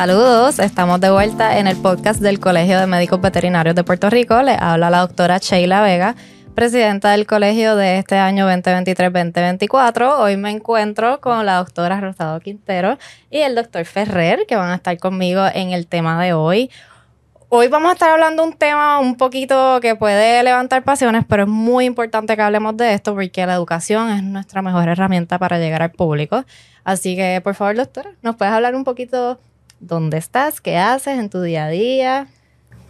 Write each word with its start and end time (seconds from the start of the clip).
Saludos, 0.00 0.58
estamos 0.60 0.98
de 0.98 1.10
vuelta 1.10 1.58
en 1.58 1.66
el 1.66 1.76
podcast 1.76 2.22
del 2.22 2.40
Colegio 2.40 2.80
de 2.80 2.86
Médicos 2.86 3.20
Veterinarios 3.20 3.74
de 3.74 3.84
Puerto 3.84 4.08
Rico. 4.08 4.40
Le 4.40 4.56
habla 4.58 4.88
la 4.88 5.00
doctora 5.00 5.36
Sheila 5.36 5.82
Vega, 5.82 6.14
presidenta 6.54 7.10
del 7.10 7.26
colegio 7.26 7.76
de 7.76 7.98
este 7.98 8.16
año 8.16 8.48
2023-2024. 8.48 10.20
Hoy 10.20 10.38
me 10.38 10.52
encuentro 10.52 11.20
con 11.20 11.44
la 11.44 11.56
doctora 11.56 12.00
Rosado 12.00 12.40
Quintero 12.40 12.96
y 13.30 13.40
el 13.40 13.54
doctor 13.54 13.84
Ferrer, 13.84 14.46
que 14.48 14.56
van 14.56 14.70
a 14.70 14.76
estar 14.76 14.96
conmigo 14.98 15.42
en 15.52 15.72
el 15.72 15.86
tema 15.86 16.18
de 16.24 16.32
hoy. 16.32 16.70
Hoy 17.50 17.68
vamos 17.68 17.90
a 17.90 17.92
estar 17.92 18.08
hablando 18.08 18.42
un 18.42 18.54
tema 18.54 19.00
un 19.00 19.18
poquito 19.18 19.80
que 19.82 19.96
puede 19.96 20.42
levantar 20.42 20.82
pasiones, 20.82 21.26
pero 21.28 21.42
es 21.42 21.48
muy 21.50 21.84
importante 21.84 22.36
que 22.36 22.40
hablemos 22.40 22.74
de 22.78 22.94
esto 22.94 23.12
porque 23.12 23.44
la 23.44 23.52
educación 23.52 24.08
es 24.08 24.22
nuestra 24.22 24.62
mejor 24.62 24.88
herramienta 24.88 25.38
para 25.38 25.58
llegar 25.58 25.82
al 25.82 25.90
público. 25.90 26.46
Así 26.84 27.16
que, 27.16 27.42
por 27.44 27.54
favor, 27.54 27.76
doctora, 27.76 28.12
¿nos 28.22 28.36
puedes 28.36 28.54
hablar 28.54 28.74
un 28.74 28.84
poquito 28.84 29.38
dónde 29.80 30.18
estás, 30.18 30.60
qué 30.60 30.76
haces 30.76 31.18
en 31.18 31.30
tu 31.30 31.42
día 31.42 31.64
a 31.64 31.68
día? 31.70 32.28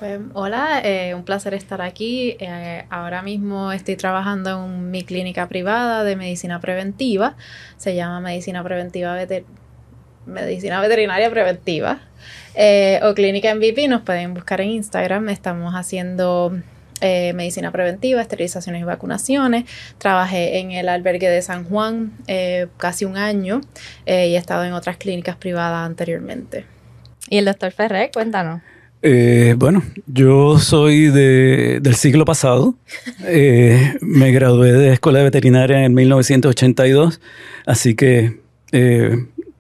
Pues 0.01 0.19
hola, 0.33 0.81
eh, 0.83 1.15
un 1.15 1.25
placer 1.25 1.53
estar 1.53 1.83
aquí. 1.83 2.35
Eh, 2.41 2.87
ahora 2.89 3.21
mismo 3.21 3.71
estoy 3.71 3.97
trabajando 3.97 4.65
en 4.65 4.91
mi 4.91 5.03
clínica 5.03 5.47
privada 5.47 6.05
de 6.05 6.17
medicina 6.17 6.59
preventiva. 6.59 7.37
Se 7.77 7.95
llama 7.95 8.21
Medicina 8.21 8.65
Preventiva 8.65 9.15
Medicina 10.25 10.81
Veterinaria 10.81 11.29
Preventiva. 11.31 12.01
Eh, 12.55 12.99
o 13.03 13.13
Clínica 13.13 13.55
MVP, 13.55 13.89
nos 13.89 14.01
pueden 14.01 14.33
buscar 14.33 14.63
en 14.63 14.71
Instagram. 14.71 15.29
Estamos 15.29 15.75
haciendo 15.75 16.59
medicina 17.03 17.71
preventiva, 17.71 18.23
esterilizaciones 18.23 18.81
y 18.81 18.85
vacunaciones. 18.85 19.65
Trabajé 19.99 20.61
en 20.61 20.71
el 20.71 20.89
albergue 20.89 21.29
de 21.29 21.43
San 21.43 21.65
Juan 21.65 22.13
casi 22.79 23.05
un 23.05 23.19
año 23.19 23.61
y 24.07 24.11
he 24.11 24.37
estado 24.37 24.65
en 24.65 24.73
otras 24.73 24.97
clínicas 24.97 25.37
privadas 25.37 25.87
anteriormente. 25.87 26.65
¿Y 27.31 27.39
el 27.39 27.47
doctor 27.47 27.73
Ferrer? 27.73 28.11
Cuéntanos. 28.13 28.61
bueno, 29.57 29.83
yo 30.07 30.59
soy 30.59 31.07
del 31.07 31.95
siglo 31.95 32.27
pasado. 32.27 32.75
me 34.03 34.33
gradué 34.33 34.73
de 34.73 34.93
escuela 34.93 35.21
de 35.21 35.25
veterinaria 35.25 35.87
en 35.87 35.95
1982, 35.95 37.23
así 37.65 37.95
que 37.95 38.41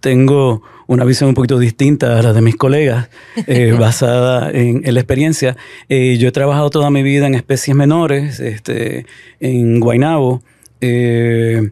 tengo 0.01 0.63
una 0.91 1.05
visión 1.05 1.29
un 1.29 1.35
poquito 1.37 1.61
distinta 1.61 2.19
a 2.19 2.23
la 2.23 2.33
de 2.33 2.43
mis 2.43 2.57
colegas, 2.57 3.11
eh, 3.47 3.73
basada 3.79 4.51
en, 4.51 4.83
la 4.85 4.99
experiencia. 4.99 5.57
Eh, 5.89 6.17
yo 6.19 6.29
he 6.29 6.33
trabajado 6.33 6.69
toda 6.69 6.91
mi 6.91 7.05
vida 7.05 7.29
en 7.29 7.37
especies 7.37 7.77
menores, 7.77 8.41
este, 8.41 9.07
en 9.39 9.79
Guaynabo, 9.79 10.43
eh, 10.81 11.71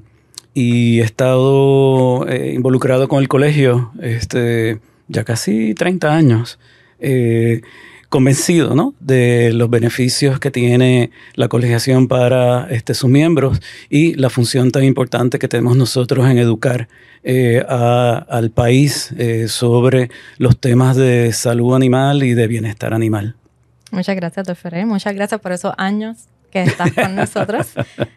y 0.55 1.01
he 1.01 1.03
estado 1.03 2.27
involucrado 2.33 3.09
con 3.09 3.21
el 3.21 3.27
colegio 3.27 3.91
este, 4.01 4.79
ya 5.09 5.25
casi 5.25 5.75
30 5.75 6.15
años 6.15 6.59
convencido 8.09 8.75
¿no? 8.75 8.95
de 9.01 9.53
los 9.53 9.69
beneficios 9.69 10.41
que 10.41 10.51
tiene 10.51 11.11
la 11.35 11.49
colegiación 11.49 12.09
para 12.09 12.69
este, 12.71 12.95
sus 12.95 13.11
miembros 13.11 13.61
y 13.91 14.15
la 14.15 14.31
función 14.31 14.71
tan 14.71 14.85
importante 14.85 15.39
que 15.39 15.49
tenemos 15.49 15.77
nosotros 15.77 16.29
en 16.29 16.39
educar 16.39 16.89
eh, 17.23 17.63
al 17.69 18.51
país 18.51 19.13
eh, 19.19 19.49
sobre 19.49 20.11
los 20.39 20.59
temas 20.59 20.97
de 20.97 21.33
salud 21.33 21.75
animal 21.75 22.23
y 22.23 22.35
de 22.35 22.47
bienestar 22.47 22.95
animal. 22.95 23.37
Muchas 23.91 24.17
gracias, 24.17 24.47
doctor 24.47 24.87
Muchas 24.87 25.15
gracias 25.15 25.41
por 25.41 25.53
esos 25.53 25.73
años 25.77 26.29
que 26.51 26.63
estás 26.63 26.93
con 26.93 27.15
nosotros. 27.17 27.75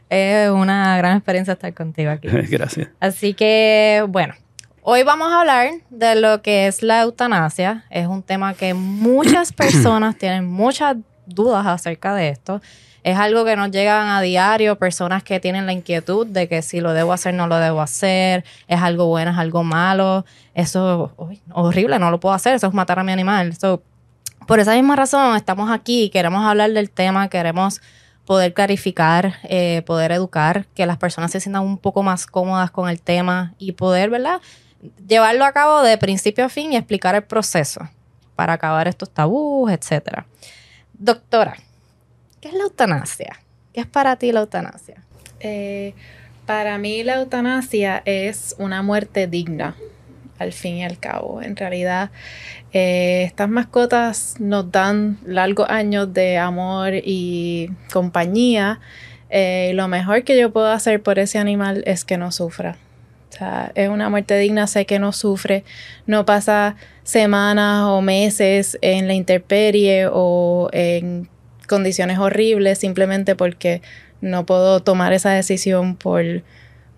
es 0.10 0.50
una 0.50 0.98
gran 0.98 1.18
experiencia 1.18 1.54
estar 1.54 1.74
contigo 1.74 2.12
aquí. 2.12 2.28
Gracias. 2.28 2.90
Así 3.00 3.34
que, 3.34 4.06
bueno, 4.08 4.36
Hoy 4.84 5.04
vamos 5.04 5.32
a 5.32 5.42
hablar 5.42 5.70
de 5.92 6.16
lo 6.16 6.42
que 6.42 6.66
es 6.66 6.82
la 6.82 7.04
eutanasia. 7.04 7.86
Es 7.92 8.08
un 8.08 8.24
tema 8.24 8.56
que 8.56 8.74
muchas 8.74 9.54
personas 9.54 10.18
tienen 10.18 10.48
muchas 10.48 10.98
dudas 11.28 11.68
acerca 11.68 12.16
de 12.16 12.30
esto. 12.30 12.64
Es 13.04 13.16
algo 13.20 13.46
que 13.46 13.56
nos 13.56 13.70
llegan 13.70 14.08
a 14.08 14.22
diario, 14.22 14.80
personas 14.80 15.22
que 15.22 15.40
tienen 15.40 15.68
la 15.68 15.74
inquietud 15.74 16.26
de 16.26 16.48
que 16.48 16.64
si 16.64 16.82
lo 16.82 16.94
debo 16.94 17.14
hacer, 17.14 17.36
no 17.36 17.46
lo 17.46 17.58
debo 17.58 17.80
hacer, 17.80 18.44
es 18.68 18.82
algo 18.82 19.06
bueno, 19.06 19.30
es 19.30 19.38
algo 19.38 19.64
malo, 19.64 20.26
eso 20.56 21.12
es 21.32 21.40
horrible, 21.52 22.00
no 22.00 22.10
lo 22.10 22.20
puedo 22.20 22.34
hacer, 22.34 22.56
eso 22.56 22.66
es 22.66 22.74
matar 22.74 22.98
a 22.98 23.04
mi 23.04 23.12
animal. 23.12 23.56
por 24.48 24.60
esa 24.60 24.74
misma 24.74 24.96
razón 24.96 25.36
estamos 25.36 25.70
aquí, 25.70 26.10
queremos 26.10 26.44
hablar 26.44 26.72
del 26.72 26.90
tema, 26.90 27.28
queremos 27.28 27.82
poder 28.26 28.54
clarificar, 28.54 29.36
eh, 29.44 29.84
poder 29.86 30.12
educar, 30.12 30.66
que 30.74 30.88
las 30.88 30.98
personas 30.98 31.32
se 31.32 31.40
sientan 31.40 31.64
un 31.64 31.78
poco 31.78 32.02
más 32.02 32.26
cómodas 32.26 32.72
con 32.72 32.90
el 32.90 33.00
tema 33.00 33.54
y 33.60 33.74
poder, 33.74 34.10
¿verdad? 34.10 34.42
Llevarlo 35.08 35.46
a 35.46 35.52
cabo 35.52 35.82
de 35.82 35.98
principio 35.98 36.46
a 36.46 36.50
fin 36.50 36.74
y 36.74 36.78
explicar 36.78 37.16
el 37.16 37.24
proceso 37.24 37.90
para 38.36 38.54
acabar 38.54 38.88
estos 38.88 39.10
tabús, 39.10 39.72
etcétera. 39.72 40.26
Doctora, 40.94 41.58
¿qué 42.40 42.50
es 42.50 42.54
la 42.54 42.64
eutanasia? 42.64 43.40
¿Qué 43.74 43.82
es 43.82 43.88
para 43.88 44.16
ti 44.16 44.32
la 44.32 44.42
eutanasia? 44.42 45.04
Eh, 45.40 45.94
para 46.46 46.78
mí 46.78 47.04
la 47.04 47.16
eutanasia 47.20 48.02
es 48.06 48.56
una 48.58 48.82
muerte 48.82 49.28
digna, 49.28 49.76
al 50.40 50.54
fin 50.54 50.78
y 50.78 50.84
al 50.84 51.00
cabo. 51.00 51.42
En 51.42 51.56
realidad, 51.56 52.10
eh, 52.74 53.24
estas 53.26 53.50
mascotas 53.50 54.36
nos 54.40 54.72
dan 54.72 55.20
largos 55.26 55.70
años 55.70 56.14
de 56.14 56.38
amor 56.38 56.94
y 56.96 57.70
compañía. 57.94 58.80
Eh, 59.30 59.72
lo 59.76 59.88
mejor 59.88 60.24
que 60.24 60.38
yo 60.38 60.52
puedo 60.52 60.68
hacer 60.68 61.02
por 61.02 61.20
ese 61.20 61.38
animal 61.38 61.84
es 61.86 62.04
que 62.04 62.18
no 62.18 62.32
sufra. 62.32 62.78
O 63.32 63.38
sea, 63.38 63.72
es 63.76 63.88
una 63.88 64.10
muerte 64.10 64.38
digna, 64.38 64.68
sé 64.68 64.86
que 64.86 65.00
no 65.00 65.14
sufre, 65.14 65.64
no 66.06 66.26
pasa 66.26 66.76
semanas 67.04 67.86
o 67.86 68.02
meses 68.02 68.78
en 68.82 69.08
la 69.08 69.14
intemperie 69.14 70.08
o 70.12 70.70
en 70.74 71.30
condiciones 71.68 72.20
horribles 72.20 72.78
simplemente 72.80 73.36
porque 73.36 73.82
no 74.20 74.46
puedo 74.46 74.82
tomar 74.82 75.14
esa 75.14 75.32
decisión 75.32 75.96
por, 75.96 76.24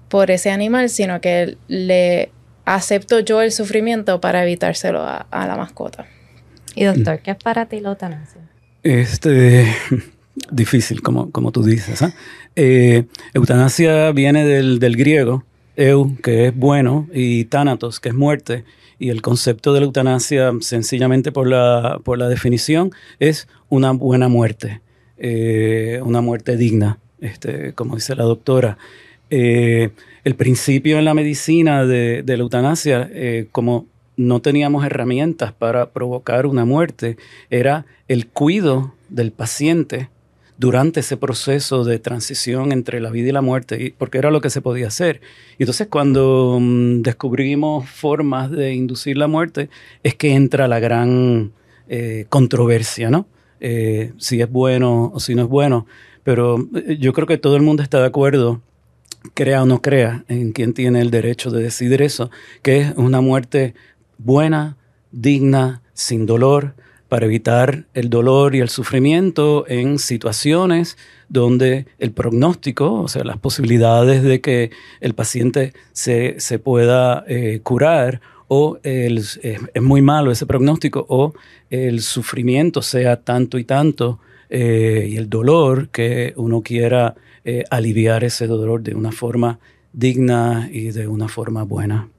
por 0.10 0.32
ese 0.32 0.50
animal, 0.50 0.90
sino 0.90 1.22
que 1.22 1.58
le 1.68 2.32
acepto 2.66 3.20
yo 3.20 3.42
el 3.44 3.52
sufrimiento 3.52 4.20
para 4.20 4.44
evitárselo 4.44 5.04
a, 5.04 5.28
la 5.32 5.56
mascota. 5.56 6.08
Y 6.74 6.86
doctor, 6.86 7.20
¿qué 7.20 7.32
es 7.32 7.38
para 7.38 7.68
ti 7.68 7.80
la 7.80 7.90
eutanasia? 7.90 8.42
Este, 8.82 9.72
difícil, 10.52 11.04
como, 11.04 11.30
como 11.30 11.52
tú 11.52 11.64
dices. 11.64 12.02
¿ah? 12.02 12.12
Eh, 12.56 13.06
eutanasia 13.36 14.12
viene 14.12 14.46
del, 14.46 14.80
del 14.80 14.98
griego 14.98 15.46
eu, 15.76 16.16
que 16.22 16.48
es 16.48 16.56
bueno, 16.56 17.08
y 17.14 17.46
thanatos, 17.46 18.00
que 18.00 18.10
es 18.10 18.16
muerte. 18.16 18.64
Y 19.00 19.10
el 19.10 19.22
concepto 19.22 19.74
de 19.74 19.82
la 19.82 19.86
eutanasia, 19.86 20.52
sencillamente 20.62 21.32
por 21.32 21.48
la, 21.48 22.00
por 22.04 22.18
la 22.18 22.30
definición, 22.30 22.92
es 23.20 23.48
una 23.70 23.92
buena 23.92 24.28
muerte, 24.28 24.82
eh, 25.18 26.00
una 26.04 26.22
muerte 26.22 26.56
digna, 26.58 27.00
este, 27.20 27.74
como 27.74 27.96
dice 27.96 28.16
la 28.16 28.24
doctora. 28.24 28.78
Eh, 29.30 29.90
el 30.24 30.36
principio 30.36 31.00
en 31.00 31.06
la 31.06 31.14
medicina 31.14 31.86
de, 31.86 32.24
la 32.26 32.36
eutanasia, 32.36 33.10
eh, 33.12 33.48
como 33.52 33.88
no 34.16 34.42
teníamos 34.42 34.86
herramientas 34.86 35.52
para 35.54 35.90
provocar 35.90 36.46
una 36.46 36.66
muerte, 36.66 37.18
era 37.50 37.86
el 38.08 38.28
cuidado 38.28 38.94
del 39.10 39.32
paciente 39.32 40.10
durante 40.58 41.00
ese 41.00 41.18
proceso 41.18 41.84
de 41.84 42.00
transición 42.00 42.72
entre 42.72 43.00
la 43.00 43.10
vida 43.10 43.30
y 43.30 43.32
la 43.32 43.42
muerte, 43.42 43.96
porque 43.98 44.18
era 44.18 44.32
lo 44.32 44.42
que 44.42 44.50
se 44.50 44.62
podía 44.62 44.88
hacer. 44.88 45.22
Y 45.58 45.64
entonces 45.64 45.88
cuando 45.88 46.58
mm, 46.60 47.02
descubrimos 47.02 47.90
formas 47.90 48.52
de 48.52 48.74
inducir 48.74 49.18
la 49.18 49.28
muerte, 49.28 49.70
es 50.04 50.16
que 50.16 50.34
entra 50.34 50.68
la 50.68 50.80
gran 50.80 51.52
eh, 51.88 52.26
controversia, 52.30 53.10
¿no? 53.10 53.28
Eh, 53.60 54.12
si 54.18 54.42
es 54.42 54.50
bueno 54.50 55.12
o 55.14 55.20
si 55.20 55.36
no 55.36 55.44
es 55.44 55.50
bueno. 55.50 55.86
Pero 56.24 56.68
eh, 56.76 56.98
yo 57.00 57.14
creo 57.14 57.28
que 57.28 57.38
todo 57.38 57.56
el 57.56 57.62
mundo 57.62 57.82
está 57.82 58.00
de 58.00 58.08
acuerdo, 58.08 58.62
crea 59.34 59.64
o 59.64 59.66
no 59.66 59.82
crea, 59.82 60.24
en 60.28 60.52
quien 60.52 60.74
tiene 60.74 61.02
el 61.02 61.12
derecho 61.12 61.50
de 61.50 61.64
decidir 61.64 62.02
eso, 62.02 62.30
que 62.62 62.82
es 62.82 62.94
una 62.96 63.22
muerte 63.22 63.74
buena, 64.18 64.78
digna, 65.12 65.82
sin 65.94 66.26
dolor, 66.26 66.76
para 67.14 67.28
evitar 67.28 67.86
el 67.94 68.10
dolor 68.10 68.56
y 68.56 68.60
el 68.60 68.70
sufrimiento 68.70 69.66
en 69.68 70.00
situaciones 70.00 70.98
donde 71.30 71.86
el 72.00 72.12
pronóstico, 72.12 72.92
o 72.92 73.08
sea, 73.08 73.24
las 73.24 73.38
posibilidades 73.38 74.24
de 74.24 74.42
que 74.42 74.72
el 75.00 75.14
paciente 75.14 75.74
se, 75.92 76.40
pueda 76.58 77.24
eh, 77.28 77.60
curar 77.62 78.20
o 78.48 78.80
es, 78.82 79.40
muy 79.80 80.02
malo 80.02 80.32
ese 80.32 80.48
pronóstico 80.48 81.06
o 81.08 81.36
el 81.70 82.02
sufrimiento 82.02 82.82
sea 82.82 83.18
tanto 83.18 83.60
y 83.60 83.64
tanto 83.64 84.18
eh, 84.50 85.06
y 85.12 85.18
el 85.18 85.30
dolor 85.30 85.90
que 85.90 86.34
uno 86.36 86.64
quiera 86.64 87.14
eh, 87.46 87.64
aliviar 87.70 88.24
ese 88.24 88.48
dolor 88.48 88.82
de 88.82 88.96
una 88.96 89.12
forma 89.12 89.60
digna 89.92 90.68
y 90.72 90.90
de 90.90 91.08
una 91.08 91.28
forma 91.28 91.62
buena. 91.62 92.10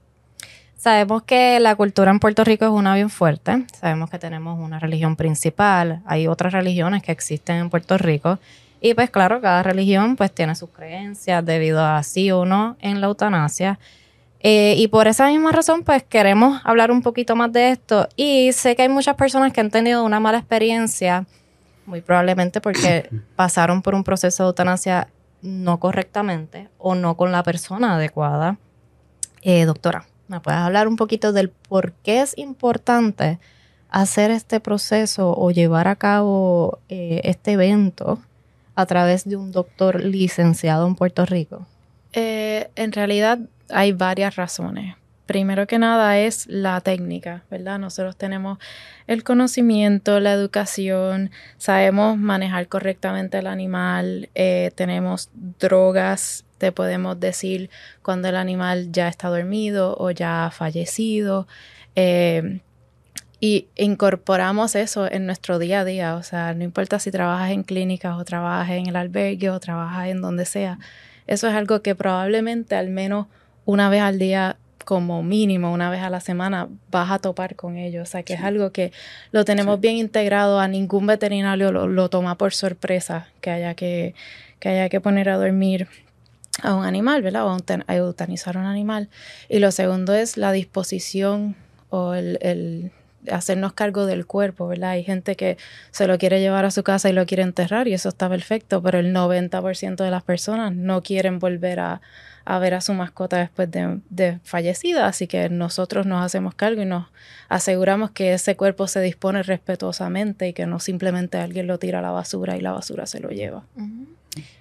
Sabemos 0.85 1.23
que 1.23 1.59
la 1.61 1.77
cultura 1.77 2.11
en 2.11 2.19
Puerto 2.19 2.45
Rico 2.45 2.67
es 2.67 2.71
una 2.71 2.95
bien 2.95 3.09
fuerte. 3.09 3.65
Sabemos 3.81 4.11
que 4.11 4.19
tenemos 4.19 4.61
una 4.61 4.79
religión 4.79 5.17
principal. 5.17 6.03
Hay 6.05 6.27
otras 6.27 6.53
religiones 6.53 7.03
que 7.03 7.11
existen 7.11 7.57
en 7.57 7.71
Puerto 7.71 7.97
Rico. 7.97 8.39
Y 8.83 8.93
pues 8.93 9.09
claro, 9.09 9.41
cada 9.41 9.63
religión 9.63 10.15
pues 10.15 10.31
tiene 10.31 10.55
sus 10.55 10.69
creencias 10.69 11.43
debido 11.43 11.83
a 11.83 12.03
sí 12.03 12.31
o 12.31 12.45
no 12.45 12.77
en 12.81 13.01
la 13.01 13.07
eutanasia. 13.07 13.79
Eh, 14.41 14.75
y 14.77 14.89
por 14.89 15.09
esa 15.09 15.29
misma 15.29 15.53
razón, 15.53 15.85
pues 15.85 16.03
queremos 16.03 16.61
hablar 16.65 16.91
un 16.91 17.01
poquito 17.01 17.35
más 17.35 17.51
de 17.51 17.71
esto. 17.71 18.07
Y 18.15 18.53
sé 18.53 18.77
que 18.77 18.83
hay 18.83 18.91
muchas 18.91 19.17
personas 19.17 19.55
que 19.55 19.63
han 19.63 19.71
tenido 19.71 20.05
una 20.05 20.21
mala 20.21 20.37
experiencia, 20.37 21.25
muy 21.87 22.03
probablemente 22.03 22.61
porque 22.61 23.09
pasaron 23.37 23.81
por 23.81 23.95
un 23.95 24.05
proceso 24.05 24.43
de 24.43 24.49
eutanasia 24.49 25.09
no 25.41 25.81
correctamente 25.81 26.69
o 26.77 26.95
no 26.95 27.17
con 27.17 27.33
la 27.33 27.43
persona 27.43 27.95
adecuada. 27.95 28.59
Eh, 29.41 29.65
doctora, 29.65 30.07
¿me 30.29 30.41
puedes 30.41 30.61
hablar 30.61 30.89
un 30.89 30.97
poquito 30.97 31.33
del 31.33 31.51
por 31.51 31.93
qué 31.93 32.21
es 32.21 32.37
importante 32.39 33.39
hacer 33.91 34.31
este 34.31 34.61
proceso 34.61 35.35
o 35.37 35.51
llevar 35.51 35.89
a 35.89 35.97
cabo 35.97 36.79
eh, 36.89 37.21
este 37.25 37.53
evento 37.53 38.21
a 38.75 38.87
través 38.87 39.29
de 39.29 39.37
un 39.37 39.53
doctor 39.53 40.03
licenciado 40.03 40.87
en 40.87 40.95
Puerto 40.97 41.25
Rico? 41.25 41.67
Eh, 42.13 42.71
en 42.77 42.93
realidad 42.93 43.39
hay 43.69 43.93
varias 43.93 44.37
razones. 44.37 44.97
Primero 45.27 45.67
que 45.67 45.79
nada 45.79 46.19
es 46.19 46.47
la 46.49 46.81
técnica, 46.83 47.45
¿verdad? 47.51 47.79
Nosotros 47.79 48.17
tenemos 48.17 48.59
el 49.07 49.25
conocimiento, 49.25 50.21
la 50.21 50.33
educación, 50.33 51.31
sabemos 51.57 52.19
manejar 52.19 52.69
correctamente 52.69 53.39
el 53.39 53.47
animal, 53.47 54.29
eh, 54.35 54.71
tenemos 54.75 55.31
drogas, 55.59 56.45
te 56.59 56.73
podemos 56.73 57.19
decir 57.19 57.71
cuando 58.03 58.29
el 58.29 58.37
animal 58.37 58.93
ya 58.93 59.09
está 59.09 59.29
dormido 59.29 59.97
o 59.99 60.11
ya 60.11 60.47
ha 60.47 60.51
fallecido. 60.51 61.47
Eh, 61.97 62.61
y 63.41 63.69
incorporamos 63.77 64.75
eso 64.75 65.11
en 65.11 65.27
nuestro 65.27 65.59
día 65.59 65.81
a 65.81 65.85
día, 65.85 66.17
o 66.17 66.23
sea, 66.23 66.55
no 66.55 66.65
importa 66.65 66.99
si 66.99 67.11
trabajas 67.11 67.51
en 67.51 67.63
clínicas 67.63 68.17
o 68.19 68.25
trabajas 68.25 68.71
en 68.71 68.87
el 68.87 68.97
albergue 68.97 69.51
o 69.51 69.61
trabajas 69.61 70.09
en 70.09 70.23
donde 70.23 70.47
sea, 70.47 70.79
eso 71.27 71.49
es 71.49 71.55
algo 71.55 71.83
que 71.83 71.95
probablemente 71.95 72.75
al 72.75 72.89
menos 72.89 73.27
una 73.67 73.91
vez 73.91 74.01
al 74.01 74.19
día 74.19 74.57
como 74.85 75.23
mínimo 75.23 75.73
una 75.73 75.91
vez 75.91 76.03
a 76.03 76.11
la 76.11 76.21
semana 76.21 76.69
vas 76.91 77.11
a 77.11 77.19
topar 77.19 77.57
con 77.57 77.77
ello. 77.77 78.03
O 78.03 78.07
sea, 78.07 78.23
que 78.23 78.35
es 78.35 78.41
algo 78.41 78.71
que 78.71 78.93
lo 79.33 79.45
tenemos 79.45 79.81
bien 79.81 79.97
integrado, 79.97 80.61
a 80.61 80.69
ningún 80.69 81.07
veterinario 81.07 81.73
lo, 81.73 82.09
toma 82.09 82.37
por 82.37 82.53
sorpresa 82.53 83.29
que 83.41 83.51
haya 83.51 83.75
que, 83.75 84.15
que 84.61 84.69
haya 84.69 84.89
que 84.89 85.01
poner 85.01 85.29
a 85.29 85.37
dormir 85.37 85.89
a 86.63 86.75
un 86.75 86.85
animal, 86.85 87.23
¿verdad? 87.23 87.47
O 87.47 87.57
a 87.87 87.97
eutanizar 87.97 88.57
a 88.57 88.61
un 88.61 88.67
animal. 88.67 89.09
Y 89.49 89.59
lo 89.59 89.71
segundo 89.73 90.15
es 90.15 90.37
la 90.37 90.53
disposición 90.53 91.57
o 91.91 92.15
el, 92.15 92.39
el 92.41 92.93
hacernos 93.31 93.73
cargo 93.73 94.07
del 94.07 94.27
cuerpo, 94.27 94.67
¿verdad? 94.69 94.91
Hay 94.91 95.05
gente 95.05 95.37
que 95.37 95.57
se 95.91 96.07
lo 96.07 96.19
quiere 96.19 96.41
llevar 96.41 96.65
a 96.65 96.71
su 96.71 96.83
casa 96.83 97.09
y 97.09 97.13
lo 97.13 97.27
quiere 97.27 97.43
enterrar 97.43 97.89
y 97.89 97.95
eso 97.95 98.09
está 98.09 98.29
perfecto, 98.29 98.83
pero 98.83 98.99
el 98.99 99.15
90% 99.15 99.97
de 99.97 100.11
las 100.11 100.23
personas 100.23 100.75
no 100.75 101.03
quieren 101.03 101.39
volver 101.39 101.81
a, 101.81 102.01
a 102.45 102.59
ver 102.59 102.75
a 102.75 102.81
su 102.81 102.93
mascota 102.93 103.39
después 103.39 103.71
de, 103.71 104.39
fallecida, 104.43 105.07
así 105.07 105.27
que 105.27 105.49
nosotros 105.49 106.07
nos 106.07 106.25
hacemos 106.25 106.55
cargo 106.55 106.83
y 106.83 106.85
nos 106.85 107.07
aseguramos 107.49 108.11
que 108.11 108.35
ese 108.35 108.57
cuerpo 108.57 108.87
se 108.87 109.01
dispone 109.01 109.43
respetuosamente 109.43 110.49
y 110.49 110.53
que 110.53 110.67
no 110.67 110.79
simplemente 110.79 111.39
alguien 111.39 111.67
lo 111.67 111.79
tira 111.79 112.01
a 112.01 112.03
la 112.03 112.11
basura 112.11 112.57
y 112.57 112.61
la 112.61 112.73
basura 112.73 113.07
se 113.07 113.21
lo 113.21 113.31
lleva. 113.31 113.65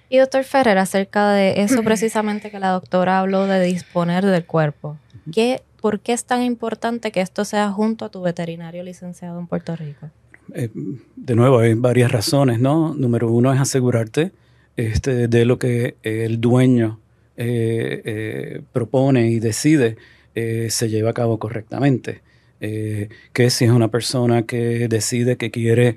Y 0.08 0.18
doctor 0.18 0.44
Ferrer, 0.44 0.78
acerca 0.78 1.32
de 1.32 1.62
eso 1.62 1.82
precisamente 1.82 2.50
que 2.50 2.58
la 2.58 2.70
doctora 2.70 3.18
habló 3.18 3.46
de 3.46 3.60
disponer 3.62 4.24
del 4.24 4.46
cuerpo, 4.46 4.96
¿qué, 5.32 5.62
¿por 5.80 6.00
qué 6.00 6.12
es 6.12 6.24
tan 6.24 6.42
importante 6.42 7.12
que 7.12 7.20
esto 7.20 7.44
sea 7.44 7.70
junto 7.70 8.04
a 8.04 8.08
tu 8.08 8.22
veterinario 8.22 8.82
licenciado 8.82 9.38
en 9.38 9.46
Puerto 9.46 9.76
Rico? 9.76 10.08
Eh, 10.54 10.70
de 11.16 11.34
nuevo, 11.34 11.58
hay 11.58 11.74
varias 11.74 12.12
razones, 12.12 12.60
¿no? 12.60 12.94
Número 12.94 13.30
uno 13.30 13.52
es 13.52 13.60
asegurarte 13.60 14.32
este, 14.76 15.28
de 15.28 15.44
lo 15.44 15.58
que 15.58 15.96
el 16.02 16.40
dueño 16.40 17.00
eh, 17.36 18.02
eh, 18.04 18.60
propone 18.72 19.28
y 19.28 19.40
decide 19.40 19.96
eh, 20.36 20.68
se 20.70 20.88
lleva 20.88 21.10
a 21.10 21.14
cabo 21.14 21.38
correctamente. 21.38 22.22
que 22.60 23.50
si 23.50 23.66
es 23.66 23.70
una 23.70 23.88
persona 23.88 24.44
que 24.44 24.88
decide 24.88 25.36
que 25.36 25.50
quiere 25.50 25.96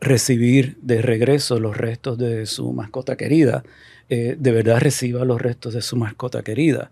recibir 0.00 0.76
de 0.82 1.00
regreso 1.00 1.60
los 1.60 1.76
restos 1.76 2.18
de 2.18 2.44
su 2.46 2.72
mascota 2.72 3.16
querida, 3.16 3.62
de 4.08 4.50
verdad 4.50 4.80
reciba 4.80 5.24
los 5.24 5.40
restos 5.40 5.74
de 5.74 5.82
su 5.82 5.94
mascota 5.96 6.42
querida. 6.42 6.90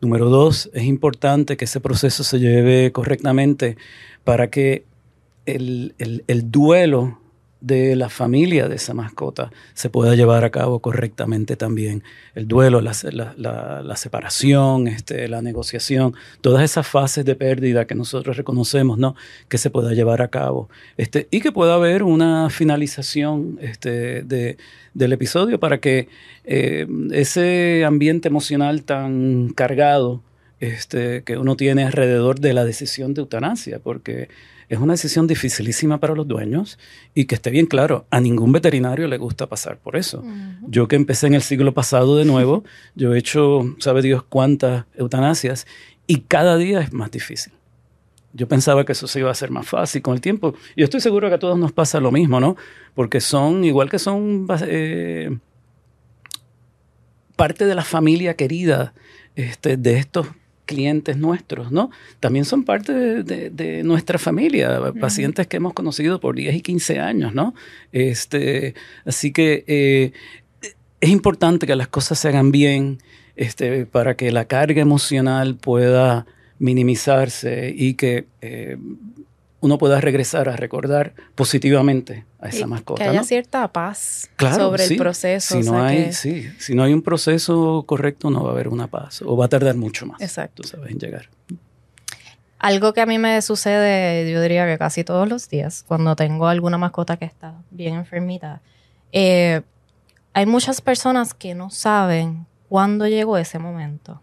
número 0.00 0.30
dos, 0.30 0.68
es 0.74 0.82
importante 0.82 1.56
que 1.56 1.66
ese 1.66 1.78
proceso 1.78 2.24
se 2.24 2.40
lleve 2.40 2.90
correctamente 2.90 3.76
para 4.24 4.50
que 4.50 4.82
el, 5.46 5.94
el, 5.98 6.24
el 6.26 6.50
duelo 6.50 7.19
de 7.60 7.94
la 7.94 8.08
familia 8.08 8.68
de 8.68 8.76
esa 8.76 8.94
mascota 8.94 9.50
se 9.74 9.90
pueda 9.90 10.14
llevar 10.14 10.44
a 10.44 10.50
cabo 10.50 10.80
correctamente 10.80 11.56
también. 11.56 12.02
El 12.34 12.48
duelo, 12.48 12.80
la, 12.80 12.94
separación, 13.96 14.88
este, 14.88 15.28
la 15.28 15.42
negociación, 15.42 16.14
todas 16.40 16.64
esas 16.64 16.86
fases 16.86 17.24
de 17.24 17.34
pérdida 17.34 17.86
que 17.86 17.94
nosotros 17.94 18.36
reconocemos, 18.36 18.98
¿no? 18.98 19.14
Que 19.48 19.58
se 19.58 19.70
pueda 19.70 19.92
llevar 19.92 20.22
a 20.22 20.28
cabo. 20.28 20.68
Este, 20.96 21.28
y 21.30 21.40
que 21.40 21.52
pueda 21.52 21.74
haber 21.74 22.02
una 22.02 22.48
finalización 22.50 23.58
este, 23.60 24.22
de, 24.22 24.56
del 24.94 25.12
episodio 25.12 25.60
para 25.60 25.78
que 25.78 26.08
eh, 26.44 26.86
ese 27.12 27.84
ambiente 27.84 28.28
emocional 28.28 28.82
tan 28.84 29.50
cargado 29.50 30.22
este, 30.60 31.22
que 31.24 31.38
uno 31.38 31.56
tiene 31.56 31.84
alrededor 31.84 32.38
de 32.40 32.52
la 32.52 32.64
decisión 32.64 33.14
de 33.14 33.22
eutanasia, 33.22 33.78
porque 33.78 34.28
es 34.70 34.78
una 34.78 34.92
decisión 34.92 35.26
dificilísima 35.26 35.98
para 35.98 36.14
los 36.14 36.28
dueños 36.28 36.78
y 37.12 37.24
que 37.24 37.34
esté 37.34 37.50
bien 37.50 37.66
claro, 37.66 38.06
a 38.08 38.20
ningún 38.20 38.52
veterinario 38.52 39.08
le 39.08 39.18
gusta 39.18 39.48
pasar 39.48 39.78
por 39.78 39.96
eso. 39.96 40.22
Yo 40.62 40.86
que 40.86 40.94
empecé 40.94 41.26
en 41.26 41.34
el 41.34 41.42
siglo 41.42 41.74
pasado 41.74 42.16
de 42.16 42.24
nuevo, 42.24 42.62
yo 42.94 43.12
he 43.12 43.18
hecho, 43.18 43.74
sabe 43.80 44.00
Dios 44.00 44.22
cuántas 44.22 44.84
eutanasias 44.94 45.66
y 46.06 46.20
cada 46.20 46.56
día 46.56 46.80
es 46.82 46.92
más 46.92 47.10
difícil. 47.10 47.52
Yo 48.32 48.46
pensaba 48.46 48.84
que 48.84 48.92
eso 48.92 49.08
se 49.08 49.18
iba 49.18 49.28
a 49.28 49.32
hacer 49.32 49.50
más 49.50 49.66
fácil 49.66 50.02
con 50.02 50.14
el 50.14 50.20
tiempo. 50.20 50.54
Y 50.76 50.84
estoy 50.84 51.00
seguro 51.00 51.28
que 51.28 51.34
a 51.34 51.40
todos 51.40 51.58
nos 51.58 51.72
pasa 51.72 51.98
lo 51.98 52.12
mismo, 52.12 52.38
¿no? 52.38 52.56
Porque 52.94 53.20
son, 53.20 53.64
igual 53.64 53.90
que 53.90 53.98
son 53.98 54.46
eh, 54.68 55.36
parte 57.34 57.66
de 57.66 57.74
la 57.74 57.82
familia 57.82 58.34
querida 58.34 58.94
este, 59.34 59.76
de 59.76 59.98
estos 59.98 60.28
clientes 60.70 61.16
nuestros, 61.16 61.72
¿no? 61.72 61.90
También 62.20 62.44
son 62.44 62.62
parte 62.62 62.92
de, 63.24 63.82
nuestra 63.82 64.18
familia, 64.18 64.80
pacientes 65.00 65.48
que 65.48 65.56
hemos 65.56 65.74
conocido 65.74 66.20
por 66.20 66.36
10 66.36 66.54
y 66.54 66.60
15 66.60 67.00
años, 67.00 67.34
¿no? 67.34 67.54
Este, 67.90 68.74
así 69.04 69.32
que 69.32 69.64
eh, 69.66 70.12
es 71.00 71.10
importante 71.10 71.66
que 71.66 71.74
las 71.74 71.88
cosas 71.88 72.20
se 72.20 72.28
hagan 72.28 72.52
bien 72.52 72.98
este, 73.34 73.84
para 73.84 74.14
que 74.14 74.30
la 74.30 74.44
carga 74.44 74.80
emocional 74.80 75.56
pueda 75.56 76.26
minimizarse 76.60 77.74
y 77.76 77.94
que 77.94 78.26
eh, 78.40 78.76
uno 79.60 79.78
pueda 79.78 80.00
regresar 80.00 80.48
a 80.48 80.56
recordar 80.56 81.12
positivamente 81.34 82.24
a 82.40 82.48
esa 82.48 82.66
mascota. 82.66 83.02
Que 83.02 83.10
haya 83.10 83.22
cierta 83.22 83.68
paz 83.68 84.30
sobre 84.38 84.84
el 84.84 84.96
proceso. 84.96 85.60
Si 85.60 85.68
no, 85.68 85.82
hay, 85.82 86.12
sí, 86.12 86.50
si 86.58 86.74
no 86.74 86.82
hay 86.82 86.94
un 86.94 87.02
proceso 87.02 87.84
correcto, 87.86 88.30
no 88.30 88.42
va 88.42 88.50
a 88.50 88.52
haber 88.52 88.68
una 88.68 88.86
paz 88.86 89.22
o 89.22 89.36
va 89.36 89.44
a 89.44 89.48
tardar 89.48 89.76
mucho 89.76 90.06
más. 90.06 90.20
Exacto. 90.20 90.62
sabes, 90.62 90.90
en 90.90 90.98
llegar. 90.98 91.28
Algo 92.58 92.92
que 92.92 93.00
a 93.00 93.06
mí 93.06 93.18
me 93.18 93.40
sucede, 93.42 94.30
yo 94.30 94.40
diría 94.42 94.66
que 94.66 94.78
casi 94.78 95.04
todos 95.04 95.28
los 95.28 95.48
días, 95.48 95.84
cuando 95.86 96.16
tengo 96.16 96.46
alguna 96.46 96.78
mascota 96.78 97.16
que 97.16 97.24
está 97.24 97.54
bien 97.70 97.94
enfermita, 97.94 98.60
eh, 99.12 99.62
hay 100.32 100.46
muchas 100.46 100.80
personas 100.80 101.34
que 101.34 101.54
no 101.54 101.70
saben 101.70 102.46
cuándo 102.68 103.06
llegó 103.08 103.36
ese 103.36 103.58
momento. 103.58 104.20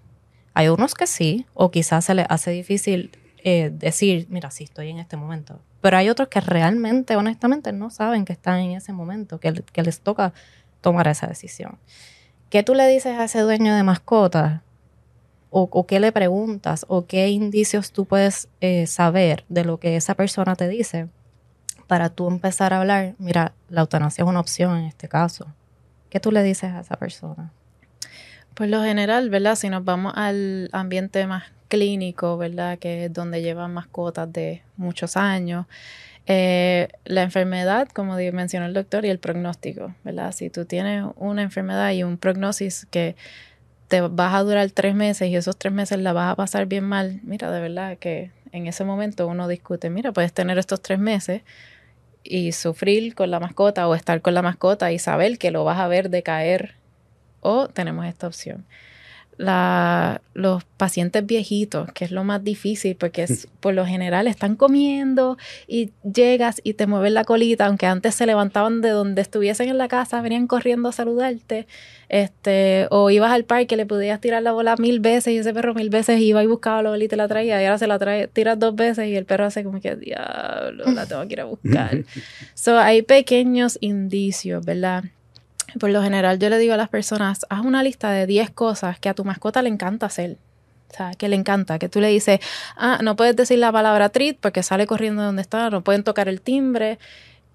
Hay 0.53 0.70
unos 0.70 0.96
que 0.96 1.06
sí, 1.06 1.46
o 1.53 1.70
quizás 1.70 2.06
se 2.06 2.15
les 2.15 2.25
hace 2.29 2.51
difícil 2.51 3.12
eh, 3.44 3.72
decir, 3.72 4.27
mira, 4.29 4.51
sí 4.51 4.63
estoy 4.63 4.89
en 4.89 5.00
este 5.00 5.17
momento. 5.17 5.60
Pero 5.82 5.98
hay 5.98 6.10
otros 6.10 6.27
que 6.27 6.41
realmente, 6.41 7.15
honestamente, 7.15 7.72
no 7.72 7.89
saben 7.89 8.25
que 8.25 8.34
están 8.34 8.60
en 8.60 8.72
ese 8.72 8.94
momento, 8.94 9.39
que, 9.39 9.63
les 9.84 10.01
toca 10.01 10.34
tomar 10.82 11.08
esa 11.08 11.27
decisión. 11.27 11.77
¿Qué 12.50 12.63
tú 12.63 12.74
le 12.74 12.88
dices 12.88 13.17
a 13.17 13.25
ese 13.25 13.41
dueño 13.41 13.75
de 13.75 13.84
mascota? 13.84 14.63
O, 15.50 15.88
qué 15.88 16.00
le 16.00 16.12
preguntas? 16.12 16.86
¿O 16.88 17.06
qué 17.06 17.29
indicios 17.29 17.91
tú 17.91 18.06
puedes 18.06 18.50
eh, 18.62 18.86
saber 18.86 19.46
de 19.50 19.63
lo 19.63 19.79
que 19.79 19.96
esa 19.96 20.13
persona 20.15 20.56
te 20.56 20.67
dice 20.67 21.08
para 21.88 22.10
tú 22.10 22.27
empezar 22.27 22.74
a 22.74 22.82
hablar? 22.82 23.15
Mira, 23.17 23.53
la 23.70 23.82
eutanasia 23.82 24.24
es 24.24 24.29
una 24.29 24.39
opción 24.39 24.77
en 24.77 24.86
este 24.86 25.08
caso. 25.08 25.48
¿Qué 26.10 26.20
tú 26.20 26.32
le 26.32 26.44
dices 26.44 26.72
a 26.72 26.82
esa 26.82 26.96
persona? 26.98 27.51
Pues 28.53 28.70
lo 28.70 28.84
general, 28.84 29.29
¿verdad? 29.29 29.56
Si 29.56 29.70
nos 29.70 29.86
vamos 29.86 30.13
al 30.15 30.70
ambiente 30.74 31.25
más 31.27 31.44
clínico, 31.67 32.38
¿verdad? 32.38 32.79
Que 32.79 33.05
es 33.05 33.13
donde 33.13 33.41
llevan 33.41 33.74
mascotas 33.74 34.31
de 34.31 34.62
muchos 34.75 35.17
años. 35.17 35.65
Eh, 36.25 36.89
la 37.05 37.24
enfermedad, 37.24 37.88
como 37.89 38.15
mencionó 38.15 38.65
el 38.65 38.74
doctor, 38.74 39.05
y 39.05 39.09
el 39.09 39.19
pronóstico, 39.19 39.95
¿verdad? 40.03 40.33
Si 40.33 40.50
tú 40.50 40.65
tienes 40.65 41.05
una 41.15 41.41
enfermedad 41.41 41.91
y 41.91 42.03
un 42.03 42.17
prognosis 42.17 42.86
que 42.91 43.15
te 43.88 44.01
vas 44.01 44.33
a 44.33 44.43
durar 44.43 44.69
tres 44.71 44.93
meses 44.95 45.29
y 45.29 45.36
esos 45.38 45.57
tres 45.57 45.74
meses 45.74 46.00
la 46.00 46.12
vas 46.12 46.31
a 46.31 46.36
pasar 46.36 46.65
bien 46.65 46.83
mal, 46.83 47.21
mira, 47.24 47.50
de 47.51 47.62
verdad 47.62 47.97
que 47.97 48.31
en 48.51 48.67
ese 48.67 48.83
momento 48.83 49.27
uno 49.27 49.47
discute, 49.47 49.89
mira, 49.89 50.12
puedes 50.12 50.33
tener 50.33 50.57
estos 50.57 50.81
tres 50.81 51.00
meses 51.00 51.43
y 52.24 52.51
sufrir 52.51 53.15
con 53.15 53.31
la 53.31 53.39
mascota 53.39 53.88
o 53.88 53.95
estar 53.95 54.21
con 54.21 54.33
la 54.33 54.41
mascota 54.41 54.91
y 54.91 55.00
saber 55.00 55.38
que 55.38 55.51
lo 55.51 55.63
vas 55.63 55.79
a 55.79 55.88
ver 55.88 56.09
decaer 56.09 56.75
o 57.39 57.69
tenemos 57.69 58.05
esta 58.05 58.27
opción 58.27 58.65
los 59.38 60.63
pacientes 60.77 61.25
viejitos, 61.25 61.91
que 61.91 62.06
es 62.06 62.12
lo 62.12 62.24
más 62.24 62.44
difícil, 62.44 62.96
porque 62.96 63.24
es, 63.24 63.48
por 63.60 63.74
lo 63.74 63.86
general 63.86 64.27
están 64.27 64.56
comiendo 64.56 65.38
y 65.67 65.91
llegas 66.03 66.60
y 66.63 66.74
te 66.74 66.88
mueven 66.88 67.13
la 67.13 67.24
colita, 67.24 67.67
aunque 67.67 67.86
antes 67.86 68.15
se 68.15 68.25
levantaban 68.25 68.82
de 68.82 68.89
donde 68.89 69.22
estuviesen 69.22 69.70
en 69.70 69.77
la 69.77 69.88
casa, 69.88 70.22
venían 70.22 70.48
corriendo 70.48 70.89
a 70.89 70.91
saludarte, 70.91 71.67
este, 72.10 72.88
o 72.89 73.10
ibas 73.10 73.32
al 73.32 73.44
parque, 73.44 73.75
le 73.75 73.86
podías 73.86 74.22
tirar 74.22 74.41
la 74.41 74.53
bola 74.53 74.75
mil 74.77 75.00
veces 75.00 75.34
y 75.34 75.38
ese 75.38 75.53
perro 75.53 75.74
mil 75.74 75.89
veces 75.89 76.20
iba 76.20 76.41
y 76.44 76.48
buscaba 76.48 76.82
la 76.82 76.89
bola 76.89 77.03
y 77.03 77.08
te 77.08 77.15
la 77.15 77.27
traía, 77.27 77.62
y 77.62 77.65
ahora 77.65 77.77
se 77.77 77.88
la 77.88 78.00
trae, 78.00 78.27
tiras 78.27 78.58
dos 78.58 78.75
veces 78.75 79.08
y 79.08 79.15
el 79.15 79.25
perro 79.25 79.46
hace 79.46 79.63
como 79.63 79.82
que, 79.82 79.96
diablo, 79.96 80.86
la 80.91 81.06
tengo 81.06 81.27
que 81.27 81.34
ir 81.34 81.41
a 81.41 81.46
buscar. 81.46 82.03
so, 82.56 82.77
hay 82.79 83.01
pequeños 83.01 83.77
indicios, 83.82 84.65
¿verdad? 84.65 85.03
Por 85.79 85.89
lo 85.89 86.01
general 86.01 86.39
yo 86.39 86.50
le 86.50 86.57
digo 86.57 86.74
a 86.74 86.77
las 86.77 86.89
personas, 86.89 87.45
haz 87.50 87.62
una 87.62 87.83
lista 87.83 88.12
de 88.12 88.25
10 88.25 88.51
cosas 88.51 89.00
que 89.00 89.09
a 89.09 89.13
tu 89.13 89.25
mascota 89.25 89.62
le 89.62 89.69
encanta 89.69 90.05
hacer. 90.05 90.38
O 90.89 90.95
sea, 90.95 91.12
que 91.12 91.27
le 91.27 91.36
encanta, 91.36 91.79
que 91.79 91.89
tú 91.89 92.00
le 92.00 92.07
dices, 92.07 92.39
ah, 92.77 93.00
no 93.03 93.15
puedes 93.17 93.36
decir 93.36 93.59
la 93.59 93.71
palabra 93.71 94.09
treat 94.09 94.38
porque 94.39 94.63
sale 94.63 94.88
corriendo 94.88 95.21
de 95.21 95.25
donde 95.27 95.41
está, 95.41 95.69
no 95.69 95.81
pueden 95.81 96.03
tocar 96.03 96.29
el 96.29 96.39
timbre, 96.39 96.97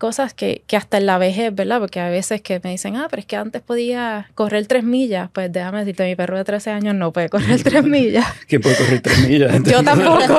cosas 0.03 0.35
que, 0.35 0.65
que, 0.67 0.77
hasta 0.77 0.97
en 0.97 1.07
la 1.07 1.17
vejez, 1.17 1.55
¿verdad? 1.55 1.79
Porque 1.79 2.01
a 2.01 2.09
veces 2.09 2.43
que 2.43 2.61
me 2.65 2.71
dicen, 2.71 2.97
ah, 2.97 3.07
pero 3.09 3.21
es 3.21 3.27
que 3.27 3.37
antes 3.37 3.63
podía 3.63 4.29
correr 4.35 4.67
tres 4.67 4.83
millas. 4.83 5.31
Pues 5.33 5.53
déjame 5.53 5.79
decirte, 5.79 6.05
mi 6.05 6.17
perro 6.17 6.37
de 6.37 6.43
13 6.43 6.71
años 6.73 6.97
no 6.97 7.13
puede 7.13 7.29
correr 7.29 7.63
tres 7.63 7.85
millas. 7.85 8.27
¿Quién 8.49 8.63
puede 8.63 8.75
correr 8.75 9.01
tres 9.01 9.29
millas? 9.29 9.63
Yo 9.65 9.85
tampoco. 9.85 10.39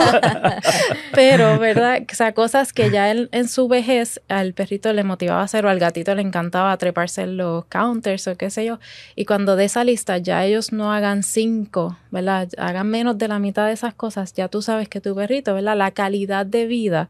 pero, 1.13 1.57
¿verdad? 1.59 2.01
O 2.11 2.13
sea, 2.13 2.33
cosas 2.33 2.73
que 2.73 2.91
ya 2.91 3.09
en, 3.09 3.29
en, 3.31 3.47
su 3.47 3.69
vejez 3.69 4.19
al 4.27 4.53
perrito 4.53 4.91
le 4.91 5.05
motivaba 5.05 5.39
a 5.39 5.45
hacer 5.45 5.65
o 5.65 5.69
al 5.69 5.79
gatito 5.79 6.13
le 6.13 6.23
encantaba 6.23 6.75
treparse 6.75 7.21
en 7.21 7.37
los 7.37 7.63
counters 7.67 8.27
o 8.27 8.35
qué 8.35 8.49
sé 8.49 8.65
yo. 8.65 8.81
Y 9.15 9.23
cuando 9.23 9.55
de 9.55 9.63
esa 9.63 9.85
lista 9.85 10.17
ya 10.17 10.43
ellos 10.43 10.73
no 10.73 10.91
hagan 10.91 11.23
cinco, 11.23 11.97
¿verdad? 12.11 12.49
Hagan 12.57 12.87
menos 12.89 13.17
de 13.17 13.29
la 13.29 13.39
mitad 13.39 13.67
de 13.67 13.71
esas 13.71 13.93
cosas, 13.93 14.33
ya 14.33 14.49
tú 14.49 14.61
sabes 14.61 14.89
que 14.89 14.99
tu 14.99 15.15
perrito, 15.15 15.53
¿verdad? 15.53 15.77
La 15.77 15.91
calidad 15.91 16.45
de 16.45 16.67
vida 16.67 17.09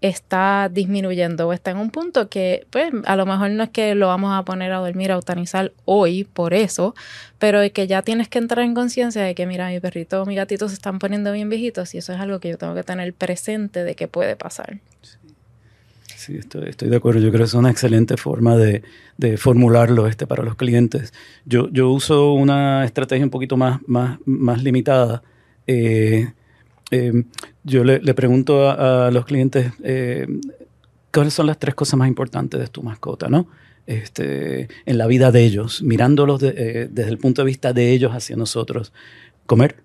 está 0.00 0.68
disminuyendo 0.72 1.48
o 1.48 1.52
está 1.52 1.70
en 1.70 1.78
un 1.78 1.90
punto 1.90 2.28
que, 2.28 2.66
pues, 2.70 2.92
a 3.04 3.16
lo 3.16 3.26
mejor 3.26 3.50
no 3.50 3.64
es 3.64 3.70
que 3.70 3.94
lo 3.94 4.08
vamos 4.08 4.36
a 4.36 4.44
poner 4.44 4.72
a 4.72 4.78
dormir, 4.78 5.10
a 5.10 5.14
eutanizar 5.14 5.72
hoy 5.84 6.24
por 6.24 6.54
eso, 6.54 6.94
pero 7.38 7.60
es 7.60 7.72
que 7.72 7.86
ya 7.86 8.02
tienes 8.02 8.28
que 8.28 8.38
entrar 8.38 8.64
en 8.64 8.74
conciencia 8.74 9.22
de 9.22 9.34
que, 9.34 9.46
mira, 9.46 9.68
mi 9.68 9.80
perrito 9.80 10.22
o 10.22 10.26
mi 10.26 10.34
gatito 10.34 10.68
se 10.68 10.74
están 10.74 10.98
poniendo 10.98 11.32
bien 11.32 11.48
viejitos 11.48 11.94
y 11.94 11.98
eso 11.98 12.12
es 12.12 12.20
algo 12.20 12.40
que 12.40 12.50
yo 12.50 12.58
tengo 12.58 12.74
que 12.74 12.82
tener 12.82 13.12
presente 13.14 13.84
de 13.84 13.94
que 13.94 14.08
puede 14.08 14.36
pasar. 14.36 14.78
Sí. 16.14 16.36
estoy, 16.36 16.88
de 16.88 16.96
acuerdo. 16.96 17.20
Yo 17.20 17.28
creo 17.28 17.40
que 17.40 17.44
es 17.44 17.54
una 17.54 17.70
excelente 17.70 18.16
forma 18.16 18.56
de, 18.56 18.82
formularlo 19.38 20.06
este 20.08 20.26
para 20.26 20.42
los 20.42 20.56
clientes. 20.56 21.14
Yo, 21.44 21.68
yo 21.70 21.90
uso 21.90 22.32
una 22.32 22.84
estrategia 22.84 23.24
un 23.24 23.30
poquito 23.30 23.56
más, 23.56 23.80
más, 23.86 24.18
más 24.26 24.62
limitada. 24.62 25.22
Eh, 25.66 26.32
eh, 26.90 27.24
yo 27.64 27.84
le, 27.84 28.14
pregunto 28.14 28.70
a, 28.70 29.10
los 29.10 29.24
clientes 29.24 29.72
eh, 29.82 30.26
cuáles 31.12 31.34
son 31.34 31.46
las 31.46 31.58
tres 31.58 31.74
cosas 31.74 31.98
más 31.98 32.08
importantes 32.08 32.60
de 32.60 32.68
tu 32.68 32.82
mascota, 32.82 33.28
¿no? 33.28 33.48
Este, 33.86 34.68
en 34.84 34.98
la 34.98 35.06
vida 35.06 35.30
de 35.30 35.44
ellos, 35.44 35.82
mirándolos 35.82 36.42
eh, 36.42 36.88
desde 36.90 37.10
el 37.10 37.18
punto 37.18 37.42
de 37.42 37.46
vista 37.46 37.72
de 37.72 37.92
ellos 37.92 38.12
hacia 38.12 38.36
nosotros. 38.36 38.92
Comer, 39.46 39.82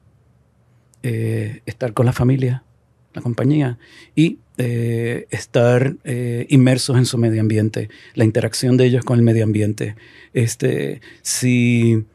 estar 1.03 1.93
con 1.93 2.05
la 2.05 2.13
familia, 2.13 2.63
la 3.13 3.22
compañía 3.22 3.79
y 4.15 4.39
estar 4.58 5.96
inmersos 6.50 6.98
en 6.98 7.05
su 7.05 7.17
medio 7.17 7.41
ambiente, 7.41 7.89
la 8.13 8.24
interacción 8.24 8.77
de 8.77 8.86
ellos 8.86 9.03
con 9.03 9.17
el 9.17 9.25
medio 9.25 9.43
ambiente. 9.43 9.96
Este, 10.34 11.01
si 11.24 12.05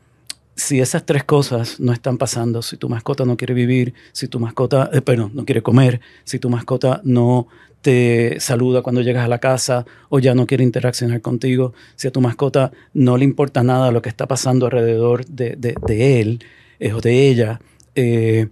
si 0.56 0.80
esas 0.80 1.04
tres 1.04 1.22
cosas 1.22 1.78
no 1.80 1.92
están 1.92 2.16
pasando, 2.16 2.62
si 2.62 2.78
tu 2.78 2.88
mascota 2.88 3.25
no 3.25 3.36
quiere 3.36 3.52
vivir, 3.52 3.94
si 4.12 4.26
tu 4.26 4.40
mascota, 4.40 4.90
eh, 4.92 5.02
perdón, 5.02 5.32
no 5.34 5.44
quiere 5.44 5.62
comer, 5.62 6.00
si 6.25 6.38
tu 6.38 6.48
mascota 6.48 7.02
no 7.04 7.46
te 7.82 8.40
saluda 8.40 8.82
cuando 8.82 9.02
llegas 9.02 9.25
a 9.25 9.28
la 9.28 9.38
casa 9.38 9.84
o 10.08 10.18
ya 10.18 10.34
no 10.34 10.46
quiere 10.46 10.64
interaccionar 10.64 11.20
contigo, 11.20 11.75
si 11.94 12.08
a 12.08 12.10
tu 12.10 12.22
mascota 12.22 12.72
no 12.94 13.18
le 13.18 13.25
importa 13.25 13.62
nada 13.62 13.92
lo 13.92 14.00
que 14.02 14.08
está 14.08 14.26
pasando 14.26 14.66
alrededor 14.66 15.26
de, 15.26 15.56
de, 15.56 16.20
él 16.20 16.40
eh, 16.80 16.94
o 16.94 17.00
de 17.00 17.28
ella, 17.28 17.60
eh, 17.94 18.48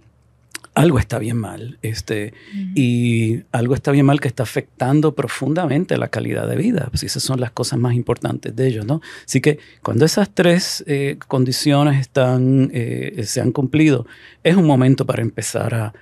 algo 0.75 0.99
está 0.99 1.17
bien 1.17 1.37
mal. 1.37 1.79
Este, 1.81 2.33
Y 2.75 3.41
algo 3.51 3.73
está 3.73 3.91
bien 3.91 4.05
mal 4.05 4.19
que 4.19 4.27
está 4.27 4.43
afectando 4.43 5.15
profundamente 5.15 5.97
la 5.97 6.09
calidad 6.09 6.47
de 6.47 6.57
vida. 6.57 6.87
Pues 6.91 7.03
esas 7.03 7.23
son 7.23 7.39
las 7.39 7.51
cosas 7.51 7.79
más 7.79 7.95
importantes 7.95 8.55
de 8.55 8.67
ellos, 8.67 8.85
¿no? 8.85 9.01
Así 9.25 9.41
que 9.41 9.57
cuando 9.81 10.05
esas 10.05 10.29
tres 10.29 10.83
eh, 10.85 11.17
condiciones 11.27 11.99
están, 11.99 12.69
eh, 12.73 13.23
se 13.25 13.41
han 13.41 13.51
cumplido, 13.51 14.05
es 14.43 14.55
un 14.55 14.65
momento 14.65 15.05
para 15.05 15.21
empezar 15.21 15.73
a, 15.73 15.93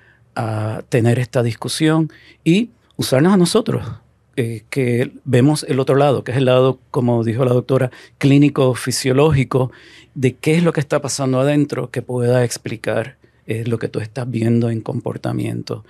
tener 0.89 1.19
esta 1.19 1.43
discusión 1.43 2.11
y 2.43 2.71
usarnos 2.95 3.33
a 3.33 3.37
nosotros. 3.37 3.87
Eh, 4.35 4.63
que 4.71 5.11
vemos 5.25 5.63
el 5.69 5.79
otro 5.79 5.95
lado, 5.95 6.23
que 6.23 6.31
es 6.31 6.37
el 6.37 6.45
lado, 6.45 6.79
como 6.89 7.23
dijo 7.23 7.45
la 7.45 7.53
doctora, 7.53 7.91
clínico, 8.17 8.73
fisiológico, 8.73 9.71
de 10.15 10.33
qué 10.33 10.55
es 10.55 10.63
lo 10.63 10.73
que 10.73 10.79
está 10.79 11.03
pasando 11.03 11.39
adentro 11.39 11.91
que 11.91 12.01
pueda 12.01 12.43
explicar 12.43 13.17
es 13.45 13.67
lo 13.67 13.79
que 13.79 13.87
tú 13.87 13.99
estás 13.99 14.29
viendo 14.29 14.69
en 14.69 14.81
comportamiento. 14.81 15.83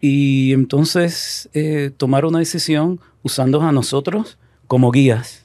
Y 0.00 0.52
entonces 0.52 1.48
eh, 1.54 1.90
tomar 1.96 2.24
una 2.24 2.38
decisión 2.38 3.00
usando 3.22 3.60
a 3.62 3.72
nosotros 3.72 4.38
como 4.66 4.90
guías, 4.90 5.44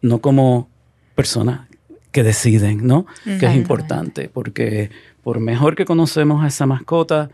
no 0.00 0.20
como 0.20 0.68
personas 1.14 1.68
que 2.10 2.22
deciden, 2.22 2.86
¿no? 2.86 3.06
Que 3.24 3.46
es 3.46 3.56
importante, 3.56 4.28
porque 4.28 4.90
por 5.22 5.40
mejor 5.40 5.76
que 5.76 5.84
conocemos 5.84 6.44
a 6.44 6.48
esa 6.48 6.66
mascota, 6.66 7.30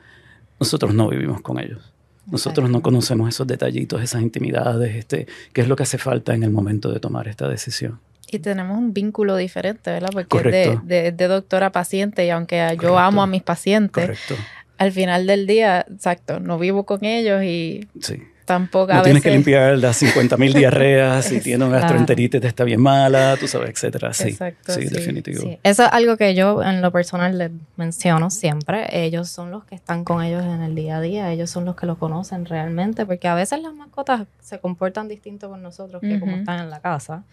nosotros 0.60 0.94
no 0.94 1.08
vivimos 1.08 1.40
con 1.40 1.58
ellos. 1.58 1.92
Nosotros 2.30 2.68
no 2.68 2.82
conocemos 2.82 3.28
esos 3.28 3.46
detallitos, 3.46 4.02
esas 4.02 4.22
intimidades, 4.22 4.94
este, 4.94 5.26
qué 5.52 5.62
es 5.62 5.68
lo 5.68 5.76
que 5.76 5.84
hace 5.84 5.98
falta 5.98 6.34
en 6.34 6.42
el 6.42 6.50
momento 6.50 6.92
de 6.92 7.00
tomar 7.00 7.26
esta 7.26 7.48
decisión. 7.48 8.00
Y 8.30 8.40
tenemos 8.40 8.76
un 8.76 8.92
vínculo 8.92 9.36
diferente, 9.36 9.90
¿verdad? 9.90 10.10
Porque 10.12 10.38
es 10.38 10.86
de, 10.86 11.12
de, 11.12 11.28
doctor 11.28 11.64
a 11.64 11.72
paciente 11.72 12.26
y 12.26 12.30
aunque 12.30 12.76
yo 12.80 12.98
amo 12.98 13.22
a 13.22 13.26
mis 13.26 13.42
pacientes, 13.42 14.18
al 14.76 14.92
final 14.92 15.26
del 15.26 15.46
día, 15.46 15.84
exacto, 15.90 16.38
no 16.40 16.58
vivo 16.58 16.84
con 16.84 17.04
ellos 17.04 17.42
y 17.42 17.88
tampoco 18.48 18.94
no 18.94 19.02
tienes 19.02 19.22
que 19.22 19.30
limpiar 19.30 19.76
las 19.76 19.98
50 19.98 20.36
mil 20.38 20.54
diarreas, 20.54 21.26
si 21.26 21.40
tiene 21.42 21.66
una 21.66 21.80
gastroenteritis 21.80 22.42
está 22.42 22.64
bien 22.64 22.80
mala, 22.80 23.36
tú 23.38 23.46
sabes, 23.46 23.70
etcétera. 23.70 24.14
Sí, 24.14 24.30
Exacto, 24.30 24.72
sí, 24.72 24.86
definitivo. 24.86 25.58
Eso 25.62 25.84
es 25.84 25.88
algo 25.92 26.16
que 26.16 26.34
yo 26.34 26.62
en 26.62 26.80
lo 26.80 26.90
personal 26.90 27.36
les 27.36 27.50
menciono 27.76 28.30
siempre. 28.30 28.86
Ellos 29.04 29.28
son 29.28 29.50
los 29.50 29.64
que 29.64 29.74
están 29.74 30.02
con 30.02 30.22
ellos 30.22 30.42
en 30.42 30.62
el 30.62 30.74
día 30.74 30.96
a 30.96 31.00
día, 31.02 31.30
ellos 31.30 31.50
son 31.50 31.66
los 31.66 31.76
que 31.76 31.84
lo 31.84 31.98
conocen 31.98 32.46
realmente, 32.46 33.04
porque 33.04 33.28
a 33.28 33.34
veces 33.34 33.60
las 33.60 33.74
mascotas 33.74 34.26
se 34.40 34.58
comportan 34.58 35.08
distinto 35.08 35.50
con 35.50 35.62
nosotros 35.62 36.00
que 36.00 36.18
como 36.18 36.36
están 36.36 36.60
en 36.60 36.70
la 36.70 36.80
casa. 36.80 37.24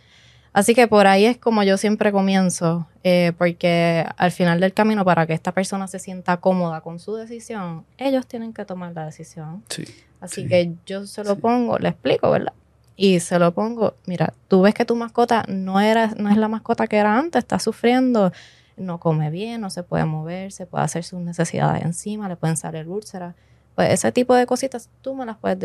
Así 0.55 0.73
que 0.73 0.87
por 0.87 1.05
ahí 1.05 1.25
es 1.25 1.37
como 1.37 1.63
yo 1.63 1.75
siempre 1.75 2.13
comienzo, 2.13 2.87
eh, 3.03 3.33
porque 3.37 4.05
al 4.15 4.31
final 4.31 4.61
del 4.61 4.73
camino, 4.73 5.03
para 5.03 5.27
que 5.27 5.33
esta 5.33 5.51
persona 5.51 5.85
se 5.89 5.99
sienta 5.99 6.37
cómoda 6.37 6.79
con 6.79 6.97
su 6.97 7.13
decisión, 7.15 7.83
ellos 7.97 8.25
tienen 8.25 8.53
que 8.53 8.63
tomar 8.63 8.93
la 8.93 9.03
decisión. 9.03 9.65
Sí, 9.67 9.83
Así 10.21 10.47
que 10.47 10.71
yo 10.85 11.05
se 11.07 11.25
lo 11.25 11.35
pongo, 11.35 11.77
le 11.77 11.89
explico, 11.89 12.31
¿verdad? 12.31 12.53
Y 12.95 13.19
se 13.19 13.37
lo 13.37 13.53
pongo, 13.53 13.95
mira, 14.05 14.33
tú 14.47 14.61
ves 14.61 14.73
que 14.73 14.85
tu 14.85 14.95
mascota 14.95 15.43
no, 15.49 15.81
era, 15.81 16.13
no 16.17 16.29
es 16.29 16.37
la 16.37 16.47
mascota 16.47 16.87
que 16.87 16.95
era 16.95 17.19
antes, 17.19 17.39
está 17.39 17.59
sufriendo, 17.59 18.31
no 18.77 18.97
come 18.97 19.29
bien, 19.31 19.59
no 19.59 19.69
se 19.69 19.83
puede 19.83 20.05
mover, 20.05 20.53
se 20.53 20.65
puede 20.65 20.85
hacer 20.85 21.03
sus 21.03 21.19
necesidades 21.19 21.83
encima, 21.83 22.29
le 22.29 22.37
pueden 22.37 22.55
salir 22.55 22.87
úlceras. 22.87 23.35
Pues 23.75 23.91
ese 23.91 24.09
tipo 24.13 24.33
de 24.33 24.45
cositas 24.45 24.89
tú 25.01 25.15
me 25.15 25.25
las 25.25 25.35
puedes 25.35 25.59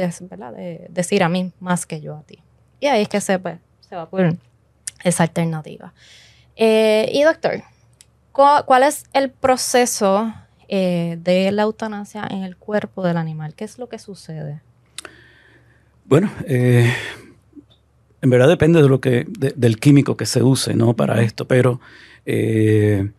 decir 0.89 1.23
a 1.23 1.29
mí 1.29 1.53
más 1.61 1.87
que 1.87 2.01
yo 2.01 2.17
a 2.17 2.23
ti. 2.23 2.41
Y 2.81 2.87
ahí 2.87 3.03
es 3.03 3.09
que 3.09 3.21
se, 3.21 3.39
pues, 3.39 3.61
se 3.89 3.95
va 3.95 4.11
esa 5.05 5.25
alternativa. 5.25 5.93
Eh, 6.57 7.11
y 7.13 7.23
doctor, 7.23 7.63
¿cuál, 8.33 8.83
es 8.83 9.05
el 9.13 9.31
proceso 9.31 10.33
eh, 10.69 11.19
de 11.23 11.53
la 11.53 11.63
eutanasia 11.63 12.27
en 12.31 12.43
el 12.43 12.57
cuerpo 12.57 13.05
del 13.05 13.17
animal? 13.17 13.55
¿Qué 13.55 13.65
es 13.65 13.79
lo 13.79 13.89
que 13.89 13.99
sucede? 13.99 14.61
Bueno, 16.05 16.31
eh, 16.47 16.93
en 18.21 18.31
verdad 18.31 18.49
depende 18.49 18.83
de 18.83 18.89
lo 18.89 19.01
que, 19.01 19.27
del 19.29 19.79
químico 19.79 20.17
que 20.17 20.27
se 20.27 20.43
use 20.43 20.75
¿no? 20.75 20.95
para 20.95 21.23
esto, 21.23 21.47
pero 21.47 21.81
el 22.27 23.13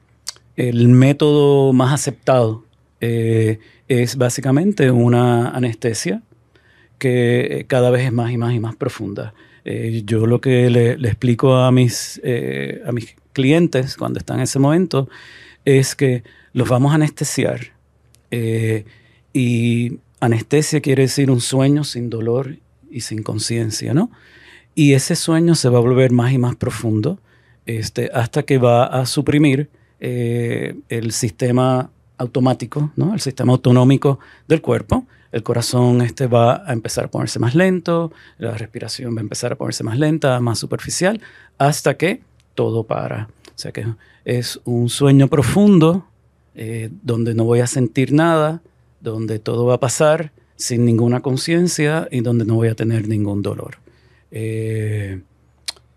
método 0.58 1.74
más 1.74 1.94
aceptado 1.94 2.64
es 3.00 4.16
básicamente 4.16 4.92
una 4.92 5.50
anestesia 5.50 6.22
que 7.00 7.66
cada 7.68 7.90
vez 7.90 8.06
es 8.06 8.12
más 8.14 8.32
y 8.32 8.38
más 8.38 8.54
y 8.54 8.60
más 8.60 8.76
profunda. 8.76 9.34
Eh, 9.66 10.04
yo 10.06 10.26
lo 10.26 10.42
que 10.42 10.70
le, 10.70 10.94
explico 10.94 11.56
a 11.56 11.72
mis, 11.72 12.20
eh, 12.24 12.82
a 12.86 12.92
mis 12.92 13.16
clientes 13.34 13.96
cuando 13.96 14.20
están 14.20 14.38
en 14.38 14.44
ese 14.44 14.60
momento 14.60 15.08
es 15.66 15.96
que 15.96 16.24
los 16.54 16.68
vamos 16.70 16.92
a 16.92 16.96
anestesiar. 16.96 17.74
Eh, 18.32 18.86
y 19.34 20.00
anestesia 20.20 20.82
quiere 20.82 21.04
decir 21.04 21.32
un 21.32 21.42
sueño 21.42 21.84
sin 21.84 22.10
dolor 22.10 22.58
y 22.90 23.02
sin 23.02 23.24
conciencia, 23.24 23.94
¿no? 23.94 24.12
Y 24.74 24.94
ese 24.94 25.16
sueño 25.16 25.56
se 25.56 25.70
va 25.70 25.78
a 25.78 25.82
volver 25.82 26.12
más 26.12 26.32
y 26.32 26.38
más 26.38 26.56
profundo 26.56 27.20
este, 27.66 28.10
hasta 28.14 28.44
que 28.44 28.58
va 28.58 28.86
a 28.86 29.06
suprimir 29.06 29.70
el 30.00 31.12
sistema 31.12 31.92
automático, 32.18 32.92
¿no? 32.96 33.14
el 33.14 33.20
sistema 33.20 33.52
autonómico 33.52 34.20
del 34.48 34.62
cuerpo. 34.62 35.06
El 35.32 35.44
corazón 35.44 36.02
este 36.02 36.28
va 36.28 36.68
a 36.68 36.74
empezar 36.74 37.06
a 37.06 37.08
ponerse 37.12 37.40
más 37.40 37.56
lento, 37.56 38.12
la 38.38 38.52
respiración 38.58 39.16
va 39.16 39.20
a 39.20 39.22
empezar 39.22 39.54
a 39.54 39.56
ponerse 39.56 39.84
más 39.84 39.98
lenta, 39.98 40.40
más 40.40 40.60
superficial, 40.60 41.22
hasta 41.58 41.96
que 41.96 42.22
todo 42.56 42.84
para. 42.84 43.30
O 43.48 43.58
sea 43.62 43.72
que 43.72 43.86
es 44.26 44.60
un 44.66 44.90
sueño 44.90 45.28
profundo 45.28 46.06
eh, 46.56 46.90
donde 47.02 47.34
no 47.34 47.46
voy 47.46 47.62
a 47.62 47.68
sentir 47.68 48.12
nada, 48.12 48.62
donde 49.00 49.40
todo 49.40 49.66
va 49.66 49.76
a 49.76 49.80
pasar 49.80 50.32
sin 50.56 50.86
ninguna 50.86 51.22
conciencia 51.22 52.08
y 52.12 52.22
donde 52.22 52.46
no 52.46 52.56
voy 52.56 52.68
a 52.68 52.76
tener 52.76 53.08
ningún 53.08 53.42
dolor. 53.42 53.78
Eh, 54.32 55.22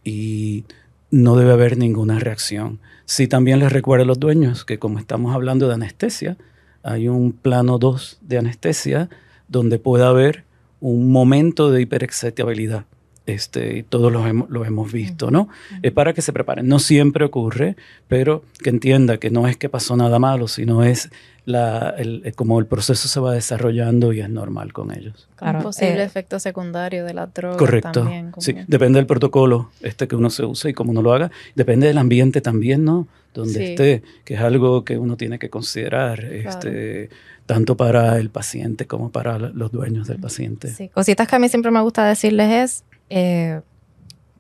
y 0.05 0.65
no 1.11 1.37
debe 1.37 1.53
haber 1.53 1.77
ninguna 1.77 2.19
reacción. 2.19 2.81
Sí, 3.05 3.29
también 3.29 3.59
les 3.59 3.73
recuerdo 3.73 4.05
a 4.05 4.07
los 4.07 4.21
dueños 4.21 4.65
que 4.65 4.79
como 4.79 4.99
estamos 4.99 5.35
hablando 5.35 5.69
de 5.69 5.75
anestesia, 5.75 6.37
hay 6.85 7.09
un 7.09 7.33
plano 7.33 7.79
2 7.79 8.19
de 8.21 8.39
anestesia 8.39 9.09
donde 9.49 9.79
puede 9.79 10.05
haber 10.05 10.45
un 10.81 11.11
momento 11.11 11.71
de 11.71 11.81
hiperexcitabilidad. 11.81 12.85
Este, 13.27 13.87
todos 13.89 14.13
lo 14.13 14.27
hemos, 14.27 14.51
lo 14.51 14.67
hemos 14.67 14.93
visto, 14.93 15.31
¿no? 15.31 15.49
Es 15.81 15.93
para 15.93 16.13
que 16.13 16.21
se 16.21 16.35
preparen. 16.35 16.69
No 16.69 16.79
siempre 16.79 17.25
ocurre, 17.25 17.75
pero 18.07 18.45
que 18.63 18.69
entienda 18.69 19.17
que 19.17 19.31
no 19.31 19.49
es 19.49 19.57
que 19.57 19.71
pasó 19.71 19.97
nada 19.97 20.19
malo, 20.19 20.47
sino 20.47 20.85
es 20.85 21.09
la, 21.47 21.95
el, 21.97 22.35
como 22.37 22.59
el 22.59 22.67
proceso 22.67 23.09
se 23.09 23.21
va 23.21 23.33
desarrollando 23.33 24.13
y 24.13 24.21
es 24.21 24.29
normal 24.29 24.75
con 24.75 24.95
ellos. 24.95 25.27
Claro, 25.37 25.61
un 25.61 25.65
posible 25.65 26.03
eh, 26.03 26.05
efecto 26.05 26.39
secundario 26.39 27.07
de 27.07 27.15
la 27.15 27.27
droga 27.29 27.57
correcto, 27.57 27.93
también. 27.93 28.33
Sí, 28.37 28.55
depende 28.67 28.99
del 28.99 29.07
protocolo 29.07 29.71
este 29.81 30.07
que 30.07 30.17
uno 30.17 30.29
se 30.29 30.45
use 30.45 30.69
y 30.69 30.75
cómo 30.75 30.91
uno 30.91 31.01
lo 31.01 31.15
haga. 31.15 31.31
Depende 31.55 31.87
del 31.87 31.97
ambiente 31.97 32.43
también, 32.43 32.85
¿no? 32.85 33.09
Donde 33.35 33.73
esté, 33.73 34.03
que 34.25 34.35
es 34.35 34.41
algo 34.41 34.85
que 34.85 34.97
uno 34.97 35.17
tiene 35.17 35.39
que 35.39 35.51
considerar, 35.51 36.25
este, 36.25 37.11
tanto 37.47 37.77
para 37.77 38.19
el 38.19 38.31
paciente 38.31 38.87
como 38.87 39.11
para 39.11 39.39
los 39.39 39.73
dueños 39.73 40.07
del 40.07 40.21
paciente. 40.21 40.69
Sí, 40.69 40.89
cositas 40.89 41.29
que 41.29 41.37
a 41.37 41.39
mí 41.39 41.49
siempre 41.49 41.71
me 41.71 41.81
gusta 41.81 42.07
decirles 42.07 42.51
es 42.51 42.85
eh, 43.11 43.61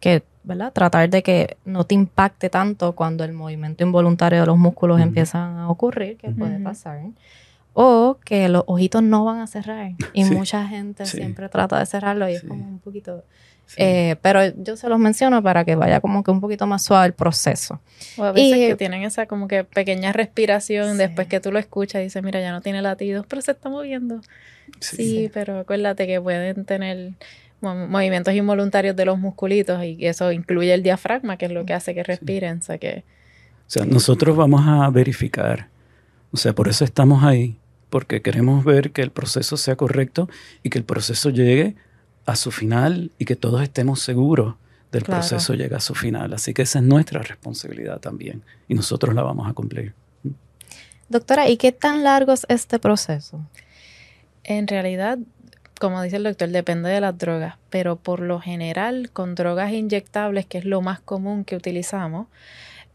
que 0.01 0.23
¿verdad? 0.45 0.73
Tratar 0.73 1.09
de 1.09 1.23
que 1.23 1.57
no 1.65 1.85
te 1.85 1.95
impacte 1.95 2.51
tanto 2.51 2.93
cuando 2.93 3.25
el 3.25 3.33
movimiento 3.33 3.83
involuntario 3.83 4.41
de 4.41 4.47
los 4.47 4.59
músculos 4.59 5.01
empiezan 5.01 5.57
a 5.57 5.71
ocurrir, 5.71 6.19
que 6.19 6.31
puede 6.31 6.61
pasar. 6.61 7.01
O 7.75 8.19
que 8.25 8.49
los 8.49 8.64
ojitos 8.66 9.02
no 9.02 9.25
van 9.25 9.40
a 9.40 9.47
cerrar. 9.47 9.93
Y 10.12 10.25
mucha 10.25 10.66
gente 10.66 11.07
siempre 11.07 11.49
trata 11.49 11.78
de 11.78 11.87
cerrarlo 11.87 12.28
y 12.28 12.35
es 12.35 12.43
como 12.43 12.64
un 12.64 12.78
poquito... 12.78 13.25
Eh, 13.78 14.16
pero 14.21 14.40
yo 14.57 14.76
se 14.76 14.90
los 14.90 14.99
menciono 14.99 15.43
para 15.43 15.64
que 15.64 15.75
vaya 15.75 16.00
como 16.00 16.23
que 16.23 16.31
un 16.31 16.40
poquito 16.40 16.66
más 16.66 16.85
suave 16.85 17.07
el 17.07 17.12
proceso. 17.14 17.81
O 18.19 18.25
a 18.25 18.33
veces 18.33 18.59
que 18.59 18.76
tienen 18.76 19.02
esa 19.02 19.26
como 19.26 19.49
que 19.49 19.64
pequeña 19.64 20.12
respiración 20.12 20.99
después 20.99 21.28
que 21.28 21.40
tú 21.40 21.50
lo 21.50 21.59
escuchas 21.59 22.00
y 22.00 22.04
dices, 22.04 22.23
mira, 22.23 22.40
ya 22.40 22.52
no 22.52 22.61
tiene 22.61 22.83
latidos, 22.83 23.25
pero 23.26 23.40
se 23.40 23.52
está 23.52 23.71
moviendo. 23.71 24.21
sí 24.81 25.31
pero 25.33 25.61
acuérdate 25.61 26.07
que 26.07 26.21
pueden 26.21 26.66
tener 26.66 27.14
movimientos 27.64 28.35
involuntarios 28.35 28.95
de 28.95 29.04
los 29.04 29.19
musculitos 29.19 29.83
y 29.83 30.07
eso 30.07 30.31
incluye 30.33 30.75
el 30.75 30.83
diafragma, 30.83 31.37
que 31.37 31.47
es 31.47 31.52
lo 31.52 31.64
que 31.64 31.73
hace 31.73 31.95
que 31.95 32.02
respiren. 32.02 32.59
O 32.59 32.62
sea, 32.62 32.78
que, 32.78 33.04
o 33.66 33.71
sea, 33.71 33.87
nosotros 33.87 34.37
vamos 34.37 34.62
a 34.66 34.88
verificar, 34.90 35.69
o 36.33 36.37
sea, 36.37 36.52
por 36.52 36.69
eso 36.69 36.85
estamos 36.85 37.25
ahí, 37.25 37.57
porque 37.91 38.23
queremos 38.23 38.64
ver 38.64 38.91
que 38.91 39.03
el 39.03 39.11
proceso 39.11 39.57
sea 39.57 39.76
correcto 39.76 40.29
y 40.62 40.71
que 40.71 40.79
el 40.79 40.85
proceso 40.85 41.31
llegue 41.31 41.76
a 42.26 42.37
su 42.37 42.50
final 42.50 43.11
y 43.19 43.25
que 43.25 43.37
todos 43.37 43.62
estemos 43.62 44.00
seguros 44.00 44.55
del 44.93 45.03
proceso 45.03 45.55
llegue 45.55 45.75
a 45.75 45.81
su 45.81 45.95
final. 45.95 46.33
Así 46.33 46.55
que 46.55 46.62
esa 46.62 46.79
es 46.79 46.85
nuestra 46.85 47.21
responsabilidad 47.21 47.99
también 48.00 48.43
y 48.69 48.75
nosotros 48.75 49.14
la 49.14 49.23
vamos 49.23 49.49
a 49.49 49.53
cumplir. 49.53 49.93
Doctora, 51.09 51.49
¿y 51.49 51.57
qué 51.57 51.73
tan 51.73 52.05
largo 52.05 52.33
es 52.33 52.47
este 52.49 52.79
proceso? 52.79 53.40
En 54.44 54.68
realidad, 54.68 55.18
como 55.81 56.01
dice 56.03 56.16
el 56.16 56.23
doctor, 56.25 56.49
depende 56.49 56.88
de 56.88 57.01
las 57.01 57.16
drogas, 57.18 57.57
pero 57.70 57.97
por 57.97 58.20
lo 58.20 58.40
general 58.40 59.11
con 59.12 59.35
drogas 59.35 59.73
inyectables, 59.73 60.47
que 60.47 60.59
es 60.59 60.64
lo 60.64 60.81
más 60.81 61.01
común 61.01 61.44
que 61.44 61.57
utilizamos, 61.57 62.29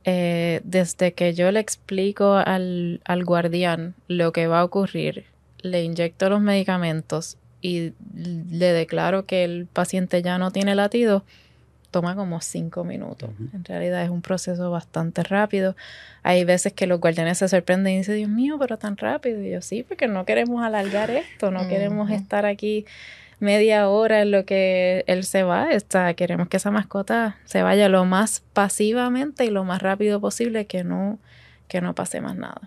eh, 0.05 0.61
desde 0.63 1.13
que 1.13 1.33
yo 1.33 1.51
le 1.51 1.59
explico 1.59 2.33
al, 2.33 3.01
al 3.05 3.25
guardián 3.25 3.95
lo 4.07 4.31
que 4.31 4.47
va 4.47 4.61
a 4.61 4.63
ocurrir, 4.63 5.25
le 5.61 5.83
inyecto 5.83 6.29
los 6.29 6.41
medicamentos 6.41 7.37
y 7.61 7.93
le 8.15 8.73
declaro 8.73 9.25
que 9.25 9.43
el 9.43 9.67
paciente 9.67 10.21
ya 10.21 10.37
no 10.37 10.51
tiene 10.51 10.75
latido, 10.75 11.23
toma 11.91 12.15
como 12.15 12.39
cinco 12.41 12.83
minutos. 12.83 13.31
En 13.53 13.65
realidad 13.65 14.03
es 14.03 14.09
un 14.09 14.21
proceso 14.21 14.69
bastante 14.71 15.23
rápido. 15.23 15.75
Hay 16.23 16.45
veces 16.45 16.73
que 16.73 16.87
los 16.87 16.99
guardianes 16.99 17.39
se 17.39 17.47
sorprenden 17.49 17.93
y 17.93 17.97
dicen, 17.97 18.15
Dios 18.15 18.29
mío, 18.29 18.57
pero 18.59 18.77
tan 18.77 18.95
rápido. 18.95 19.41
Y 19.41 19.51
yo, 19.51 19.61
sí, 19.61 19.83
porque 19.83 20.07
no 20.07 20.25
queremos 20.25 20.63
alargar 20.63 21.09
esto, 21.09 21.51
no 21.51 21.67
queremos 21.67 22.11
estar 22.11 22.45
aquí 22.45 22.85
media 23.39 23.87
hora 23.89 24.21
en 24.21 24.31
lo 24.31 24.45
que 24.45 25.03
él 25.07 25.23
se 25.23 25.43
va. 25.43 25.71
Está, 25.71 26.13
queremos 26.13 26.47
que 26.47 26.57
esa 26.57 26.71
mascota 26.71 27.37
se 27.45 27.63
vaya 27.63 27.89
lo 27.89 28.05
más 28.05 28.43
pasivamente 28.53 29.45
y 29.45 29.49
lo 29.49 29.63
más 29.63 29.81
rápido 29.81 30.19
posible, 30.19 30.65
que 30.65 30.83
no, 30.83 31.19
que 31.67 31.81
no 31.81 31.95
pase 31.95 32.21
más 32.21 32.35
nada. 32.35 32.61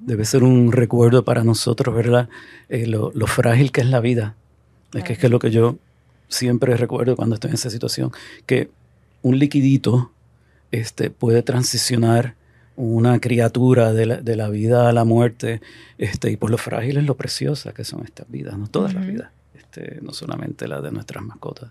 Debe 0.00 0.24
ser 0.24 0.42
un 0.42 0.72
recuerdo 0.72 1.24
para 1.24 1.44
nosotros, 1.44 1.94
¿verdad? 1.94 2.28
Eh, 2.68 2.86
lo, 2.86 3.12
frágil 3.26 3.72
que 3.72 3.80
es 3.80 3.86
la 3.88 4.00
vida. 4.00 4.34
Es 4.92 5.04
que 5.04 5.14
es 5.14 5.18
que 5.18 5.28
lo 5.28 5.38
que 5.38 5.50
yo 5.50 5.78
siempre 6.28 6.76
recuerdo 6.76 7.16
cuando 7.16 7.34
estoy 7.34 7.50
en 7.50 7.54
esa 7.54 7.70
situación, 7.70 8.12
que 8.46 8.70
un 9.22 9.38
liquidito 9.38 10.10
este, 10.70 11.10
puede 11.10 11.42
transicionar 11.42 12.34
una 12.76 13.20
criatura 13.20 13.92
de 13.92 14.06
la, 14.06 14.48
vida 14.48 14.88
a 14.88 14.92
la 14.92 15.04
muerte, 15.04 15.60
este, 15.98 16.30
y 16.30 16.36
por 16.36 16.50
lo 16.50 16.56
frágiles, 16.56 17.04
lo 17.04 17.16
preciosas 17.16 17.74
que 17.74 17.84
son 17.84 18.04
estas 18.04 18.30
vidas, 18.30 18.56
no 18.56 18.68
todas 18.68 18.94
las 18.94 19.06
vidas, 19.06 19.30
este, 19.70 20.00
no 20.02 20.12
solamente 20.12 20.66
las 20.66 20.82
de 20.82 20.90
nuestras 20.90 21.22
mascotas. 21.22 21.70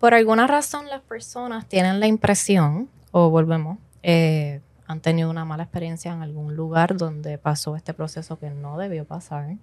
Por 0.00 0.14
alguna 0.14 0.46
razón 0.46 0.88
las 0.88 1.02
personas 1.02 1.66
tienen 1.68 2.00
la 2.00 2.06
impresión, 2.06 2.88
o 3.12 3.30
volvemos, 3.30 3.78
eh, 4.02 4.60
han 4.86 5.00
tenido 5.00 5.30
una 5.30 5.44
mala 5.44 5.64
experiencia 5.64 6.12
en 6.12 6.22
algún 6.22 6.56
lugar 6.56 6.96
donde 6.96 7.38
pasó 7.38 7.76
este 7.76 7.94
proceso 7.94 8.38
que 8.38 8.50
no 8.50 8.76
debió 8.76 9.04
pasar 9.04 9.56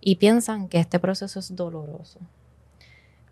y 0.00 0.16
piensan 0.16 0.68
que 0.68 0.78
este 0.78 0.98
proceso 0.98 1.38
es 1.40 1.54
doloroso. 1.54 2.18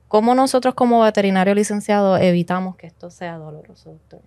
¿Cómo 0.08 0.34
nosotros 0.34 0.74
como 0.74 1.02
veterinario 1.02 1.54
licenciado 1.54 2.16
evitamos 2.18 2.76
que 2.76 2.86
esto 2.86 3.10
sea 3.10 3.38
doloroso, 3.38 3.90
doctor? 3.90 4.20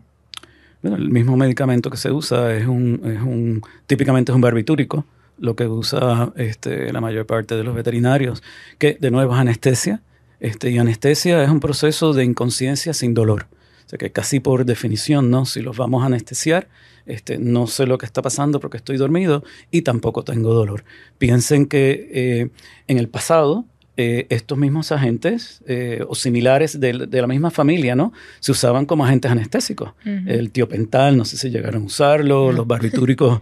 Bueno, 0.82 0.98
el 0.98 1.10
mismo 1.10 1.36
medicamento 1.38 1.90
que 1.90 1.98
se 1.98 2.12
usa 2.12 2.54
es 2.56 2.66
un, 2.68 3.02
es 3.04 3.22
un 3.22 3.62
típicamente 3.86 4.32
es 4.32 4.36
un 4.36 4.42
barbitúrico, 4.42 5.06
lo 5.40 5.56
que 5.56 5.68
usa 5.68 6.32
este, 6.36 6.92
la 6.92 7.02
mayor 7.02 7.26
parte 7.26 7.56
de 7.56 7.64
los 7.64 7.76
veterinarios, 7.76 8.44
que 8.78 8.98
de 9.00 9.12
nuevo 9.12 9.34
es 9.34 9.40
anestesia, 9.40 10.02
este, 10.40 10.72
y 10.72 10.78
anestesia 10.78 11.44
es 11.44 11.50
un 11.50 11.60
proceso 11.60 12.14
de 12.14 12.24
inconsciencia 12.24 12.94
sin 12.94 13.14
dolor. 13.14 13.48
O 13.86 13.90
sea 13.90 13.98
que 13.98 14.12
casi 14.12 14.40
por 14.40 14.66
definición, 14.66 15.32
¿no? 15.32 15.46
Si 15.46 15.62
los 15.62 15.76
vamos 15.78 16.04
a 16.04 16.06
anestesiar, 16.06 16.68
este, 17.06 17.40
no 17.40 17.66
sé 17.66 17.88
lo 17.88 17.98
que 17.98 18.06
está 18.06 18.22
pasando 18.22 18.60
porque 18.60 18.78
estoy 18.78 18.98
dormido 18.98 19.44
y 19.72 19.82
tampoco 19.82 20.24
tengo 20.24 20.54
dolor. 20.54 20.84
Piensen 21.18 21.66
que 21.66 22.08
eh, 22.12 22.50
en 22.88 22.98
el 23.00 23.10
pasado 23.10 23.66
eh, 24.02 24.28
estos 24.30 24.58
mismos 24.58 24.94
agentes 24.94 25.62
eh, 25.68 26.06
o 26.08 26.16
similares 26.16 26.80
de, 26.80 26.94
la 26.94 27.28
misma 27.28 27.52
familia, 27.52 27.98
¿no? 27.98 28.14
Se 28.40 28.54
usaban 28.54 28.86
como 28.86 29.04
agentes 29.04 29.30
anestésicos. 29.30 29.92
El 30.06 30.52
tiopental, 30.52 31.18
no 31.18 31.26
sé 31.26 31.36
si 31.36 31.50
llegaron 31.50 31.84
a 31.84 31.86
usarlo, 31.88 32.54
los 32.54 32.66
barbitúricos 32.66 33.42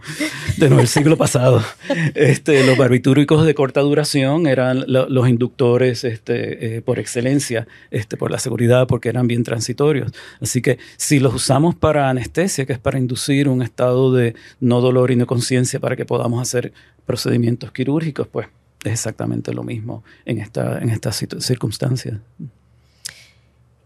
de 0.56 0.68
del 0.68 0.88
siglo 0.88 1.16
pasado. 1.16 1.62
Este, 2.14 2.66
los 2.66 2.76
barbitúricos 2.76 3.46
de 3.46 3.54
corta 3.54 3.80
duración 3.82 4.48
eran 4.48 4.84
los 4.88 5.28
inductores 5.28 6.02
este, 6.02 6.78
eh, 6.78 6.82
por 6.82 6.98
excelencia, 6.98 7.68
este, 7.92 8.16
por 8.16 8.32
la 8.32 8.40
seguridad, 8.40 8.88
porque 8.88 9.10
eran 9.10 9.28
bien 9.28 9.44
transitorios. 9.44 10.10
Así 10.40 10.60
que 10.60 10.78
si 10.96 11.20
los 11.20 11.34
usamos 11.34 11.76
para 11.76 12.10
anestesia, 12.10 12.66
que 12.66 12.72
es 12.72 12.80
para 12.80 12.98
inducir 12.98 13.48
un 13.48 13.62
estado 13.62 14.12
de 14.12 14.34
no 14.58 14.80
dolor 14.80 15.12
y 15.12 15.16
no 15.16 15.28
conciencia 15.28 15.78
para 15.78 15.94
que 15.94 16.04
podamos 16.04 16.42
hacer 16.42 16.72
procedimientos 17.06 17.70
quirúrgicos, 17.70 18.26
pues 18.26 18.48
es 18.84 18.92
exactamente 18.92 19.52
lo 19.52 19.62
mismo 19.62 20.04
en 20.24 20.38
esta, 20.38 20.78
en 20.78 20.90
estas 20.90 21.16
circunstancias. 21.40 22.18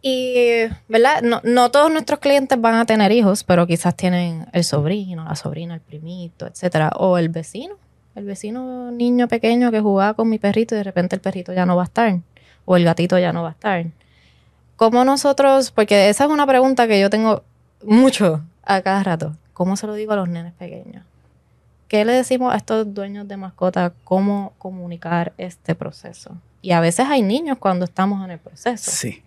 Y, 0.03 0.65
¿verdad? 0.89 1.23
No, 1.23 1.41
no, 1.45 1.71
todos 1.71 1.91
nuestros 1.91 2.19
clientes 2.19 2.61
van 2.61 2.75
a 2.75 2.85
tener 2.85 3.13
hijos, 3.13 3.45
pero 3.45 3.67
quizás 3.69 3.97
tienen 3.97 4.47
el 4.53 4.65
sobrino, 4.65 5.25
la 5.25 5.37
sobrina, 5.37 5.75
el 5.75 5.81
primito, 5.81 6.47
etcétera, 6.47 6.91
o 6.97 7.19
el 7.19 7.29
vecino, 7.29 7.77
el 8.17 8.25
vecino 8.25 8.91
niño 8.91 9.29
pequeño 9.29 9.71
que 9.71 9.81
jugaba 9.81 10.15
con 10.15 10.29
mi 10.29 10.41
perrito 10.41 10.75
y 10.75 10.79
de 10.79 10.85
repente 10.85 11.15
el 11.15 11.23
perrito 11.23 11.53
ya 11.53 11.67
no 11.67 11.77
va 11.77 11.83
a 11.83 11.85
estar, 11.85 12.19
o 12.65 12.77
el 12.77 12.85
gatito 12.85 13.17
ya 13.19 13.33
no 13.33 13.43
va 13.43 13.51
a 13.51 13.53
estar. 13.53 13.87
¿Cómo 14.75 15.05
nosotros, 15.05 15.71
porque 15.71 16.09
esa 16.09 16.25
es 16.25 16.31
una 16.31 16.49
pregunta 16.49 16.89
que 16.89 17.01
yo 17.01 17.09
tengo 17.09 17.45
mucho 17.85 18.43
a 18.65 18.83
cada 18.83 19.05
rato, 19.05 19.37
¿cómo 19.53 19.77
se 19.77 19.87
lo 19.87 19.95
digo 19.95 20.13
a 20.15 20.17
los 20.17 20.29
nenes 20.29 20.53
pequeños? 20.55 21.05
¿Qué 21.93 22.07
le 22.07 22.15
decimos 22.15 22.55
a 22.55 22.57
estos 22.57 22.95
dueños 22.95 23.29
de 23.29 23.37
mascotas 23.37 23.93
cómo 24.05 24.55
comunicar 24.57 25.35
este 25.37 25.75
proceso? 25.75 26.39
Y 26.63 26.71
a 26.71 26.81
veces 26.81 27.05
hay 27.07 27.21
niños 27.21 27.59
cuando 27.59 27.85
estamos 27.85 28.25
en 28.25 28.31
el 28.31 28.39
proceso. 28.39 28.91
Sí, 28.91 29.23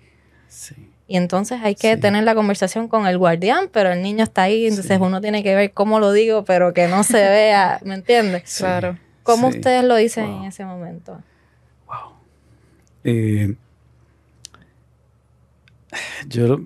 sí. 0.47 0.73
Y 1.07 1.17
entonces 1.17 1.59
hay 1.61 1.75
que 1.75 1.95
tener 1.95 2.23
la 2.23 2.33
conversación 2.33 2.87
con 2.87 3.05
el 3.05 3.19
guardián, 3.19 3.69
pero 3.71 3.91
el 3.91 4.01
niño 4.01 4.23
está 4.23 4.41
ahí, 4.41 4.65
entonces 4.65 4.97
uno 4.99 5.21
tiene 5.21 5.43
que 5.43 5.53
ver 5.53 5.73
cómo 5.73 5.99
lo 5.99 6.11
digo, 6.11 6.43
pero 6.43 6.73
que 6.73 6.87
no 6.87 7.03
se 7.03 7.19
vea, 7.19 7.79
¿me 7.85 7.93
entiendes? 7.93 8.57
Claro. 8.57 8.97
¿Cómo 9.21 9.49
ustedes 9.49 9.83
lo 9.83 9.95
dicen 9.95 10.25
en 10.25 10.45
ese 10.45 10.65
momento? 10.65 11.21
Wow. 11.85 12.13
Eh, 13.03 13.53
yo, 16.27 16.61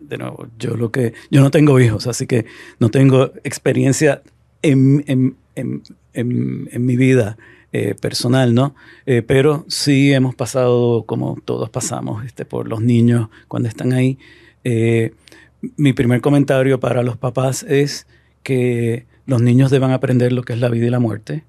de 0.00 0.16
nuevo, 0.16 0.46
yo 0.58 0.78
lo 0.78 0.90
que, 0.90 1.12
yo 1.30 1.42
no 1.42 1.50
tengo 1.50 1.78
hijos, 1.78 2.06
así 2.06 2.26
que 2.26 2.46
no 2.78 2.90
tengo 2.90 3.32
experiencia 3.44 4.22
en, 4.62 5.04
en, 5.06 5.41
en, 5.54 5.82
en 6.12 6.86
mi 6.86 6.96
vida 6.96 7.36
eh, 7.74 7.94
personal, 7.98 8.52
¿no? 8.52 8.74
Eh, 9.06 9.22
pero 9.22 9.64
sí 9.66 10.12
hemos 10.12 10.34
pasado, 10.34 11.04
como 11.04 11.38
todos 11.42 11.70
pasamos, 11.70 12.22
este, 12.26 12.44
por 12.44 12.68
los 12.68 12.82
niños 12.82 13.30
cuando 13.48 13.66
están 13.66 13.94
ahí. 13.94 14.18
Eh, 14.62 15.12
mi 15.78 15.94
primer 15.94 16.20
comentario 16.20 16.80
para 16.80 17.02
los 17.02 17.16
papás 17.16 17.62
es 17.62 18.06
que 18.42 19.06
los 19.24 19.40
niños 19.40 19.70
deban 19.70 19.90
aprender 19.90 20.34
lo 20.34 20.42
que 20.42 20.52
es 20.52 20.58
la 20.58 20.68
vida 20.68 20.88
y 20.88 20.90
la 20.90 20.98
muerte, 20.98 21.44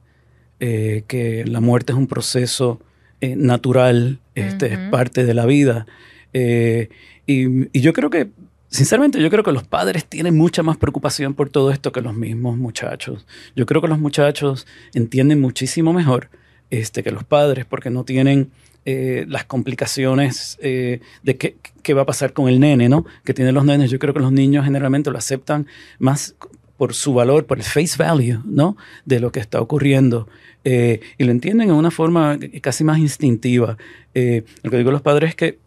que 0.60 1.44
la 1.46 1.60
muerte 1.60 1.92
es 1.92 1.98
un 1.98 2.08
proceso 2.08 2.80
natural, 3.20 4.22
este, 4.34 4.68
es 4.68 4.80
parte 4.92 5.26
de 5.26 5.34
la 5.34 5.46
vida. 5.46 5.88
Y, 6.32 7.78
y 7.78 7.82
yo 7.82 7.92
creo 7.92 8.10
que 8.10 8.30
Sinceramente, 8.74 9.22
yo 9.22 9.30
creo 9.30 9.44
que 9.44 9.52
los 9.52 9.66
padres 9.66 10.04
tienen 10.04 10.36
mucha 10.36 10.64
más 10.64 10.78
preocupación 10.78 11.36
por 11.36 11.48
todo 11.48 11.70
esto 11.70 11.92
que 11.92 12.02
los 12.02 12.16
mismos 12.16 12.58
muchachos. 12.58 13.28
Yo 13.56 13.68
creo 13.68 13.84
que 13.84 13.88
los 13.88 14.00
muchachos 14.00 14.66
entienden 14.96 15.40
muchísimo 15.40 15.94
mejor 15.94 16.32
este, 16.72 17.04
que 17.04 17.12
los 17.12 17.24
padres 17.24 17.66
porque 17.66 17.92
no 17.92 18.04
tienen 18.04 18.50
eh, 18.86 19.26
las 19.28 19.46
complicaciones 19.46 20.58
eh, 20.60 21.02
de 21.22 21.38
qué, 21.38 21.56
qué, 21.84 21.94
va 21.94 22.02
a 22.02 22.06
pasar 22.08 22.34
con 22.34 22.50
el 22.50 22.60
nene, 22.60 22.90
¿no? 22.90 23.06
Que 23.24 23.36
tienen 23.36 23.54
los 23.54 23.64
nenes. 23.64 23.92
Yo 23.92 24.00
creo 24.00 24.12
que 24.12 24.22
los 24.22 24.32
niños 24.32 24.66
generalmente 24.66 25.12
lo 25.12 25.20
aceptan 25.20 25.68
más 26.00 26.34
por 26.76 26.96
su 26.96 27.14
valor, 27.14 27.46
por 27.46 27.60
el 27.60 27.64
face 27.64 27.96
value, 27.96 28.42
¿no? 28.44 28.76
De 29.06 29.20
lo 29.20 29.32
que 29.32 29.40
está 29.40 29.62
ocurriendo. 29.62 30.28
Eh, 30.64 31.00
y 31.20 31.26
lo 31.26 31.32
entienden 31.32 31.70
en 31.70 31.76
una 31.76 31.92
forma 31.92 32.40
casi 32.60 32.84
más 32.84 32.98
instintiva. 32.98 33.78
lo 34.16 34.72
que 34.72 34.78
digo 34.78 34.90
a 34.90 34.94
los 34.94 35.04
padres 35.04 35.30
es 35.30 35.36
que 35.36 35.63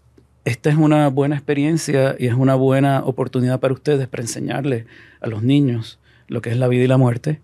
esta 0.46 0.70
es 0.70 0.76
una 0.76 1.08
buena 1.08 1.34
experiencia 1.34 2.14
y 2.18 2.28
es 2.28 2.34
una 2.34 2.54
buena 2.54 3.02
oportunidad 3.04 3.58
para 3.58 3.74
ustedes 3.74 4.06
para 4.06 4.22
enseñarles 4.22 4.86
a 5.20 5.26
los 5.26 5.42
niños 5.42 5.98
lo 6.28 6.40
que 6.40 6.50
es 6.50 6.56
la 6.56 6.68
vida 6.68 6.84
y 6.84 6.86
la 6.86 6.96
muerte, 6.96 7.40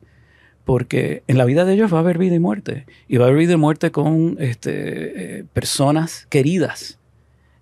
porque 0.64 1.24
en 1.26 1.36
la 1.36 1.44
vida 1.44 1.64
de 1.64 1.74
ellos 1.74 1.92
va 1.92 1.96
a 1.98 2.00
haber 2.00 2.16
vida 2.16 2.36
y 2.36 2.38
muerte, 2.38 2.86
y 3.08 3.16
va 3.16 3.24
a 3.24 3.28
haber 3.28 3.40
vida 3.40 3.54
y 3.54 3.56
muerte 3.56 3.90
con 3.90 4.36
este, 4.38 5.38
eh, 5.40 5.44
personas 5.52 6.26
queridas 6.30 7.00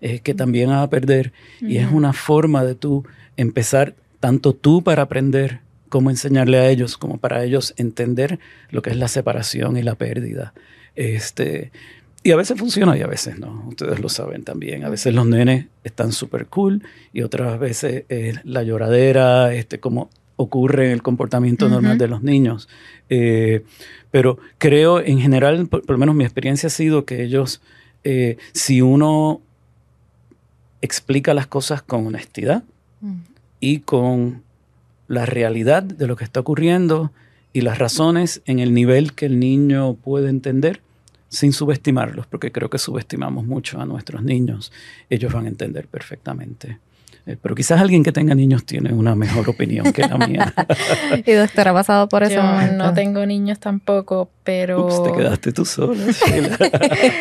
eh, 0.03 0.21
que 0.21 0.35
también 0.35 0.69
van 0.69 0.81
a 0.81 0.91
perder, 0.91 1.33
y 1.63 1.79
es 1.79 1.91
una 1.91 2.13
forma 2.13 2.63
de 2.63 2.75
tú 2.75 3.05
empezar, 3.39 3.95
tanto 4.21 4.53
tú 4.53 4.83
para 4.83 5.03
aprender 5.03 5.61
cómo 5.89 6.11
enseñarle 6.11 6.59
a 6.59 6.69
ellos, 6.69 6.99
como 6.99 7.17
para 7.17 7.43
ellos 7.45 7.73
entender 7.79 8.39
lo 8.71 8.83
que 8.83 8.91
es 8.91 8.97
la 8.97 9.09
separación 9.09 9.79
y 9.79 9.83
la 9.83 9.95
pérdida. 9.95 10.53
Este, 10.97 11.73
y 12.23 12.33
a 12.33 12.37
veces 12.37 12.59
funciona 12.59 12.97
y 12.97 13.03
a 13.03 13.07
veces 13.07 13.39
no. 13.39 13.65
Ustedes 13.69 14.01
lo 14.01 14.09
saben 14.09 14.45
también. 14.45 14.85
A 14.85 14.89
veces 14.89 15.15
los 15.15 15.27
nenes 15.27 15.67
están 15.85 16.13
súper 16.13 16.47
cool 16.47 16.83
y 17.13 17.23
otras 17.23 17.59
veces 17.59 18.05
la 18.45 18.63
lloradera, 18.63 19.55
este, 19.55 19.81
como 19.81 20.11
ocurre 20.41 20.87
en 20.87 20.93
el 20.93 21.03
comportamiento 21.03 21.69
normal 21.69 21.99
de 21.99 22.09
los 22.09 22.23
niños. 22.23 22.67
Eh, 23.11 23.63
pero 24.11 24.39
creo 24.57 25.01
en 25.01 25.21
general, 25.21 25.67
por, 25.67 25.89
lo 25.89 25.99
menos 25.99 26.15
mi 26.15 26.25
experiencia 26.25 26.69
ha 26.69 26.71
sido 26.71 27.05
que 27.05 27.23
ellos, 27.23 27.61
eh, 28.05 28.39
si 28.53 28.81
uno 28.81 29.43
explica 30.81 31.35
las 31.35 31.47
cosas 31.47 31.83
con 31.83 32.07
honestidad 32.07 32.65
y 33.61 33.81
con 33.81 34.43
la 35.09 35.27
realidad 35.27 35.83
de 35.83 36.07
lo 36.07 36.17
que 36.17 36.25
está 36.25 36.41
ocurriendo 36.41 37.13
y 37.53 37.61
las 37.61 37.79
razones 37.79 38.41
en 38.47 38.61
el 38.61 38.73
nivel 38.73 39.13
que 39.13 39.27
el 39.27 39.39
niño 39.39 39.95
puede 39.95 40.31
entender, 40.31 40.81
sin 41.31 41.53
subestimarlos, 41.53 42.27
porque 42.27 42.53
creo 42.53 42.69
que 42.69 42.79
subestimamos 42.79 43.47
mucho 43.47 43.81
a 43.81 43.87
nuestros 43.87 44.23
niños. 44.23 44.73
Ellos 45.09 45.33
van 45.33 45.47
a 45.47 45.49
entender 45.49 45.87
perfectamente. 45.87 46.79
Eh, 47.27 47.37
pero 47.41 47.55
quizás 47.55 47.81
alguien 47.81 48.03
que 48.03 48.13
tenga 48.13 48.35
niños 48.35 48.65
tiene 48.65 48.93
una 48.93 49.15
mejor 49.15 49.49
opinión 49.49 49.93
que 49.93 50.03
la 50.03 50.19
mía. 50.19 50.53
y 51.27 51.33
doctora, 51.33 51.71
ha 51.71 51.75
pasado 51.75 52.09
por 52.09 52.25
eso. 52.25 52.43
no 52.73 52.93
tengo 52.95 53.25
niños 53.27 53.61
tampoco, 53.61 54.31
pero... 54.43 54.87
Ups, 54.87 55.03
te 55.05 55.13
quedaste 55.13 55.53
tú 55.53 55.65
sola. 55.65 56.03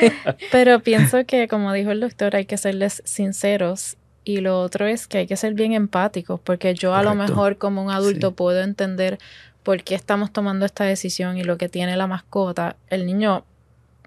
pero 0.52 0.80
pienso 0.80 1.26
que, 1.26 1.48
como 1.48 1.72
dijo 1.74 1.92
el 1.92 2.00
doctor, 2.00 2.36
hay 2.36 2.46
que 2.46 2.58
serles 2.58 3.04
sinceros 3.06 3.98
y 4.24 4.38
lo 4.38 4.60
otro 4.60 4.88
es 4.88 5.08
que 5.08 5.20
hay 5.20 5.28
que 5.28 5.38
ser 5.38 5.54
bien 5.54 5.74
empáticos, 5.74 6.40
porque 6.40 6.74
yo 6.74 6.96
a 6.96 7.04
lo 7.04 7.14
mejor 7.16 7.58
como 7.58 7.84
un 7.84 7.92
adulto 7.92 8.34
puedo 8.34 8.62
entender 8.62 9.20
por 9.64 9.84
qué 9.84 9.96
estamos 9.96 10.32
tomando 10.32 10.66
esta 10.66 10.84
decisión 10.84 11.38
y 11.38 11.44
lo 11.44 11.58
que 11.58 11.70
tiene 11.70 11.96
la 11.98 12.08
mascota. 12.08 12.76
El 12.90 13.06
niño 13.06 13.44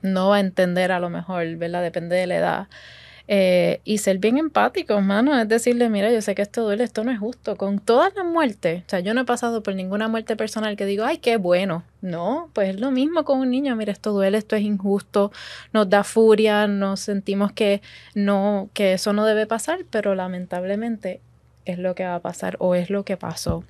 no 0.02 0.30
va 0.30 0.36
a 0.36 0.40
entender 0.40 0.92
a 0.92 1.00
lo 1.00 1.10
mejor, 1.10 1.56
¿verdad? 1.56 1.82
Depende 1.82 2.16
de 2.16 2.26
la 2.26 2.36
edad. 2.36 2.68
Eh, 3.28 3.80
y 3.84 3.98
ser 3.98 4.18
bien 4.18 4.36
empático, 4.36 4.94
hermano, 4.94 5.38
es 5.40 5.48
decirle, 5.48 5.88
mira, 5.88 6.12
yo 6.12 6.20
sé 6.20 6.34
que 6.34 6.42
esto 6.42 6.64
duele, 6.64 6.84
esto 6.84 7.04
no 7.04 7.12
es 7.12 7.18
justo. 7.18 7.56
Con 7.56 7.78
todas 7.78 8.14
las 8.14 8.24
muertes, 8.24 8.82
o 8.86 8.90
sea, 8.90 9.00
yo 9.00 9.14
no 9.14 9.22
he 9.22 9.24
pasado 9.24 9.62
por 9.62 9.74
ninguna 9.74 10.08
muerte 10.08 10.36
personal 10.36 10.76
que 10.76 10.84
digo, 10.86 11.04
ay, 11.04 11.18
qué 11.18 11.36
bueno. 11.36 11.84
No, 12.00 12.50
pues 12.52 12.70
es 12.70 12.80
lo 12.80 12.90
mismo 12.90 13.24
con 13.24 13.38
un 13.38 13.50
niño, 13.50 13.76
mira, 13.76 13.92
esto 13.92 14.12
duele, 14.12 14.38
esto 14.38 14.56
es 14.56 14.62
injusto, 14.62 15.30
nos 15.72 15.88
da 15.88 16.02
furia, 16.04 16.66
nos 16.66 17.00
sentimos 17.00 17.52
que 17.52 17.80
no, 18.14 18.68
que 18.74 18.94
eso 18.94 19.12
no 19.12 19.24
debe 19.24 19.46
pasar, 19.46 19.80
pero 19.90 20.14
lamentablemente 20.14 21.20
es 21.64 21.78
lo 21.78 21.94
que 21.94 22.04
va 22.04 22.16
a 22.16 22.20
pasar 22.20 22.56
o 22.58 22.74
es 22.74 22.90
lo 22.90 23.04
que 23.04 23.16
pasó. 23.16 23.64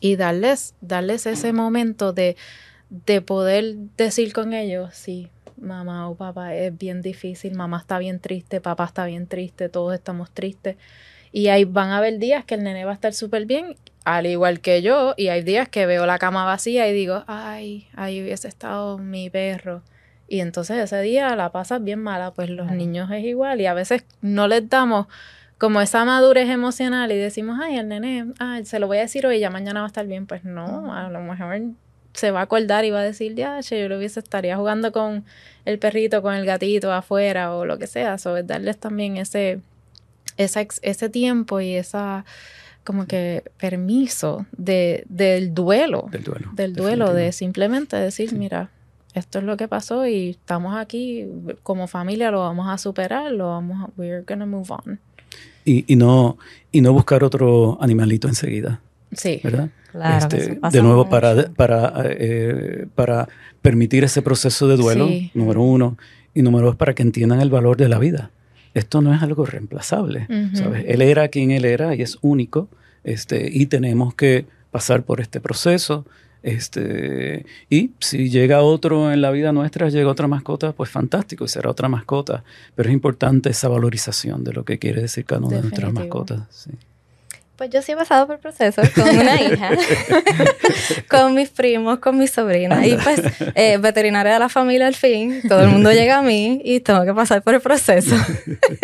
Y 0.00 0.14
darles, 0.14 0.74
darles 0.80 1.26
ese 1.26 1.52
momento 1.52 2.12
de, 2.12 2.36
de 2.90 3.20
poder 3.20 3.74
decir 3.96 4.32
con 4.32 4.52
ellos, 4.52 4.94
sí, 4.94 5.30
mamá 5.60 6.08
o 6.08 6.14
papá 6.16 6.54
es 6.54 6.76
bien 6.76 7.02
difícil, 7.02 7.54
mamá 7.54 7.78
está 7.78 7.98
bien 7.98 8.20
triste, 8.20 8.60
papá 8.60 8.84
está 8.84 9.06
bien 9.06 9.26
triste, 9.26 9.68
todos 9.68 9.94
estamos 9.94 10.30
tristes. 10.30 10.76
Y 11.32 11.48
ahí 11.48 11.64
van 11.64 11.90
a 11.90 11.98
haber 11.98 12.18
días 12.18 12.44
que 12.44 12.54
el 12.54 12.64
nene 12.64 12.84
va 12.84 12.92
a 12.92 12.94
estar 12.94 13.12
súper 13.12 13.46
bien, 13.46 13.76
al 14.04 14.26
igual 14.26 14.60
que 14.60 14.80
yo, 14.82 15.14
y 15.16 15.28
hay 15.28 15.42
días 15.42 15.68
que 15.68 15.86
veo 15.86 16.06
la 16.06 16.18
cama 16.18 16.44
vacía 16.44 16.88
y 16.88 16.94
digo, 16.94 17.24
ay, 17.26 17.88
ahí 17.94 18.22
hubiese 18.22 18.48
estado 18.48 18.98
mi 18.98 19.28
perro. 19.30 19.82
Y 20.28 20.40
entonces 20.40 20.78
ese 20.78 21.00
día 21.00 21.34
la 21.36 21.52
pasas 21.52 21.82
bien 21.82 22.02
mala, 22.02 22.32
pues 22.32 22.50
los 22.50 22.70
niños 22.70 23.10
es 23.10 23.24
igual 23.24 23.60
y 23.60 23.66
a 23.66 23.74
veces 23.74 24.04
no 24.20 24.46
les 24.46 24.68
damos 24.68 25.06
como 25.58 25.80
esa 25.80 26.04
madurez 26.04 26.48
emocional 26.48 27.10
y 27.10 27.16
decimos, 27.16 27.58
ay, 27.60 27.78
el 27.78 27.88
nene, 27.88 28.32
ay, 28.38 28.64
se 28.64 28.78
lo 28.78 28.86
voy 28.86 28.98
a 28.98 29.02
decir 29.02 29.26
hoy, 29.26 29.40
ya 29.40 29.50
mañana 29.50 29.80
va 29.80 29.86
a 29.86 29.88
estar 29.88 30.06
bien. 30.06 30.26
Pues 30.26 30.44
no, 30.44 30.94
a 30.94 31.10
lo 31.10 31.20
mejor 31.20 31.60
se 32.18 32.32
va 32.32 32.40
a 32.40 32.42
acordar 32.42 32.84
y 32.84 32.90
va 32.90 33.00
a 33.00 33.04
decir, 33.04 33.34
ya, 33.34 33.60
yo 33.60 33.88
lo 33.88 33.96
hubiese 33.96 34.18
estaría 34.18 34.56
jugando 34.56 34.90
con 34.90 35.24
el 35.64 35.78
perrito, 35.78 36.20
con 36.20 36.34
el 36.34 36.44
gatito 36.44 36.92
afuera 36.92 37.54
o 37.54 37.64
lo 37.64 37.78
que 37.78 37.86
sea. 37.86 38.18
So, 38.18 38.42
darles 38.42 38.78
también 38.78 39.16
ese, 39.16 39.60
esa, 40.36 40.66
ese 40.82 41.08
tiempo 41.08 41.60
y 41.60 41.74
esa 41.74 42.24
como 42.82 43.06
que 43.06 43.44
permiso 43.58 44.46
de, 44.56 45.04
del 45.08 45.54
duelo. 45.54 46.08
Del 46.10 46.24
duelo. 46.24 46.50
Del 46.54 46.72
duelo, 46.74 47.14
de 47.14 47.32
simplemente 47.32 47.96
decir, 47.96 48.32
mira, 48.32 48.70
esto 49.14 49.38
es 49.38 49.44
lo 49.44 49.56
que 49.56 49.68
pasó 49.68 50.06
y 50.06 50.30
estamos 50.30 50.76
aquí 50.76 51.26
como 51.62 51.86
familia, 51.86 52.30
lo 52.30 52.40
vamos 52.40 52.66
a 52.68 52.78
superar, 52.78 53.30
lo 53.30 53.48
vamos 53.48 53.84
a, 53.84 53.90
we're 53.96 54.24
gonna 54.26 54.46
move 54.46 54.68
on. 54.70 54.98
Y, 55.64 55.84
y, 55.92 55.96
no, 55.96 56.38
y 56.72 56.80
no 56.80 56.92
buscar 56.92 57.22
otro 57.22 57.78
animalito 57.80 58.26
enseguida. 58.26 58.80
Sí. 59.12 59.40
¿Verdad? 59.44 59.70
Este, 60.18 60.58
de 60.70 60.82
nuevo, 60.82 61.08
para, 61.08 61.50
para, 61.54 61.92
eh, 62.04 62.86
para 62.94 63.28
permitir 63.62 64.04
ese 64.04 64.22
proceso 64.22 64.68
de 64.68 64.76
duelo, 64.76 65.08
número 65.34 65.62
uno, 65.62 65.96
y 66.34 66.42
número 66.42 66.66
dos, 66.66 66.76
para 66.76 66.94
que 66.94 67.02
entiendan 67.02 67.40
el 67.40 67.50
valor 67.50 67.76
de 67.76 67.88
la 67.88 67.98
vida. 67.98 68.30
Esto 68.74 69.00
no 69.00 69.14
es 69.14 69.22
algo 69.22 69.46
reemplazable. 69.46 70.26
¿sabes? 70.54 70.84
Él 70.86 71.02
era 71.02 71.28
quien 71.28 71.50
él 71.50 71.64
era 71.64 71.94
y 71.94 72.02
es 72.02 72.18
único, 72.20 72.68
este, 73.02 73.48
y 73.52 73.66
tenemos 73.66 74.14
que 74.14 74.44
pasar 74.70 75.02
por 75.02 75.20
este 75.20 75.40
proceso. 75.40 76.04
Este, 76.42 77.44
y 77.68 77.90
si 77.98 78.30
llega 78.30 78.62
otro 78.62 79.12
en 79.12 79.20
la 79.20 79.30
vida 79.30 79.52
nuestra, 79.52 79.88
llega 79.88 80.08
otra 80.08 80.28
mascota, 80.28 80.72
pues 80.72 80.90
fantástico, 80.90 81.44
y 81.44 81.48
será 81.48 81.70
otra 81.70 81.88
mascota. 81.88 82.44
Pero 82.74 82.88
es 82.88 82.92
importante 82.92 83.50
esa 83.50 83.68
valorización 83.68 84.44
de 84.44 84.52
lo 84.52 84.64
que 84.64 84.78
quiere 84.78 85.00
decir 85.02 85.24
cada 85.24 85.40
una 85.40 85.56
de 85.56 85.62
nuestras 85.62 85.92
mascotas. 85.92 86.42
Sí. 86.50 86.70
Pues 87.58 87.70
yo 87.70 87.82
sí 87.82 87.90
he 87.90 87.96
pasado 87.96 88.28
por 88.28 88.38
procesos 88.38 88.88
con 88.90 89.08
una 89.08 89.42
hija, 89.42 89.70
con 91.10 91.34
mis 91.34 91.48
primos, 91.50 91.98
con 91.98 92.16
mis 92.16 92.30
sobrinas. 92.30 92.86
Y 92.86 92.94
pues, 92.94 93.20
eh, 93.56 93.78
veterinaria 93.78 94.34
de 94.34 94.38
la 94.38 94.48
familia 94.48 94.86
al 94.86 94.94
fin, 94.94 95.42
todo 95.48 95.62
el 95.62 95.68
mundo 95.68 95.90
llega 95.90 96.18
a 96.18 96.22
mí 96.22 96.60
y 96.64 96.78
tengo 96.78 97.04
que 97.04 97.12
pasar 97.12 97.42
por 97.42 97.54
el 97.54 97.60
proceso. 97.60 98.14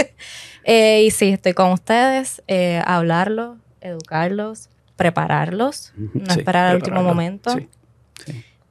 eh, 0.64 1.04
y 1.04 1.12
sí, 1.12 1.28
estoy 1.28 1.54
con 1.54 1.70
ustedes, 1.70 2.42
eh, 2.48 2.82
hablarlos, 2.84 3.58
educarlos, 3.80 4.70
prepararlos, 4.96 5.92
no 5.96 6.34
esperar 6.34 6.66
al 6.66 6.76
último 6.76 7.00
momento. 7.04 7.56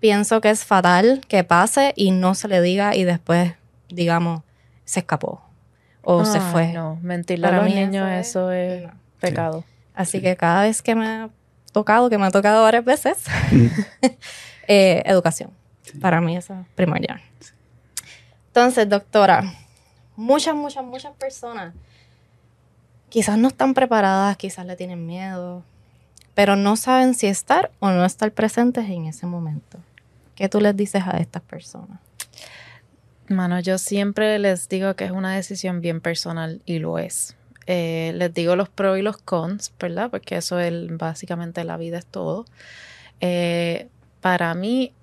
Pienso 0.02 0.42
que 0.42 0.50
es 0.50 0.66
fatal 0.66 1.22
que 1.30 1.46
pase 1.46 1.94
y 1.96 2.12
no 2.12 2.36
se 2.36 2.50
le 2.50 2.60
diga 2.60 2.94
y 2.94 3.06
después, 3.06 3.54
digamos, 3.88 4.42
se 4.84 5.00
escapó 5.00 5.42
o 6.02 6.26
se 6.26 6.42
fue. 6.42 6.74
No, 6.74 7.00
mentirle 7.02 7.48
a 7.48 7.52
Para 7.52 7.63
los 7.63 7.74
niños, 7.74 8.06
eso 8.12 8.52
eso 8.52 8.52
es- 8.52 8.84
pecado. 9.22 9.63
Así 9.93 10.21
que 10.21 10.36
cada 10.36 10.63
vez 10.63 10.82
que 10.82 10.95
me 10.95 11.08
ha 11.08 11.29
tocado, 11.71 12.10
que 12.10 12.17
me 12.17 12.25
ha 12.25 12.32
tocado 12.32 12.63
varias 12.63 12.86
veces, 12.86 13.17
eh, 14.67 15.03
educación. 15.06 15.51
Para 16.01 16.21
mí 16.21 16.36
eso 16.38 16.53
es 16.53 16.67
primordial. 16.75 17.21
Entonces, 18.47 18.88
doctora, 18.88 19.43
muchas, 20.15 20.56
muchas, 20.56 20.84
muchas 20.84 21.13
personas 21.15 21.73
quizás 23.10 23.38
no 23.38 23.49
están 23.49 23.75
preparadas, 23.75 24.38
quizás 24.38 24.65
le 24.65 24.75
tienen 24.75 25.06
miedo, 25.06 25.63
pero 26.34 26.56
no 26.56 26.75
saben 26.75 27.13
si 27.13 27.27
estar 27.27 27.71
o 27.79 27.91
no 27.91 28.06
estar 28.06 28.32
presentes 28.32 28.89
en 28.89 29.06
ese 29.06 29.27
momento. 29.27 29.77
¿Qué 30.36 30.49
tú 30.49 30.60
les 30.60 30.75
dices 30.75 31.03
a 31.06 31.17
estas 31.17 31.43
personas? 31.43 31.99
Mano, 33.27 33.60
yo 33.60 33.77
siempre 33.77 34.39
les 34.39 34.67
digo 34.67 34.95
que 34.95 35.06
es 35.06 35.12
una 35.12 35.34
decisión 35.36 35.79
bien 35.79 36.01
personal 36.01 36.62
y 36.65 36.79
lo 36.79 36.97
es. 36.97 37.36
Eh, 37.67 38.12
les 38.15 38.34
digo 38.34 38.56
los 38.56 38.69
pros 38.69 38.97
y 38.97 39.02
los 39.02 39.17
cons, 39.17 39.73
¿verdad? 39.80 40.10
Porque 40.10 40.36
eso 40.38 40.60
es 40.60 40.73
básicamente 40.97 41.63
la 41.63 41.78
vida 41.78 41.97
es 41.97 42.06
todo. 42.06 42.45
Eh, 43.21 43.88
para 44.21 44.54
mí, 44.54 44.93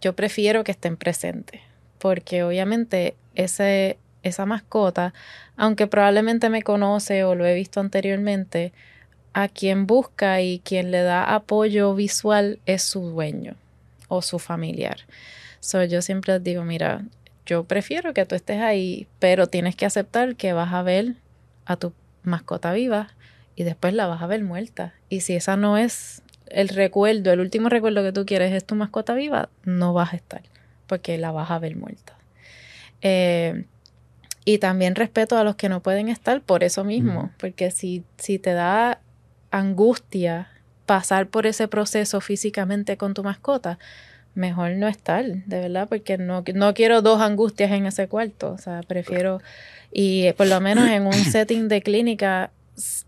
yo 0.00 0.14
prefiero 0.14 0.64
que 0.64 0.72
estén 0.72 0.96
presentes, 0.96 1.60
porque 1.98 2.42
obviamente 2.42 3.14
ese, 3.34 3.98
esa 4.22 4.46
mascota, 4.46 5.14
aunque 5.56 5.86
probablemente 5.86 6.48
me 6.48 6.62
conoce 6.62 7.24
o 7.24 7.34
lo 7.34 7.46
he 7.46 7.54
visto 7.54 7.80
anteriormente, 7.80 8.72
a 9.32 9.48
quien 9.48 9.86
busca 9.86 10.40
y 10.40 10.60
quien 10.60 10.90
le 10.90 11.02
da 11.02 11.34
apoyo 11.34 11.94
visual 11.94 12.58
es 12.66 12.82
su 12.82 13.02
dueño 13.10 13.54
o 14.08 14.22
su 14.22 14.38
familiar. 14.38 14.98
So, 15.60 15.84
yo 15.84 16.02
siempre 16.02 16.34
les 16.34 16.42
digo, 16.42 16.64
mira, 16.64 17.04
yo 17.46 17.64
prefiero 17.64 18.12
que 18.14 18.26
tú 18.26 18.34
estés 18.34 18.60
ahí, 18.60 19.06
pero 19.18 19.46
tienes 19.46 19.76
que 19.76 19.86
aceptar 19.86 20.36
que 20.36 20.52
vas 20.52 20.72
a 20.72 20.82
ver 20.82 21.14
a 21.70 21.76
tu 21.76 21.92
mascota 22.24 22.72
viva 22.72 23.10
y 23.54 23.62
después 23.62 23.94
la 23.94 24.08
vas 24.08 24.22
a 24.22 24.26
ver 24.26 24.42
muerta. 24.42 24.92
Y 25.08 25.20
si 25.20 25.36
esa 25.36 25.56
no 25.56 25.78
es 25.78 26.22
el 26.46 26.68
recuerdo, 26.68 27.32
el 27.32 27.38
último 27.38 27.68
recuerdo 27.68 28.02
que 28.02 28.12
tú 28.12 28.26
quieres 28.26 28.52
es 28.52 28.64
tu 28.64 28.74
mascota 28.74 29.14
viva, 29.14 29.50
no 29.64 29.92
vas 29.92 30.12
a 30.12 30.16
estar, 30.16 30.42
porque 30.88 31.16
la 31.16 31.30
vas 31.30 31.50
a 31.52 31.60
ver 31.60 31.76
muerta. 31.76 32.14
Eh, 33.02 33.66
y 34.44 34.58
también 34.58 34.96
respeto 34.96 35.38
a 35.38 35.44
los 35.44 35.54
que 35.54 35.68
no 35.68 35.80
pueden 35.80 36.08
estar 36.08 36.40
por 36.40 36.64
eso 36.64 36.82
mismo, 36.82 37.30
porque 37.38 37.70
si, 37.70 38.02
si 38.18 38.40
te 38.40 38.52
da 38.52 39.00
angustia 39.52 40.48
pasar 40.86 41.28
por 41.28 41.46
ese 41.46 41.68
proceso 41.68 42.20
físicamente 42.20 42.96
con 42.96 43.14
tu 43.14 43.22
mascota, 43.22 43.78
mejor 44.34 44.72
no 44.72 44.88
estar, 44.88 45.24
de 45.24 45.60
verdad, 45.60 45.88
porque 45.88 46.18
no, 46.18 46.44
no 46.54 46.74
quiero 46.74 47.02
dos 47.02 47.20
angustias 47.20 47.72
en 47.72 47.86
ese 47.86 48.08
cuarto, 48.08 48.52
o 48.52 48.58
sea, 48.58 48.80
prefiero, 48.82 49.40
y 49.92 50.32
por 50.32 50.46
lo 50.46 50.60
menos 50.60 50.88
en 50.88 51.06
un 51.06 51.12
setting 51.32 51.68
de 51.68 51.82
clínica, 51.82 52.50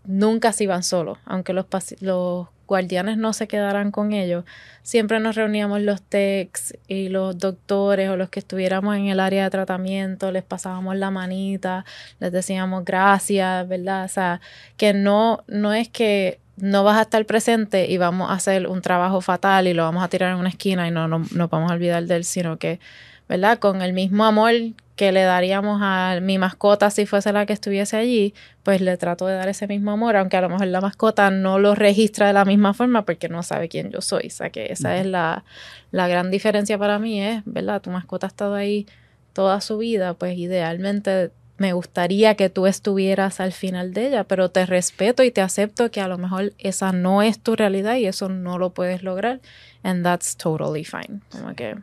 nunca 0.05 0.51
se 0.51 0.65
iban 0.65 0.83
solos, 0.83 1.17
aunque 1.25 1.53
los, 1.53 1.65
los 2.01 2.47
guardianes 2.67 3.17
no 3.17 3.33
se 3.33 3.47
quedaran 3.47 3.91
con 3.91 4.13
ellos, 4.13 4.45
siempre 4.83 5.19
nos 5.19 5.35
reuníamos 5.35 5.81
los 5.81 6.01
techs 6.01 6.77
y 6.87 7.09
los 7.09 7.37
doctores 7.37 8.09
o 8.09 8.17
los 8.17 8.29
que 8.29 8.39
estuviéramos 8.39 8.95
en 8.95 9.07
el 9.07 9.19
área 9.19 9.43
de 9.43 9.49
tratamiento, 9.49 10.31
les 10.31 10.43
pasábamos 10.43 10.95
la 10.97 11.11
manita, 11.11 11.85
les 12.19 12.31
decíamos 12.31 12.85
gracias, 12.85 13.67
¿verdad? 13.67 14.05
O 14.05 14.09
sea, 14.09 14.41
que 14.77 14.93
no, 14.93 15.43
no 15.47 15.73
es 15.73 15.89
que 15.89 16.39
no 16.57 16.83
vas 16.83 16.97
a 16.97 17.01
estar 17.03 17.25
presente 17.25 17.89
y 17.89 17.97
vamos 17.97 18.29
a 18.29 18.33
hacer 18.33 18.67
un 18.67 18.81
trabajo 18.81 19.21
fatal 19.21 19.67
y 19.67 19.73
lo 19.73 19.83
vamos 19.83 20.03
a 20.03 20.07
tirar 20.07 20.31
en 20.31 20.39
una 20.39 20.49
esquina 20.49 20.87
y 20.87 20.91
no 20.91 21.07
no, 21.07 21.19
nos 21.19 21.49
vamos 21.49 21.71
a 21.71 21.73
olvidar 21.73 22.03
de 22.05 22.15
él, 22.15 22.23
sino 22.23 22.57
que, 22.57 22.79
¿verdad? 23.27 23.57
Con 23.59 23.81
el 23.81 23.93
mismo 23.93 24.25
amor 24.25 24.53
que 24.95 25.11
le 25.11 25.23
daríamos 25.23 25.79
a 25.81 26.19
mi 26.21 26.37
mascota 26.37 26.91
si 26.91 27.07
fuese 27.07 27.33
la 27.33 27.47
que 27.47 27.53
estuviese 27.53 27.97
allí, 27.97 28.33
pues 28.61 28.79
le 28.81 28.95
trato 28.97 29.25
de 29.25 29.35
dar 29.35 29.49
ese 29.49 29.67
mismo 29.67 29.91
amor, 29.91 30.15
aunque 30.15 30.37
a 30.37 30.41
lo 30.41 30.49
mejor 30.49 30.67
la 30.67 30.81
mascota 30.81 31.31
no 31.31 31.57
lo 31.57 31.73
registra 31.73 32.27
de 32.27 32.33
la 32.33 32.45
misma 32.45 32.73
forma 32.75 33.03
porque 33.03 33.29
no 33.29 33.41
sabe 33.41 33.69
quién 33.69 33.89
yo 33.89 34.01
soy. 34.01 34.27
O 34.27 34.29
sea 34.29 34.51
que 34.51 34.71
esa 34.71 34.97
es 34.97 35.07
la, 35.07 35.43
la 35.91 36.07
gran 36.07 36.29
diferencia 36.29 36.77
para 36.77 36.99
mí, 36.99 37.21
es, 37.21 37.41
¿verdad? 37.45 37.81
Tu 37.81 37.89
mascota 37.89 38.27
ha 38.27 38.29
estado 38.29 38.53
ahí 38.53 38.85
toda 39.33 39.61
su 39.61 39.79
vida, 39.79 40.13
pues 40.13 40.37
idealmente 40.37 41.31
me 41.63 41.71
gustaría 41.71 42.35
que 42.35 42.49
tú 42.49 42.67
estuvieras 42.67 43.39
al 43.39 43.53
final 43.53 43.93
de 43.93 44.07
ella, 44.07 44.25
pero 44.25 44.49
te 44.49 44.65
respeto 44.65 45.23
y 45.23 45.31
te 45.31 45.39
acepto 45.39 45.89
que 45.91 46.01
a 46.01 46.09
lo 46.09 46.17
mejor 46.17 46.51
esa 46.57 46.91
no 46.91 47.21
es 47.21 47.39
tu 47.39 47.55
realidad 47.55 47.95
y 47.95 48.05
eso 48.05 48.27
no 48.27 48.57
lo 48.57 48.71
puedes 48.71 49.01
lograr, 49.01 49.39
and 49.81 50.03
that's 50.03 50.35
totally 50.35 50.83
fine. 50.83 51.21
Como 51.31 51.55
que 51.55 51.77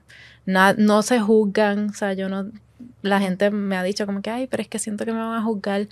na- 0.45 0.75
no 0.77 1.01
se 1.03 1.19
juzgan, 1.19 1.89
o 1.89 1.95
sea, 1.95 2.13
yo 2.13 2.29
no, 2.29 2.51
la 3.01 3.21
gente 3.21 3.51
me 3.51 3.75
ha 3.79 3.83
dicho 3.83 4.05
como 4.05 4.21
que, 4.21 4.29
ay, 4.29 4.47
pero 4.49 4.63
es 4.63 4.69
que 4.69 4.79
siento 4.79 5.07
que 5.07 5.13
me 5.15 5.19
van 5.21 5.39
a 5.39 5.43
juzgar. 5.43 5.89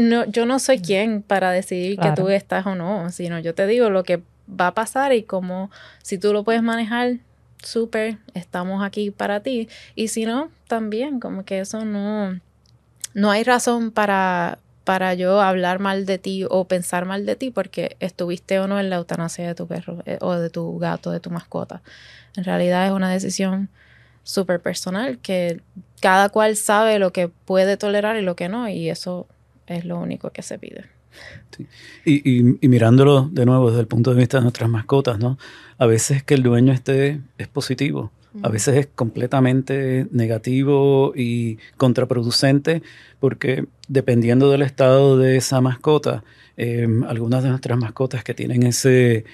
No, 0.00 0.24
yo 0.26 0.46
no 0.46 0.58
soy 0.60 0.78
quien 0.80 1.22
para 1.22 1.50
decidir 1.50 1.96
Claro. 1.96 2.14
que 2.14 2.22
tú 2.22 2.28
estás 2.28 2.66
o 2.66 2.74
no, 2.76 3.10
sino 3.10 3.38
yo 3.40 3.52
te 3.54 3.66
digo 3.66 3.90
lo 3.90 4.04
que 4.04 4.22
va 4.48 4.68
a 4.68 4.74
pasar 4.74 5.12
y 5.12 5.24
como 5.24 5.70
si 6.02 6.18
tú 6.18 6.32
lo 6.32 6.44
puedes 6.44 6.62
manejar, 6.62 7.18
súper, 7.64 8.18
estamos 8.34 8.82
aquí 8.84 9.10
para 9.10 9.40
ti. 9.40 9.68
Y 9.94 10.08
si 10.08 10.26
no, 10.26 10.50
también, 10.68 11.20
como 11.20 11.44
que 11.44 11.60
eso 11.60 11.84
no, 11.84 12.38
no 13.14 13.30
hay 13.30 13.44
razón 13.44 13.90
para, 13.90 14.58
para 14.84 15.14
yo 15.14 15.40
hablar 15.40 15.78
mal 15.80 16.06
de 16.06 16.18
ti 16.18 16.44
o 16.48 16.66
pensar 16.66 17.04
mal 17.06 17.26
de 17.26 17.36
ti 17.36 17.50
porque 17.50 17.96
estuviste 18.00 18.58
o 18.60 18.66
no 18.68 18.78
en 18.80 18.90
la 18.90 18.96
eutanasia 18.96 19.46
de 19.46 19.54
tu 19.54 19.66
perro 19.66 20.02
eh, 20.06 20.18
o 20.20 20.34
de 20.34 20.50
tu 20.50 20.78
gato, 20.78 21.10
de 21.10 21.20
tu 21.20 21.30
mascota. 21.30 21.82
En 22.36 22.44
realidad 22.44 22.86
es 22.86 22.92
una 22.92 23.10
decisión 23.10 23.68
súper 24.22 24.60
personal 24.60 25.18
que 25.18 25.60
cada 26.00 26.28
cual 26.30 26.56
sabe 26.56 26.98
lo 26.98 27.12
que 27.12 27.28
puede 27.28 27.76
tolerar 27.76 28.16
y 28.16 28.22
lo 28.22 28.36
que 28.36 28.48
no, 28.48 28.68
y 28.68 28.88
eso 28.90 29.26
es 29.66 29.84
lo 29.84 29.98
único 29.98 30.30
que 30.30 30.42
se 30.42 30.58
pide. 30.58 30.84
Y, 32.04 32.28
y- 32.28 32.58
y 32.60 32.68
mirándolo 32.68 33.28
de 33.30 33.46
nuevo 33.46 33.68
desde 33.68 33.80
el 33.80 33.86
punto 33.86 34.10
de 34.12 34.16
vista 34.16 34.38
de 34.38 34.42
nuestras 34.42 34.68
mascotas, 34.68 35.18
¿no? 35.18 35.38
A 35.78 35.86
veces 35.86 36.22
que 36.22 36.34
el 36.34 36.42
dueño 36.42 36.72
esté 36.72 37.20
es 37.38 37.48
positivo, 37.48 38.10
a 38.42 38.48
veces 38.48 38.76
es 38.76 38.88
completamente 38.88 40.08
negativo 40.10 41.12
y 41.14 41.58
contraproducente, 41.76 42.82
porque 43.20 43.66
dependiendo 43.86 44.50
del 44.50 44.62
estado 44.62 45.16
de 45.18 45.36
esa 45.36 45.60
mascota, 45.60 46.24
eh, 46.56 46.86
algunas 47.06 47.44
de 47.44 47.50
nuestras 47.50 47.78
mascotas 47.78 48.24
que 48.24 48.34
tienen 48.34 48.64
ese, 48.64 49.24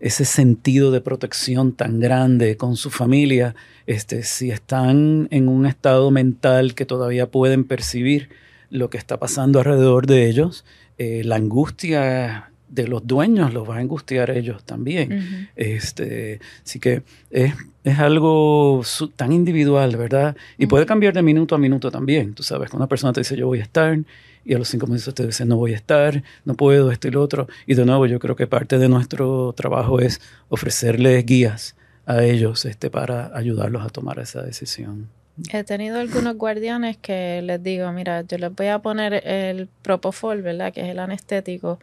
ese 0.00 0.24
sentido 0.26 0.90
de 0.90 1.00
protección 1.00 1.72
tan 1.72 1.98
grande 1.98 2.58
con 2.58 2.76
su 2.76 2.90
familia, 2.90 3.54
este, 3.86 4.22
si 4.22 4.50
están 4.50 5.28
en 5.30 5.48
un 5.48 5.64
estado 5.64 6.10
mental 6.10 6.74
que 6.74 6.84
todavía 6.84 7.30
pueden 7.30 7.64
percibir 7.64 8.28
lo 8.68 8.90
que 8.90 8.98
está 8.98 9.18
pasando 9.18 9.60
alrededor 9.60 10.06
de 10.06 10.28
ellos, 10.28 10.64
eh, 10.98 11.22
la 11.24 11.36
angustia 11.36 12.51
de 12.72 12.88
los 12.88 13.06
dueños 13.06 13.52
los 13.52 13.68
va 13.68 13.76
a 13.76 13.78
angustiar 13.80 14.30
ellos 14.30 14.64
también. 14.64 15.50
Este, 15.56 16.40
así 16.64 16.80
que 16.80 17.02
es, 17.30 17.52
es 17.84 17.98
algo 17.98 18.80
su- 18.84 19.08
tan 19.08 19.30
individual, 19.30 19.94
¿verdad? 19.96 20.36
Y 20.58 20.66
puede 20.66 20.86
cambiar 20.86 21.12
de 21.12 21.22
minuto 21.22 21.54
a 21.54 21.58
minuto 21.58 21.90
también. 21.90 22.34
Tú 22.34 22.42
sabes, 22.42 22.70
cuando 22.70 22.84
una 22.84 22.88
persona 22.88 23.12
te 23.12 23.20
dice 23.20 23.36
yo 23.36 23.46
voy 23.46 23.60
a 23.60 23.62
estar 23.62 23.98
y 24.44 24.54
a 24.54 24.58
los 24.58 24.68
cinco 24.68 24.86
minutos 24.86 25.14
te 25.14 25.26
dice 25.26 25.44
no 25.44 25.56
voy 25.56 25.72
a 25.74 25.76
estar, 25.76 26.22
no 26.44 26.54
puedo, 26.54 26.90
esto 26.90 27.08
y 27.08 27.10
lo 27.10 27.22
otro. 27.22 27.46
Y 27.66 27.74
de 27.74 27.84
nuevo, 27.84 28.06
yo 28.06 28.18
creo 28.18 28.36
que 28.36 28.46
parte 28.46 28.78
de 28.78 28.88
nuestro 28.88 29.52
trabajo 29.54 30.00
es 30.00 30.20
ofrecerles 30.48 31.24
guías 31.26 31.76
a 32.06 32.24
ellos 32.24 32.64
este, 32.64 32.88
para 32.90 33.30
ayudarlos 33.36 33.84
a 33.84 33.90
tomar 33.90 34.18
esa 34.18 34.42
decisión. 34.42 35.08
He 35.52 35.64
tenido 35.64 35.98
algunos 35.98 36.36
guardianes 36.36 36.96
que 36.98 37.40
les 37.42 37.62
digo, 37.62 37.90
mira, 37.92 38.22
yo 38.22 38.36
les 38.38 38.54
voy 38.54 38.66
a 38.66 38.80
poner 38.80 39.26
el 39.26 39.68
propofol, 39.82 40.42
¿verdad? 40.42 40.72
Que 40.74 40.82
es 40.82 40.88
el 40.88 40.98
anestético, 40.98 41.78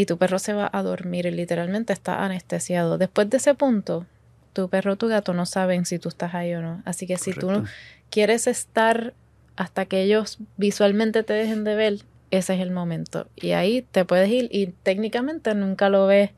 y 0.00 0.06
tu 0.06 0.16
perro 0.16 0.38
se 0.38 0.54
va 0.54 0.70
a 0.72 0.82
dormir 0.82 1.26
y 1.26 1.30
literalmente 1.30 1.92
está 1.92 2.24
anestesiado. 2.24 2.96
Después 2.96 3.28
de 3.28 3.36
ese 3.36 3.54
punto, 3.54 4.06
tu 4.54 4.70
perro 4.70 4.94
o 4.94 4.96
tu 4.96 5.08
gato 5.08 5.34
no 5.34 5.44
saben 5.44 5.84
si 5.84 5.98
tú 5.98 6.08
estás 6.08 6.34
ahí 6.34 6.54
o 6.54 6.62
no. 6.62 6.82
Así 6.86 7.06
que 7.06 7.18
si 7.18 7.32
tú 7.32 7.48
Correcto. 7.48 7.70
quieres 8.08 8.46
estar 8.46 9.12
hasta 9.56 9.84
que 9.84 10.02
ellos 10.02 10.38
visualmente 10.56 11.22
te 11.22 11.34
dejen 11.34 11.64
de 11.64 11.74
ver, 11.74 11.94
ese 12.30 12.54
es 12.54 12.60
el 12.60 12.70
momento. 12.70 13.28
Y 13.36 13.50
ahí 13.52 13.82
te 13.82 14.06
puedes 14.06 14.30
ir 14.30 14.48
y 14.50 14.68
técnicamente 14.68 15.54
nunca 15.54 15.90
lo 15.90 16.06
ves 16.06 16.30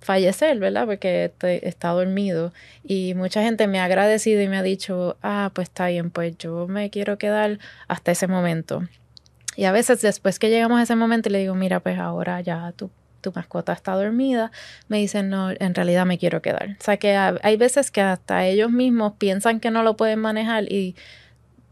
fallecer, 0.00 0.58
¿verdad? 0.58 0.86
Porque 0.86 1.32
te- 1.38 1.68
está 1.68 1.90
dormido. 1.90 2.52
Y 2.82 3.14
mucha 3.14 3.42
gente 3.42 3.68
me 3.68 3.78
ha 3.78 3.84
agradecido 3.84 4.42
y 4.42 4.48
me 4.48 4.56
ha 4.58 4.62
dicho, 4.64 5.16
ah, 5.22 5.52
pues 5.54 5.68
está 5.68 5.86
bien, 5.86 6.10
pues 6.10 6.36
yo 6.38 6.66
me 6.66 6.90
quiero 6.90 7.18
quedar 7.18 7.60
hasta 7.86 8.10
ese 8.10 8.26
momento. 8.26 8.82
Y 9.56 9.64
a 9.64 9.72
veces 9.72 10.00
después 10.00 10.38
que 10.38 10.48
llegamos 10.50 10.78
a 10.80 10.82
ese 10.84 10.96
momento 10.96 11.28
y 11.28 11.32
le 11.32 11.38
digo, 11.40 11.54
mira, 11.54 11.80
pues 11.80 11.98
ahora 11.98 12.40
ya 12.40 12.72
tu, 12.72 12.90
tu 13.20 13.32
mascota 13.32 13.72
está 13.72 13.92
dormida, 13.92 14.50
me 14.88 14.98
dicen, 14.98 15.28
no, 15.28 15.50
en 15.50 15.74
realidad 15.74 16.06
me 16.06 16.18
quiero 16.18 16.40
quedar. 16.42 16.70
O 16.80 16.82
sea 16.82 16.96
que 16.96 17.14
ha- 17.14 17.38
hay 17.42 17.56
veces 17.56 17.90
que 17.90 18.00
hasta 18.00 18.46
ellos 18.46 18.70
mismos 18.70 19.12
piensan 19.18 19.60
que 19.60 19.70
no 19.70 19.82
lo 19.82 19.96
pueden 19.96 20.18
manejar 20.20 20.64
y 20.72 20.96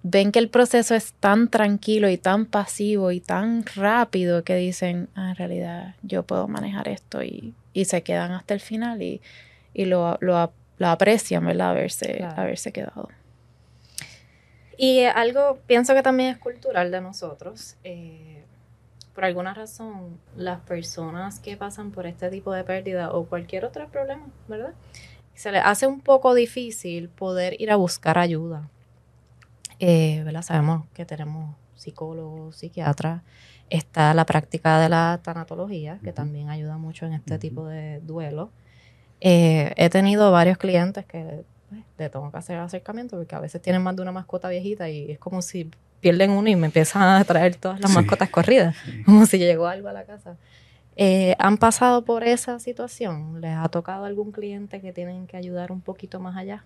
ven 0.02 0.32
que 0.32 0.38
el 0.38 0.48
proceso 0.48 0.94
es 0.94 1.12
tan 1.14 1.48
tranquilo 1.48 2.08
y 2.08 2.16
tan 2.16 2.46
pasivo 2.46 3.10
y 3.12 3.20
tan 3.20 3.64
rápido 3.74 4.44
que 4.44 4.56
dicen, 4.56 5.08
ah, 5.14 5.30
en 5.30 5.36
realidad 5.36 5.94
yo 6.02 6.22
puedo 6.22 6.48
manejar 6.48 6.88
esto 6.88 7.22
y, 7.22 7.54
y 7.74 7.84
se 7.86 8.02
quedan 8.02 8.32
hasta 8.32 8.54
el 8.54 8.60
final 8.60 9.02
y, 9.02 9.20
y 9.74 9.84
lo, 9.86 10.16
lo, 10.20 10.52
lo 10.78 10.86
aprecian, 10.88 11.44
¿verdad? 11.44 11.70
Haberse, 11.70 12.16
Claro. 12.18 12.40
haberse 12.42 12.72
quedado. 12.72 13.08
Y 14.82 15.04
algo, 15.04 15.58
pienso 15.66 15.92
que 15.92 16.02
también 16.02 16.30
es 16.30 16.38
cultural 16.38 16.90
de 16.90 17.02
nosotros. 17.02 17.76
Eh, 17.84 18.46
por 19.14 19.26
alguna 19.26 19.52
razón, 19.52 20.18
las 20.34 20.60
personas 20.60 21.38
que 21.38 21.54
pasan 21.58 21.90
por 21.90 22.06
este 22.06 22.30
tipo 22.30 22.50
de 22.50 22.64
pérdida 22.64 23.12
o 23.12 23.26
cualquier 23.26 23.66
otro 23.66 23.86
problema, 23.90 24.26
¿verdad? 24.48 24.72
Se 25.34 25.52
les 25.52 25.62
hace 25.62 25.86
un 25.86 26.00
poco 26.00 26.32
difícil 26.32 27.10
poder 27.10 27.60
ir 27.60 27.70
a 27.70 27.76
buscar 27.76 28.16
ayuda. 28.16 28.70
Eh, 29.80 30.22
¿verdad? 30.24 30.40
Sabemos 30.40 30.86
que 30.94 31.04
tenemos 31.04 31.54
psicólogos, 31.74 32.56
psiquiatras. 32.56 33.20
Está 33.68 34.14
la 34.14 34.24
práctica 34.24 34.80
de 34.80 34.88
la 34.88 35.20
tanatología, 35.22 35.98
que 36.02 36.14
también 36.14 36.48
ayuda 36.48 36.78
mucho 36.78 37.04
en 37.04 37.12
este 37.12 37.38
tipo 37.38 37.66
de 37.66 38.00
duelo. 38.00 38.50
Eh, 39.20 39.74
he 39.76 39.90
tenido 39.90 40.32
varios 40.32 40.56
clientes 40.56 41.04
que 41.04 41.44
pues, 41.70 41.82
le 41.98 42.10
tengo 42.10 42.30
que 42.30 42.36
hacer 42.36 42.58
acercamiento 42.58 43.16
porque 43.16 43.34
a 43.34 43.40
veces 43.40 43.62
tienen 43.62 43.82
más 43.82 43.96
de 43.96 44.02
una 44.02 44.12
mascota 44.12 44.48
viejita 44.48 44.90
y 44.90 45.12
es 45.12 45.18
como 45.18 45.40
si 45.40 45.70
pierden 46.00 46.30
uno 46.30 46.48
y 46.48 46.56
me 46.56 46.66
empiezan 46.66 47.02
a 47.02 47.24
traer 47.24 47.54
todas 47.56 47.80
las 47.80 47.92
mascotas 47.92 48.28
corridas, 48.28 48.76
como 49.06 49.24
si 49.26 49.38
llegó 49.38 49.66
algo 49.66 49.88
a 49.88 49.92
la 49.92 50.04
casa. 50.04 50.36
Eh, 50.96 51.34
¿Han 51.38 51.56
pasado 51.56 52.04
por 52.04 52.24
esa 52.24 52.58
situación? 52.58 53.40
¿Les 53.40 53.56
ha 53.56 53.68
tocado 53.68 54.04
algún 54.04 54.32
cliente 54.32 54.80
que 54.80 54.92
tienen 54.92 55.26
que 55.26 55.36
ayudar 55.36 55.72
un 55.72 55.80
poquito 55.80 56.20
más 56.20 56.36
allá? 56.36 56.64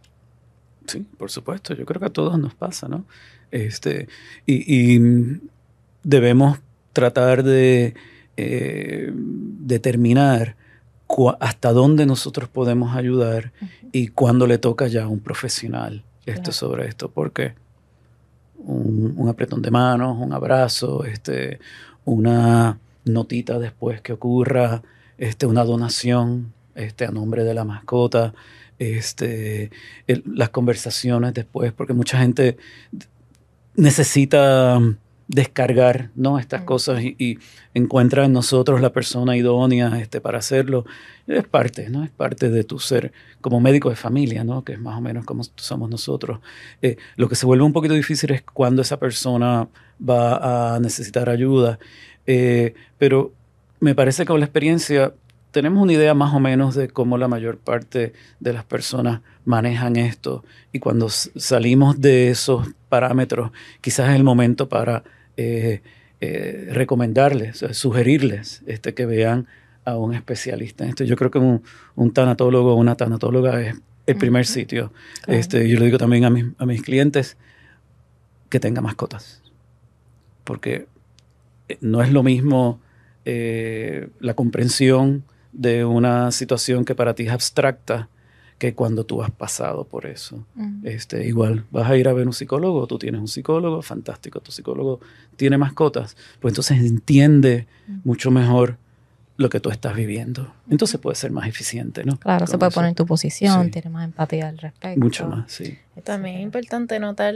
Sí, 0.86 1.06
por 1.18 1.30
supuesto. 1.30 1.74
Yo 1.74 1.84
creo 1.84 2.00
que 2.00 2.06
a 2.06 2.12
todos 2.12 2.38
nos 2.38 2.54
pasa, 2.54 2.88
¿no? 2.88 3.04
Este, 3.50 4.08
y, 4.46 4.98
debemos 6.02 6.58
tratar 6.92 7.42
de 7.42 7.94
eh, 8.36 9.10
determinar 9.14 10.56
hasta 11.40 11.72
dónde 11.72 12.06
nosotros 12.06 12.48
podemos 12.48 12.96
ayudar 12.96 13.52
y 13.92 14.08
cuándo 14.08 14.46
le 14.46 14.58
toca 14.58 14.86
ya 14.88 15.04
a 15.04 15.08
un 15.08 15.20
profesional 15.20 16.02
esto 16.26 16.52
sobre 16.52 16.86
esto, 16.88 17.10
porque 17.10 17.54
un, 18.56 19.28
apretón 19.28 19.62
de 19.62 19.70
manos, 19.70 20.16
un 20.18 20.32
abrazo, 20.32 21.04
este, 21.04 21.60
una 22.04 22.78
notita 23.04 23.58
después 23.58 24.00
que 24.00 24.14
ocurra, 24.14 24.82
este, 25.18 25.46
una 25.46 25.64
donación 25.64 26.52
este, 26.74 27.04
a 27.04 27.10
nombre 27.10 27.44
de 27.44 27.54
la 27.54 27.64
mascota, 27.64 28.34
este, 28.78 29.70
las 30.06 30.48
conversaciones 30.48 31.34
después, 31.34 31.72
porque 31.72 31.92
mucha 31.92 32.18
gente 32.18 32.56
necesita 33.76 34.80
descargar 35.28 36.10
¿no? 36.14 36.38
estas 36.38 36.62
cosas 36.62 37.02
y, 37.02 37.38
encuentra 37.72 38.24
en 38.24 38.32
nosotros 38.32 38.80
la 38.80 38.92
persona 38.92 39.36
idónea 39.36 39.98
este, 40.00 40.20
para 40.20 40.38
hacerlo. 40.38 40.84
Es 41.26 41.44
parte, 41.44 41.88
¿no? 41.90 42.04
Es 42.04 42.10
parte 42.10 42.50
de 42.50 42.62
tu 42.62 42.78
ser 42.78 43.12
como 43.40 43.60
médico 43.60 43.90
de 43.90 43.96
familia, 43.96 44.44
¿no? 44.44 44.62
Que 44.62 44.74
es 44.74 44.80
más 44.80 44.96
o 44.96 45.00
menos 45.00 45.24
como 45.24 45.42
somos 45.56 45.90
nosotros. 45.90 46.38
Eh, 46.82 46.96
lo 47.16 47.28
que 47.28 47.34
se 47.34 47.46
vuelve 47.46 47.64
un 47.64 47.72
poquito 47.72 47.94
difícil 47.94 48.30
es 48.30 48.42
cuando 48.42 48.82
esa 48.82 48.98
persona 48.98 49.66
va 49.98 50.74
a 50.74 50.80
necesitar 50.80 51.28
ayuda. 51.28 51.78
Eh, 52.26 52.74
pero 52.98 53.32
me 53.80 53.94
parece 53.94 54.22
que 54.22 54.28
con 54.28 54.40
la 54.40 54.46
experiencia 54.46 55.14
tenemos 55.50 55.82
una 55.82 55.92
idea 55.92 56.14
más 56.14 56.34
o 56.34 56.40
menos 56.40 56.74
de 56.74 56.88
cómo 56.88 57.16
la 57.16 57.28
mayor 57.28 57.58
parte 57.58 58.12
de 58.40 58.52
las 58.52 58.64
personas 58.64 59.20
manejan 59.44 59.96
esto 59.96 60.44
y 60.72 60.80
cuando 60.80 61.08
salimos 61.08 62.00
de 62.00 62.30
esos 62.30 62.66
parámetros, 62.88 63.52
quizás 63.80 64.10
es 64.10 64.16
el 64.16 64.24
momento 64.24 64.68
para 64.68 65.04
eh, 65.36 65.82
eh, 66.20 66.68
recomendarles, 66.72 67.64
sugerirles 67.72 68.62
este, 68.66 68.94
que 68.94 69.06
vean 69.06 69.46
a 69.84 69.96
un 69.96 70.14
especialista 70.14 70.84
en 70.84 70.90
esto. 70.90 71.04
Yo 71.04 71.16
creo 71.16 71.30
que 71.30 71.38
un, 71.38 71.62
un 71.94 72.12
tanatólogo 72.12 72.74
o 72.74 72.76
una 72.76 72.96
tanatóloga 72.96 73.60
es 73.60 73.76
el 74.06 74.16
primer 74.16 74.46
sitio. 74.46 74.92
Este, 75.26 75.68
yo 75.68 75.78
le 75.78 75.86
digo 75.86 75.98
también 75.98 76.24
a 76.24 76.30
mis, 76.30 76.46
a 76.58 76.66
mis 76.66 76.82
clientes 76.82 77.36
que 78.48 78.60
tenga 78.60 78.80
mascotas, 78.80 79.42
porque 80.44 80.86
eh, 81.68 81.78
no 81.80 82.02
es 82.02 82.12
lo 82.12 82.22
mismo 82.22 82.80
la 84.20 84.34
comprensión 84.34 85.24
de 85.54 85.86
una 85.86 86.30
situación 86.30 86.84
que 86.84 86.94
para 86.94 87.14
ti 87.14 87.22
es 87.22 87.30
abstracta 87.30 88.10
que 88.58 88.74
cuando 88.74 89.04
tú 89.04 89.22
has 89.22 89.30
pasado 89.30 89.84
por 89.84 90.06
eso. 90.06 90.46
este, 90.82 91.26
igual, 91.26 91.64
vas 91.70 91.90
a 91.90 91.96
ir 91.96 92.08
a 92.08 92.12
ver 92.12 92.26
un 92.26 92.32
psicólogo, 92.32 92.86
tú 92.86 92.98
tienes 92.98 93.20
un 93.20 93.28
psicólogo, 93.28 93.82
fantástico, 93.82 94.40
tu 94.40 94.52
psicólogo 94.52 95.00
tiene 95.36 95.58
mascotas, 95.58 96.16
pues 96.40 96.52
entonces 96.52 96.78
entiende 96.78 97.66
mucho 98.04 98.30
mejor 98.30 98.78
lo 99.36 99.50
que 99.50 99.58
tú 99.58 99.70
estás 99.70 99.96
viviendo. 99.96 100.54
Entonces 100.70 101.00
puede 101.00 101.16
ser 101.16 101.32
más 101.32 101.48
eficiente, 101.48 102.04
¿no? 102.04 102.16
Claro, 102.18 102.46
se 102.46 102.56
puede 102.56 102.70
poner 102.70 102.90
en 102.90 102.94
tu 102.94 103.06
posición, 103.06 103.70
tiene 103.70 103.90
más 103.90 104.04
empatía 104.04 104.48
al 104.48 104.58
respecto. 104.58 105.00
Mucho 105.00 105.26
más, 105.26 105.50
sí. 105.50 105.78
También 106.04 106.36
es 106.36 106.42
importante 106.42 106.98
notar 107.00 107.34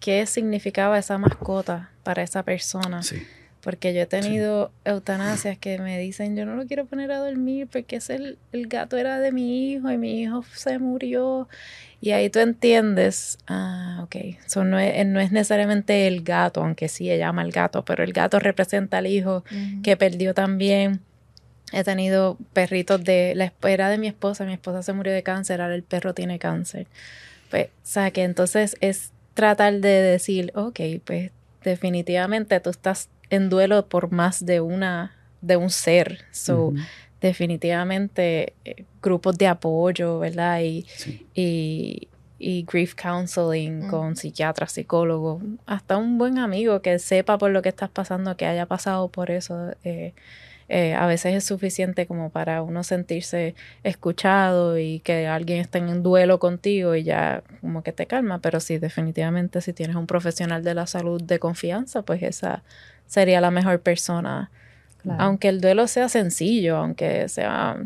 qué 0.00 0.24
significaba 0.26 0.98
esa 0.98 1.18
mascota 1.18 1.90
para 2.02 2.22
esa 2.22 2.42
persona. 2.42 3.02
Sí. 3.02 3.22
Porque 3.66 3.92
yo 3.92 4.02
he 4.02 4.06
tenido 4.06 4.70
eutanasias 4.84 5.58
que 5.58 5.80
me 5.80 5.98
dicen, 5.98 6.36
yo 6.36 6.46
no 6.46 6.54
lo 6.54 6.66
quiero 6.66 6.86
poner 6.86 7.10
a 7.10 7.18
dormir 7.18 7.66
porque 7.66 7.96
es 7.96 8.10
el, 8.10 8.38
el 8.52 8.68
gato 8.68 8.96
era 8.96 9.18
de 9.18 9.32
mi 9.32 9.72
hijo 9.72 9.90
y 9.90 9.98
mi 9.98 10.22
hijo 10.22 10.44
se 10.54 10.78
murió. 10.78 11.48
Y 12.00 12.12
ahí 12.12 12.30
tú 12.30 12.38
entiendes, 12.38 13.38
ah, 13.48 14.02
ok, 14.04 14.14
eso 14.46 14.62
no 14.62 14.78
es, 14.78 15.04
no 15.04 15.18
es 15.18 15.32
necesariamente 15.32 16.06
el 16.06 16.22
gato, 16.22 16.62
aunque 16.62 16.86
sí 16.86 17.08
se 17.08 17.18
llama 17.18 17.42
el 17.42 17.50
gato, 17.50 17.84
pero 17.84 18.04
el 18.04 18.12
gato 18.12 18.38
representa 18.38 18.98
al 18.98 19.08
hijo 19.08 19.42
que 19.82 19.96
perdió 19.96 20.32
también. 20.32 21.00
He 21.72 21.82
tenido 21.82 22.38
perritos 22.52 23.02
de 23.02 23.32
la 23.34 23.46
espera 23.46 23.90
de 23.90 23.98
mi 23.98 24.06
esposa, 24.06 24.44
mi 24.44 24.52
esposa 24.52 24.84
se 24.84 24.92
murió 24.92 25.12
de 25.12 25.24
cáncer, 25.24 25.60
ahora 25.60 25.74
el 25.74 25.82
perro 25.82 26.14
tiene 26.14 26.38
cáncer. 26.38 26.86
Pues, 27.50 27.66
o 27.66 27.70
sea, 27.82 28.12
que 28.12 28.22
entonces 28.22 28.76
es 28.80 29.10
tratar 29.34 29.80
de 29.80 29.88
decir, 30.02 30.52
ok, 30.54 30.78
pues 31.04 31.32
definitivamente 31.64 32.60
tú 32.60 32.70
estás 32.70 33.08
en 33.30 33.48
duelo 33.48 33.88
por 33.88 34.12
más 34.12 34.44
de 34.44 34.60
una 34.60 35.14
de 35.40 35.56
un 35.56 35.70
ser. 35.70 36.20
So, 36.30 36.72
definitivamente 37.20 38.54
eh, 38.64 38.84
grupos 39.02 39.36
de 39.38 39.46
apoyo, 39.46 40.18
¿verdad? 40.18 40.60
Y, 40.62 40.86
y, 41.34 42.08
grief 42.64 42.94
counseling 42.94 43.88
con 43.88 44.14
psiquiatras, 44.14 44.72
psicólogos, 44.72 45.42
hasta 45.64 45.96
un 45.96 46.18
buen 46.18 46.38
amigo 46.38 46.82
que 46.82 46.98
sepa 46.98 47.38
por 47.38 47.50
lo 47.50 47.62
que 47.62 47.70
estás 47.70 47.88
pasando, 47.88 48.36
que 48.36 48.46
haya 48.46 48.66
pasado 48.66 49.08
por 49.08 49.30
eso. 49.30 49.72
Eh, 49.84 50.12
eh, 50.68 50.94
a 50.94 51.06
veces 51.06 51.34
es 51.34 51.44
suficiente 51.44 52.06
como 52.06 52.30
para 52.30 52.60
uno 52.60 52.82
sentirse 52.82 53.54
escuchado 53.84 54.78
y 54.78 54.98
que 54.98 55.28
alguien 55.28 55.60
esté 55.60 55.78
en 55.78 56.02
duelo 56.02 56.40
contigo 56.40 56.96
y 56.96 57.04
ya 57.04 57.44
como 57.60 57.84
que 57.84 57.92
te 57.92 58.06
calma, 58.06 58.40
pero 58.40 58.58
sí, 58.58 58.78
definitivamente 58.78 59.60
si 59.60 59.72
tienes 59.72 59.94
un 59.94 60.08
profesional 60.08 60.64
de 60.64 60.74
la 60.74 60.88
salud 60.88 61.22
de 61.22 61.38
confianza, 61.38 62.02
pues 62.02 62.22
esa 62.24 62.64
sería 63.06 63.40
la 63.40 63.50
mejor 63.50 63.80
persona. 63.80 64.50
Aunque 65.18 65.48
el 65.48 65.60
duelo 65.60 65.86
sea 65.86 66.08
sencillo, 66.08 66.78
aunque 66.78 67.28
sea 67.28 67.76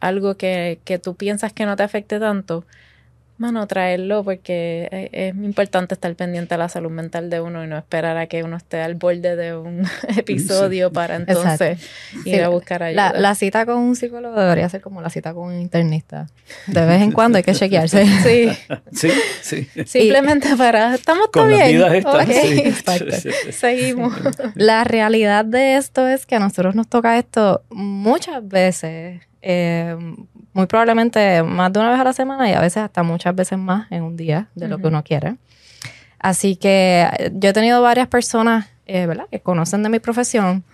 algo 0.00 0.36
que, 0.36 0.80
que 0.84 0.98
tú 0.98 1.14
piensas 1.14 1.52
que 1.54 1.64
no 1.64 1.76
te 1.76 1.82
afecte 1.82 2.20
tanto, 2.20 2.66
mano, 3.38 3.66
traerlo 3.66 4.22
porque 4.22 5.10
es, 5.12 5.34
importante 5.34 5.94
estar 5.94 6.14
pendiente 6.14 6.54
de 6.54 6.58
la 6.58 6.68
salud 6.68 6.90
mental 6.90 7.30
de 7.30 7.40
uno 7.40 7.64
y 7.64 7.66
no 7.66 7.76
esperar 7.76 8.16
a 8.16 8.26
que 8.26 8.42
uno 8.42 8.56
esté 8.56 8.80
al 8.80 8.94
borde 8.94 9.36
de 9.36 9.56
un 9.56 9.84
episodio 10.16 10.92
para 10.92 11.16
entonces 11.16 11.80
ir 12.24 12.42
a 12.42 12.48
buscar 12.48 12.82
ayuda. 12.82 13.12
La, 13.14 13.34
cita 13.34 13.66
con 13.66 13.78
un 13.78 13.96
psicólogo 13.96 14.38
debería 14.38 14.68
ser 14.68 14.80
como 14.80 15.00
la 15.00 15.10
cita 15.10 15.34
con 15.34 15.48
un 15.48 15.60
internista. 15.60 16.28
De 16.66 16.84
vez 16.84 17.02
en 17.02 17.12
cuando 17.12 17.38
hay 17.38 17.44
que 17.44 17.54
chequearse. 17.54 18.06
Sí. 18.22 18.50
Sí, 18.92 19.10
sí. 19.40 19.68
Simplemente 19.84 20.54
para, 20.56 20.94
¿estamos 20.94 21.30
todo 21.30 21.46
bien? 21.46 21.82
Seguimos. 23.50 24.14
La 24.54 24.84
realidad 24.84 25.44
de 25.44 25.76
esto 25.76 26.06
es 26.06 26.26
que 26.26 26.36
a 26.36 26.38
nosotros 26.38 26.74
nos 26.74 26.88
toca 26.88 27.18
esto 27.18 27.62
muchas 27.70 28.46
veces 28.46 29.22
eh, 29.42 29.96
muy 30.52 30.66
probablemente 30.66 31.42
más 31.42 31.72
de 31.72 31.80
una 31.80 31.90
vez 31.90 32.00
a 32.00 32.04
la 32.04 32.12
semana 32.12 32.48
y 32.48 32.52
a 32.52 32.60
veces 32.60 32.78
hasta 32.78 33.02
muchas 33.02 33.34
veces 33.34 33.58
más 33.58 33.90
en 33.90 34.02
un 34.02 34.16
día 34.16 34.48
de 34.54 34.68
lo 34.68 34.78
que 34.78 34.88
uno 34.88 35.02
quiere. 35.02 35.36
Así 36.18 36.56
que 36.56 37.08
eh, 37.18 37.30
yo 37.34 37.50
he 37.50 37.52
tenido 37.52 37.82
varias 37.82 38.08
personas, 38.08 38.68
eh, 38.86 39.06
¿verdad?, 39.06 39.26
que 39.30 39.40
conocen 39.40 39.82
de 39.82 39.88
mi 39.88 39.98
profesión, 39.98 40.64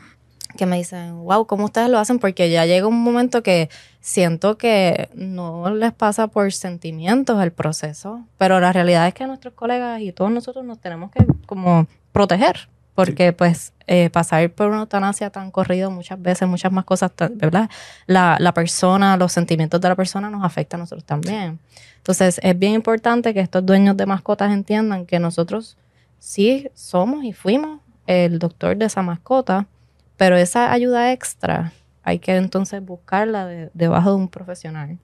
que 0.56 0.66
me 0.66 0.76
dicen, 0.76 1.16
wow, 1.24 1.46
¿cómo 1.46 1.64
ustedes 1.64 1.88
lo 1.88 1.98
hacen? 1.98 2.18
Porque 2.18 2.50
ya 2.50 2.66
llega 2.66 2.86
un 2.86 3.02
momento 3.02 3.42
que 3.42 3.70
siento 4.00 4.58
que 4.58 5.08
no 5.14 5.70
les 5.74 5.92
pasa 5.92 6.26
por 6.26 6.52
sentimientos 6.52 7.42
el 7.42 7.52
proceso, 7.52 8.24
pero 8.36 8.60
la 8.60 8.72
realidad 8.72 9.06
es 9.06 9.14
que 9.14 9.26
nuestros 9.26 9.54
colegas 9.54 10.00
y 10.00 10.12
todos 10.12 10.30
nosotros 10.30 10.64
nos 10.64 10.80
tenemos 10.80 11.10
que 11.10 11.24
como 11.46 11.86
proteger, 12.12 12.68
porque 12.98 13.32
pues 13.32 13.72
eh, 13.86 14.10
pasar 14.10 14.50
por 14.50 14.66
una 14.70 14.80
eutanasia 14.80 15.30
tan 15.30 15.52
corrido 15.52 15.88
muchas 15.88 16.20
veces, 16.20 16.48
muchas 16.48 16.72
más 16.72 16.84
cosas, 16.84 17.12
¿verdad? 17.36 17.70
La, 18.08 18.36
la, 18.40 18.52
persona, 18.52 19.16
los 19.16 19.30
sentimientos 19.30 19.80
de 19.80 19.88
la 19.88 19.94
persona 19.94 20.30
nos 20.30 20.44
afectan 20.44 20.80
a 20.80 20.82
nosotros 20.82 21.04
también. 21.04 21.60
Entonces 21.98 22.40
es 22.42 22.58
bien 22.58 22.72
importante 22.72 23.32
que 23.32 23.38
estos 23.38 23.64
dueños 23.64 23.96
de 23.96 24.04
mascotas 24.04 24.50
entiendan 24.50 25.06
que 25.06 25.20
nosotros 25.20 25.76
sí 26.18 26.68
somos 26.74 27.22
y 27.22 27.32
fuimos 27.32 27.80
el 28.08 28.40
doctor 28.40 28.76
de 28.76 28.86
esa 28.86 29.02
mascota, 29.02 29.68
pero 30.16 30.36
esa 30.36 30.72
ayuda 30.72 31.12
extra 31.12 31.72
hay 32.02 32.18
que 32.18 32.34
entonces 32.34 32.84
buscarla 32.84 33.70
debajo 33.74 34.10
de 34.10 34.16
un 34.16 34.26
profesional. 34.26 34.98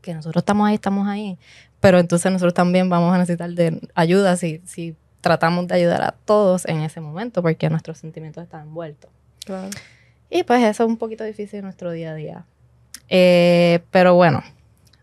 que 0.00 0.14
nosotros 0.14 0.42
estamos 0.42 0.68
ahí, 0.68 0.74
estamos 0.74 1.08
ahí, 1.08 1.36
pero 1.80 1.98
entonces 1.98 2.30
nosotros 2.30 2.54
también 2.54 2.88
vamos 2.88 3.12
a 3.12 3.18
necesitar 3.18 3.50
de 3.50 3.80
ayuda 3.96 4.36
si, 4.36 4.62
si 4.64 4.94
tratamos 5.22 5.66
de 5.68 5.76
ayudar 5.76 6.02
a 6.02 6.12
todos 6.12 6.66
en 6.66 6.80
ese 6.80 7.00
momento, 7.00 7.40
porque 7.40 7.70
nuestros 7.70 7.96
sentimientos 7.96 8.44
están 8.44 8.62
envueltos. 8.62 9.10
Y 10.28 10.42
pues 10.42 10.62
eso 10.62 10.82
es 10.82 10.88
un 10.88 10.98
poquito 10.98 11.24
difícil 11.24 11.60
en 11.60 11.64
nuestro 11.64 11.90
día 11.90 12.10
a 12.10 12.14
día. 12.14 12.44
Eh, 13.08 13.80
pero 13.90 14.14
bueno, 14.14 14.42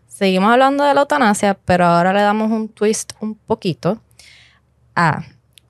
seguimos 0.06 0.52
hablando 0.52 0.84
de 0.84 0.94
la 0.94 1.00
eutanasia, 1.00 1.54
pero 1.64 1.86
ahora 1.86 2.12
le 2.12 2.20
damos 2.20 2.50
un 2.50 2.68
twist 2.68 3.12
un 3.20 3.34
poquito 3.34 4.00
a 4.94 5.22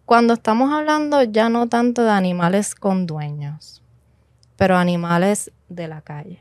cuando 0.05 0.35
estamos 0.35 0.73
hablando 0.73 1.23
ya 1.23 1.49
no 1.49 1.69
tanto 1.69 2.03
de 2.03 2.11
animales 2.11 2.75
con 2.75 3.07
dueños, 3.07 3.81
pero 4.57 4.77
animales 4.77 5.53
de 5.69 5.87
la 5.87 6.03
calle. 6.03 6.41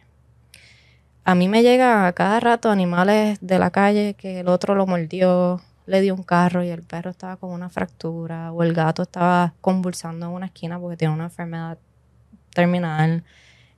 A 1.23 1.35
mí 1.35 1.47
me 1.47 1.61
llegan 1.61 2.05
a 2.05 2.13
cada 2.13 2.39
rato 2.39 2.71
animales 2.71 3.37
de 3.41 3.59
la 3.59 3.69
calle 3.69 4.15
que 4.15 4.39
el 4.39 4.47
otro 4.47 4.73
lo 4.73 4.87
mordió, 4.87 5.61
le 5.89 6.01
dio 6.01 6.13
un 6.13 6.21
carro 6.21 6.63
y 6.63 6.69
el 6.69 6.83
perro 6.83 7.09
estaba 7.09 7.37
con 7.37 7.49
una 7.49 7.67
fractura 7.69 8.51
o 8.51 8.61
el 8.61 8.73
gato 8.73 9.01
estaba 9.01 9.55
convulsando 9.59 10.27
en 10.27 10.33
una 10.33 10.45
esquina 10.45 10.79
porque 10.79 10.97
tiene 10.97 11.15
una 11.15 11.25
enfermedad 11.25 11.79
terminal. 12.53 13.23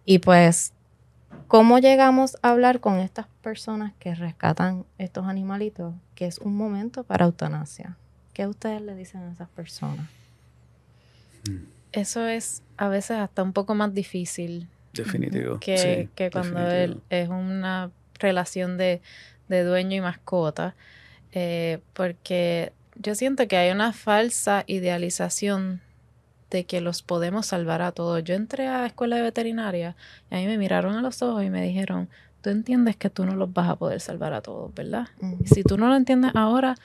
Y 0.03 0.19
pues, 0.19 0.73
¿cómo 1.47 1.79
llegamos 1.79 2.35
a 2.41 2.49
hablar 2.49 2.81
con 2.81 2.99
estas 2.99 3.27
personas 3.41 3.93
que 3.97 4.13
rescatan 4.13 4.85
estos 4.97 5.25
animalitos? 5.25 5.93
Que 6.13 6.25
es 6.25 6.39
un 6.39 6.57
momento 6.57 7.05
para 7.05 7.25
eutanasia. 7.25 7.95
¿Qué 8.33 8.45
ustedes 8.45 8.81
le 8.81 8.93
dicen 8.95 9.21
a 9.21 9.31
esas 9.31 9.47
personas? 9.47 10.09
Eso 11.93 12.27
es 12.27 12.61
a 12.75 12.89
veces 12.89 13.19
hasta 13.19 13.41
un 13.41 13.53
poco 13.53 13.73
más 13.73 13.93
difícil. 13.93 14.67
Definitivo. 14.91 15.61
Que, 15.61 16.09
cuando 16.29 16.59
es 17.09 17.29
una 17.29 17.89
relación 18.19 18.77
de, 18.77 19.01
dueño 19.47 19.95
y 19.95 20.01
mascota. 20.01 20.75
Eh, 21.33 21.79
porque 21.93 22.73
yo 22.95 23.15
siento 23.15 23.47
que 23.47 23.57
hay 23.57 23.71
una 23.71 23.93
falsa 23.93 24.63
idealización 24.67 25.81
de 26.49 26.65
que 26.65 26.81
los 26.81 27.01
podemos 27.01 27.47
salvar 27.47 27.81
a 27.81 27.93
todos. 27.93 28.23
Yo 28.23 28.35
entré 28.35 28.67
a 28.67 28.81
la 28.81 28.87
escuela 28.87 29.15
de 29.15 29.21
veterinaria 29.23 29.95
y 30.29 30.35
a 30.35 30.37
mí 30.39 30.45
me 30.45 30.57
miraron 30.57 30.95
a 30.95 31.01
los 31.01 31.21
ojos 31.21 31.43
y 31.43 31.49
me 31.49 31.63
dijeron, 31.63 32.09
tú 32.41 32.49
entiendes 32.49 32.97
que 32.97 33.09
tú 33.09 33.25
no 33.25 33.35
los 33.35 33.53
vas 33.53 33.69
a 33.69 33.77
poder 33.77 34.01
salvar 34.01 34.33
a 34.33 34.41
todos, 34.41 34.73
¿verdad? 34.73 35.07
Si 35.45 35.63
tú 35.63 35.77
no 35.77 35.87
lo 35.87 35.95
entiendes 35.95 36.31
ahora, 36.35 36.75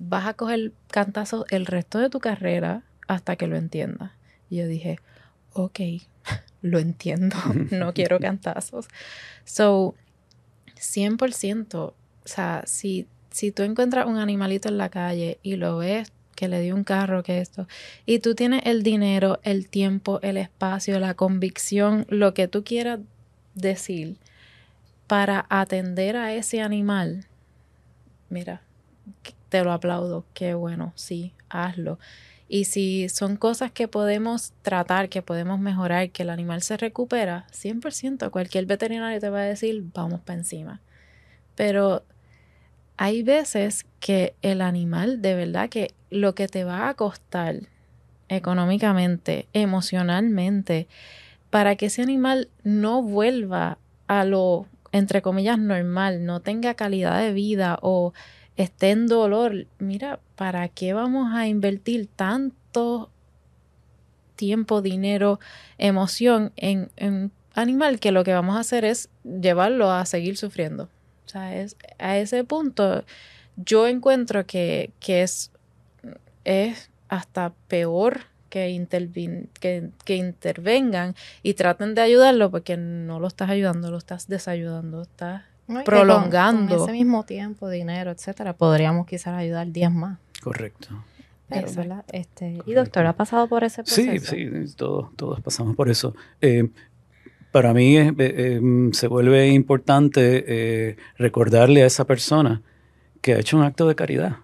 vas 0.00 0.26
a 0.26 0.34
coger 0.34 0.72
cantazos 0.90 1.44
el 1.50 1.66
resto 1.66 1.98
de 1.98 2.10
tu 2.10 2.18
carrera 2.20 2.82
hasta 3.06 3.36
que 3.36 3.46
lo 3.46 3.56
entiendas. 3.56 4.12
Y 4.48 4.56
yo 4.56 4.66
dije, 4.66 4.98
ok, 5.52 5.80
lo 6.62 6.78
entiendo, 6.78 7.36
no 7.70 7.92
quiero 7.92 8.18
cantazos. 8.20 8.88
So, 9.44 9.94
100%, 10.76 11.74
o 11.74 11.94
sea, 12.24 12.62
si, 12.66 13.06
si 13.34 13.50
tú 13.50 13.64
encuentras 13.64 14.06
un 14.06 14.16
animalito 14.16 14.68
en 14.68 14.78
la 14.78 14.90
calle 14.90 15.40
y 15.42 15.56
lo 15.56 15.78
ves 15.78 16.12
que 16.36 16.46
le 16.46 16.60
dio 16.60 16.76
un 16.76 16.84
carro, 16.84 17.24
que 17.24 17.40
esto, 17.40 17.66
y 18.06 18.20
tú 18.20 18.36
tienes 18.36 18.62
el 18.64 18.84
dinero, 18.84 19.40
el 19.42 19.68
tiempo, 19.68 20.20
el 20.22 20.36
espacio, 20.36 21.00
la 21.00 21.14
convicción, 21.14 22.06
lo 22.08 22.32
que 22.32 22.46
tú 22.46 22.62
quieras 22.62 23.00
decir 23.56 24.18
para 25.08 25.46
atender 25.48 26.16
a 26.16 26.32
ese 26.32 26.60
animal, 26.60 27.26
mira, 28.30 28.62
te 29.48 29.64
lo 29.64 29.72
aplaudo, 29.72 30.24
qué 30.32 30.54
bueno, 30.54 30.92
sí, 30.94 31.32
hazlo. 31.48 31.98
Y 32.48 32.66
si 32.66 33.08
son 33.08 33.36
cosas 33.36 33.72
que 33.72 33.88
podemos 33.88 34.52
tratar, 34.62 35.08
que 35.08 35.22
podemos 35.22 35.58
mejorar, 35.58 36.10
que 36.10 36.22
el 36.22 36.30
animal 36.30 36.62
se 36.62 36.76
recupera, 36.76 37.46
100%, 37.50 38.30
cualquier 38.30 38.66
veterinario 38.66 39.18
te 39.18 39.28
va 39.28 39.40
a 39.40 39.44
decir, 39.44 39.82
vamos 39.92 40.20
para 40.20 40.38
encima. 40.38 40.80
Pero 41.56 42.04
hay 42.96 43.22
veces 43.22 43.86
que 44.00 44.34
el 44.42 44.60
animal, 44.60 45.22
de 45.22 45.34
verdad 45.34 45.68
que 45.68 45.94
lo 46.10 46.34
que 46.34 46.48
te 46.48 46.64
va 46.64 46.88
a 46.88 46.94
costar 46.94 47.56
económicamente, 48.28 49.48
emocionalmente, 49.52 50.86
para 51.50 51.76
que 51.76 51.86
ese 51.86 52.02
animal 52.02 52.48
no 52.62 53.02
vuelva 53.02 53.78
a 54.06 54.24
lo, 54.24 54.66
entre 54.92 55.22
comillas, 55.22 55.58
normal, 55.58 56.24
no 56.24 56.40
tenga 56.40 56.74
calidad 56.74 57.20
de 57.20 57.32
vida 57.32 57.78
o 57.82 58.12
esté 58.56 58.90
en 58.90 59.06
dolor, 59.06 59.66
mira, 59.78 60.20
¿para 60.36 60.68
qué 60.68 60.92
vamos 60.92 61.32
a 61.34 61.48
invertir 61.48 62.06
tanto 62.06 63.10
tiempo, 64.36 64.82
dinero, 64.82 65.40
emoción 65.78 66.52
en, 66.56 66.90
un 67.00 67.32
animal 67.54 68.00
que 68.00 68.12
lo 68.12 68.24
que 68.24 68.32
vamos 68.32 68.56
a 68.56 68.60
hacer 68.60 68.84
es 68.84 69.08
llevarlo 69.24 69.90
a 69.90 70.04
seguir 70.06 70.36
sufriendo? 70.36 70.88
O 71.26 71.28
sea, 71.28 71.56
es, 71.56 71.76
a 71.98 72.18
ese 72.18 72.44
punto 72.44 73.04
yo 73.56 73.86
encuentro 73.86 74.46
que, 74.46 74.92
es, 75.06 75.50
es 76.44 76.90
hasta 77.08 77.52
peor 77.68 78.20
que, 78.50 78.86
que, 79.60 79.90
que, 80.04 80.16
intervengan 80.16 81.14
y 81.42 81.54
traten 81.54 81.94
de 81.94 82.02
ayudarlo 82.02 82.50
porque 82.50 82.76
no 82.76 83.20
lo 83.20 83.26
estás 83.26 83.50
ayudando, 83.50 83.90
lo 83.90 83.98
estás 83.98 84.28
desayudando, 84.28 85.02
estás 85.02 85.42
prolongando. 85.84 86.84
ese 86.84 86.92
mismo 86.92 87.24
tiempo, 87.24 87.68
dinero, 87.68 88.10
etcétera, 88.10 88.52
podríamos 88.54 89.06
quizás 89.06 89.34
ayudar 89.34 89.70
10 89.70 89.90
más. 89.92 90.18
Correcto. 90.42 90.88
Este, 92.12 92.58
y 92.66 92.72
doctor, 92.72 93.06
¿ha 93.06 93.12
pasado 93.12 93.46
por 93.48 93.64
ese 93.64 93.82
proceso? 93.82 94.26
Sí, 94.34 94.50
sí, 94.66 94.74
todos, 94.76 95.14
todos 95.16 95.40
pasamos 95.40 95.76
por 95.76 95.88
eso. 95.88 96.14
Eh, 96.40 96.68
para 97.54 97.72
mí 97.72 97.96
eh, 97.96 98.14
em, 98.18 98.92
se 98.92 99.06
vuelve 99.06 99.46
importante 99.46 100.44
eh, 100.44 100.96
recordarle 101.18 101.84
a 101.84 101.86
esa 101.86 102.04
persona 102.04 102.62
que 103.20 103.32
ha 103.32 103.38
hecho 103.38 103.56
un 103.56 103.62
acto 103.62 103.86
de 103.86 103.94
caridad, 103.94 104.38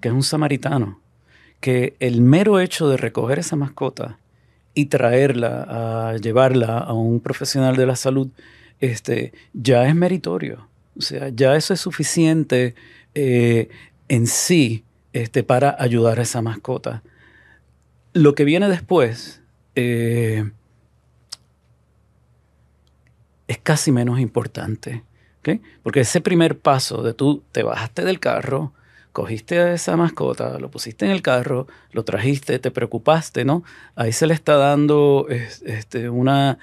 que 0.00 0.08
es 0.08 0.14
un 0.14 0.24
samaritano, 0.24 0.98
que 1.60 1.94
el 2.00 2.22
mero 2.22 2.58
hecho 2.58 2.88
de 2.88 2.96
recoger 2.96 3.38
esa 3.38 3.54
mascota 3.54 4.18
y 4.74 4.86
traerla, 4.86 6.10
a 6.10 6.16
llevarla 6.16 6.78
a 6.78 6.92
un 6.92 7.20
profesional 7.20 7.76
de 7.76 7.86
la 7.86 7.94
salud, 7.94 8.26
este, 8.80 9.32
ya 9.52 9.86
es 9.86 9.94
meritorio. 9.94 10.66
O 10.98 11.02
sea, 11.02 11.28
ya 11.28 11.54
eso 11.54 11.72
es 11.72 11.80
suficiente 11.80 12.74
eh, 13.14 13.68
en 14.08 14.26
sí 14.26 14.82
este, 15.12 15.44
para 15.44 15.76
ayudar 15.78 16.18
a 16.18 16.22
esa 16.22 16.42
mascota. 16.42 17.04
Lo 18.12 18.34
que 18.34 18.42
viene 18.42 18.68
después 18.68 19.40
eh, 19.76 20.50
es 23.48 23.58
casi 23.58 23.92
menos 23.92 24.20
importante. 24.20 25.02
Porque 25.82 26.00
ese 26.00 26.20
primer 26.20 26.58
paso 26.58 27.02
de 27.02 27.12
tú 27.12 27.42
te 27.52 27.62
bajaste 27.62 28.04
del 28.04 28.18
carro, 28.18 28.72
cogiste 29.12 29.58
a 29.58 29.74
esa 29.74 29.96
mascota, 29.96 30.58
lo 30.58 30.70
pusiste 30.70 31.04
en 31.04 31.10
el 31.10 31.22
carro, 31.22 31.66
lo 31.92 32.04
trajiste, 32.04 32.58
te 32.58 32.70
preocupaste, 32.70 33.44
¿no? 33.44 33.62
Ahí 33.94 34.12
se 34.12 34.26
le 34.26 34.34
está 34.34 34.56
dando 34.56 35.26
este, 35.28 36.08
una, 36.08 36.58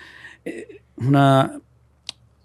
eh, 0.46 0.82
una 0.98 1.60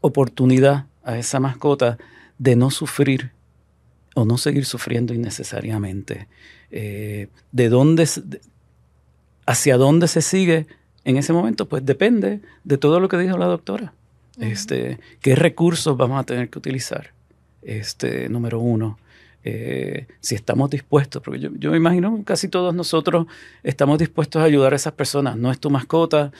oportunidad 0.00 0.86
a 1.02 1.18
esa 1.18 1.40
mascota 1.40 1.98
de 2.38 2.54
no 2.54 2.70
sufrir 2.70 3.32
o 4.14 4.24
no 4.24 4.38
seguir 4.38 4.64
sufriendo 4.64 5.14
innecesariamente. 5.14 6.28
Eh, 6.70 7.28
de 7.52 7.68
dónde, 7.68 8.08
hacia 9.46 9.76
dónde 9.76 10.08
se 10.08 10.22
sigue 10.22 10.66
en 11.04 11.16
ese 11.16 11.32
momento, 11.32 11.66
pues 11.68 11.84
depende 11.84 12.40
de 12.64 12.78
todo 12.78 13.00
lo 13.00 13.08
que 13.08 13.18
dijo 13.18 13.38
la 13.38 13.46
doctora. 13.46 13.92
Este, 14.38 14.98
¿Qué 15.20 15.34
recursos 15.34 15.96
vamos 15.96 16.20
a 16.20 16.24
tener 16.24 16.48
que 16.50 16.58
utilizar? 16.58 17.12
Este, 17.62 18.28
número 18.28 18.60
uno. 18.60 18.98
Eh, 19.44 20.06
si 20.20 20.34
estamos 20.34 20.70
dispuestos, 20.70 21.22
porque 21.22 21.38
yo, 21.38 21.50
yo, 21.56 21.70
me 21.70 21.76
imagino 21.76 22.22
casi 22.24 22.48
todos 22.48 22.74
nosotros 22.74 23.26
estamos 23.62 23.98
dispuestos 23.98 24.42
a 24.42 24.44
ayudar 24.44 24.72
a 24.72 24.76
esas 24.76 24.92
personas. 24.92 25.36
No 25.36 25.52
es 25.52 25.60
tu 25.60 25.70
mascota, 25.70 26.32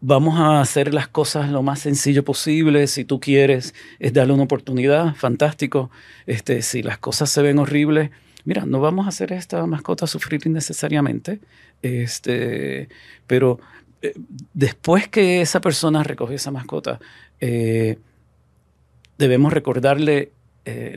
vamos 0.00 0.38
a 0.38 0.60
hacer 0.60 0.92
las 0.94 1.08
cosas 1.08 1.50
lo 1.50 1.62
más 1.62 1.80
sencillo 1.80 2.24
posible. 2.24 2.86
Si 2.86 3.04
tú 3.04 3.20
quieres, 3.20 3.74
es 3.98 4.12
darle 4.12 4.34
una 4.34 4.44
oportunidad, 4.44 5.14
fantástico. 5.14 5.90
Este, 6.26 6.62
si 6.62 6.82
las 6.82 6.98
cosas 6.98 7.30
se 7.30 7.42
ven 7.42 7.58
horribles, 7.58 8.10
mira, 8.44 8.64
no 8.66 8.80
vamos 8.80 9.06
a 9.06 9.10
hacer 9.10 9.32
esta 9.32 9.64
mascota 9.66 10.06
sufrir 10.06 10.46
innecesariamente. 10.46 11.40
Este, 11.82 12.88
pero 13.26 13.60
eh, 14.02 14.14
después 14.54 15.08
que 15.08 15.40
esa 15.40 15.60
persona 15.60 16.02
recogió 16.02 16.36
esa 16.36 16.50
mascota, 16.50 16.98
eh, 17.40 17.98
debemos 19.18 19.52
recordarle 19.52 20.32
eh, 20.64 20.96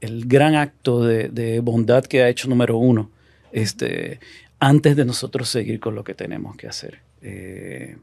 el, 0.00 0.26
gran 0.26 0.54
acto 0.54 1.04
de, 1.04 1.60
bondad 1.60 2.04
que 2.04 2.22
ha 2.22 2.28
hecho 2.28 2.48
número 2.48 2.78
uno, 2.78 3.10
este, 3.52 4.20
antes 4.58 4.96
de 4.96 5.04
nosotros 5.04 5.48
seguir 5.48 5.80
con 5.80 5.94
lo 5.94 6.04
que 6.04 6.14
tenemos 6.14 6.56
que 6.56 6.66
hacer. 6.66 7.00
Eh, 7.22 7.96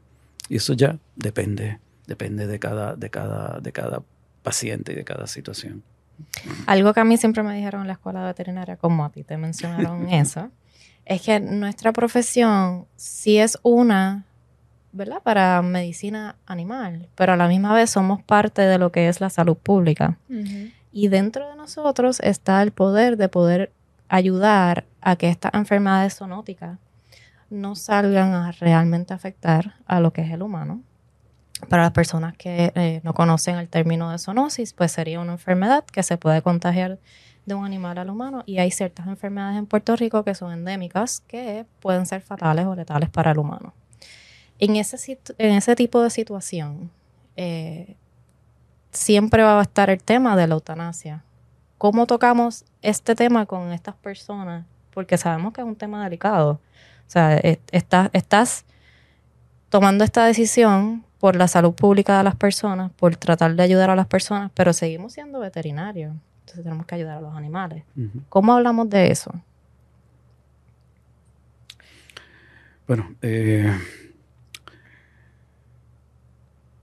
y 0.48 0.56
eso 0.56 0.74
ya 0.74 0.98
depende, 1.16 1.78
depende 2.06 2.46
de 2.46 2.58
cada, 2.58 2.94
de, 2.94 3.10
cada, 3.10 3.60
de 3.60 3.72
cada 3.72 4.02
paciente 4.42 4.92
y 4.92 4.94
de 4.96 5.04
cada 5.04 5.26
situación. 5.26 5.82
Algo 6.66 6.92
que 6.92 7.00
a 7.00 7.04
mí 7.04 7.16
siempre 7.16 7.42
me 7.42 7.56
dijeron 7.56 7.82
en 7.82 7.86
la 7.88 7.94
escuela 7.94 8.24
veterinaria, 8.24 8.76
como 8.76 9.04
a 9.04 9.10
ti 9.10 9.24
te 9.24 9.36
mencionaron 9.36 10.08
eso, 10.12 10.50
es 11.04 11.22
que 11.22 11.40
nuestra 11.40 11.92
profesión 11.92 12.86
sí 12.96 13.38
es 13.38 13.58
una 13.62 14.24
¿verdad? 14.92 15.22
Para 15.22 15.62
medicina 15.62 16.36
animal, 16.46 17.08
pero 17.14 17.32
a 17.32 17.36
la 17.36 17.48
misma 17.48 17.74
vez 17.74 17.90
somos 17.90 18.22
parte 18.22 18.62
de 18.62 18.78
lo 18.78 18.92
que 18.92 19.08
es 19.08 19.20
la 19.20 19.30
salud 19.30 19.56
pública. 19.56 20.18
Y 20.92 21.08
dentro 21.08 21.48
de 21.48 21.56
nosotros 21.56 22.20
está 22.20 22.62
el 22.62 22.72
poder 22.72 23.16
de 23.16 23.28
poder 23.28 23.72
ayudar 24.08 24.84
a 25.00 25.16
que 25.16 25.30
estas 25.30 25.54
enfermedades 25.54 26.16
zoonóticas 26.16 26.78
no 27.48 27.74
salgan 27.74 28.34
a 28.34 28.52
realmente 28.52 29.14
afectar 29.14 29.76
a 29.86 30.00
lo 30.00 30.12
que 30.12 30.22
es 30.22 30.30
el 30.30 30.42
humano. 30.42 30.82
Para 31.68 31.84
las 31.84 31.92
personas 31.92 32.36
que 32.36 32.72
eh, 32.74 33.00
no 33.04 33.14
conocen 33.14 33.56
el 33.56 33.68
término 33.68 34.10
de 34.10 34.18
zoonosis, 34.18 34.74
pues 34.74 34.92
sería 34.92 35.20
una 35.20 35.32
enfermedad 35.32 35.84
que 35.84 36.02
se 36.02 36.18
puede 36.18 36.42
contagiar 36.42 36.98
de 37.46 37.54
un 37.54 37.64
animal 37.64 37.98
al 37.98 38.10
humano 38.10 38.42
y 38.46 38.58
hay 38.58 38.70
ciertas 38.70 39.06
enfermedades 39.06 39.58
en 39.58 39.66
Puerto 39.66 39.96
Rico 39.96 40.24
que 40.24 40.34
son 40.34 40.52
endémicas 40.52 41.20
que 41.26 41.66
pueden 41.80 42.06
ser 42.06 42.20
fatales 42.20 42.66
o 42.66 42.74
letales 42.74 43.10
para 43.10 43.32
el 43.32 43.38
humano. 43.38 43.74
En 44.58 44.76
ese, 44.76 45.18
en 45.38 45.54
ese 45.54 45.74
tipo 45.74 46.02
de 46.02 46.10
situación, 46.10 46.90
eh, 47.36 47.96
siempre 48.92 49.42
va 49.42 49.58
a 49.58 49.62
estar 49.62 49.90
el 49.90 50.02
tema 50.02 50.36
de 50.36 50.46
la 50.46 50.54
eutanasia. 50.54 51.24
¿Cómo 51.78 52.06
tocamos 52.06 52.64
este 52.80 53.16
tema 53.16 53.46
con 53.46 53.72
estas 53.72 53.96
personas? 53.96 54.64
Porque 54.94 55.18
sabemos 55.18 55.52
que 55.52 55.62
es 55.62 55.66
un 55.66 55.74
tema 55.74 56.04
delicado. 56.04 56.60
O 57.08 57.10
sea, 57.12 57.36
estás 57.72 58.64
tomando 59.68 60.04
esta 60.04 60.24
decisión 60.26 61.04
por 61.18 61.34
la 61.34 61.48
salud 61.48 61.72
pública 61.72 62.18
de 62.18 62.24
las 62.24 62.36
personas, 62.36 62.92
por 62.92 63.16
tratar 63.16 63.54
de 63.54 63.62
ayudar 63.62 63.90
a 63.90 63.96
las 63.96 64.06
personas, 64.06 64.50
pero 64.54 64.72
seguimos 64.72 65.14
siendo 65.14 65.40
veterinarios. 65.40 66.14
Entonces 66.52 66.64
tenemos 66.64 66.84
que 66.84 66.96
ayudar 66.96 67.16
a 67.16 67.20
los 67.22 67.34
animales. 67.34 67.82
¿Cómo 68.28 68.52
hablamos 68.52 68.90
de 68.90 69.10
eso? 69.10 69.32
Bueno, 72.86 73.14
eh, 73.22 73.74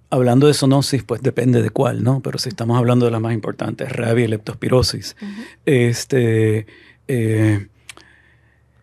hablando 0.09 0.47
de 0.47 0.55
zoonosis, 0.55 1.03
pues 1.03 1.21
depende 1.21 1.61
de 1.61 1.69
cuál, 1.69 2.03
¿no? 2.03 2.19
Pero 2.21 2.39
si 2.39 2.49
estamos 2.49 2.79
hablando 2.79 3.05
de 3.05 3.11
las 3.11 3.21
más 3.21 3.33
importantes, 3.33 3.91
rabia 3.91 4.25
y 4.25 4.27
leptospirosis, 4.29 5.15
este... 5.65 6.65
Eh, 7.07 7.67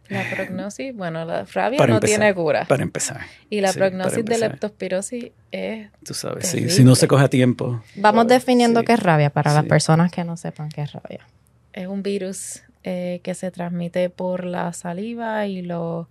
la 0.08 0.24
prognosis, 0.30 0.94
bueno, 0.94 1.24
la 1.24 1.44
rabia 1.44 1.86
no 1.86 2.00
tiene 2.00 2.34
cura. 2.34 2.64
Para 2.66 2.82
empezar. 2.82 3.20
Y 3.50 3.60
la 3.60 3.72
prognosis 3.72 4.24
de 4.24 4.38
leptospirosis 4.38 5.32
es. 5.50 5.88
Tú 6.04 6.14
sabes, 6.14 6.48
sí, 6.48 6.70
si 6.70 6.84
no 6.84 6.94
se 6.94 7.08
coge 7.08 7.24
a 7.24 7.28
tiempo. 7.28 7.82
Vamos 7.96 8.26
definiendo 8.28 8.82
qué 8.84 8.92
es 8.94 9.00
rabia 9.00 9.30
para 9.30 9.52
las 9.52 9.64
personas 9.64 10.10
que 10.10 10.24
no 10.24 10.36
sepan 10.36 10.68
qué 10.68 10.82
es 10.82 10.92
rabia. 10.92 11.26
Es 11.72 11.86
un 11.86 12.02
virus 12.02 12.62
eh, 12.84 13.20
que 13.22 13.34
se 13.34 13.50
transmite 13.50 14.10
por 14.10 14.44
la 14.44 14.72
saliva 14.72 15.46
y 15.46 15.62
lo. 15.62 16.08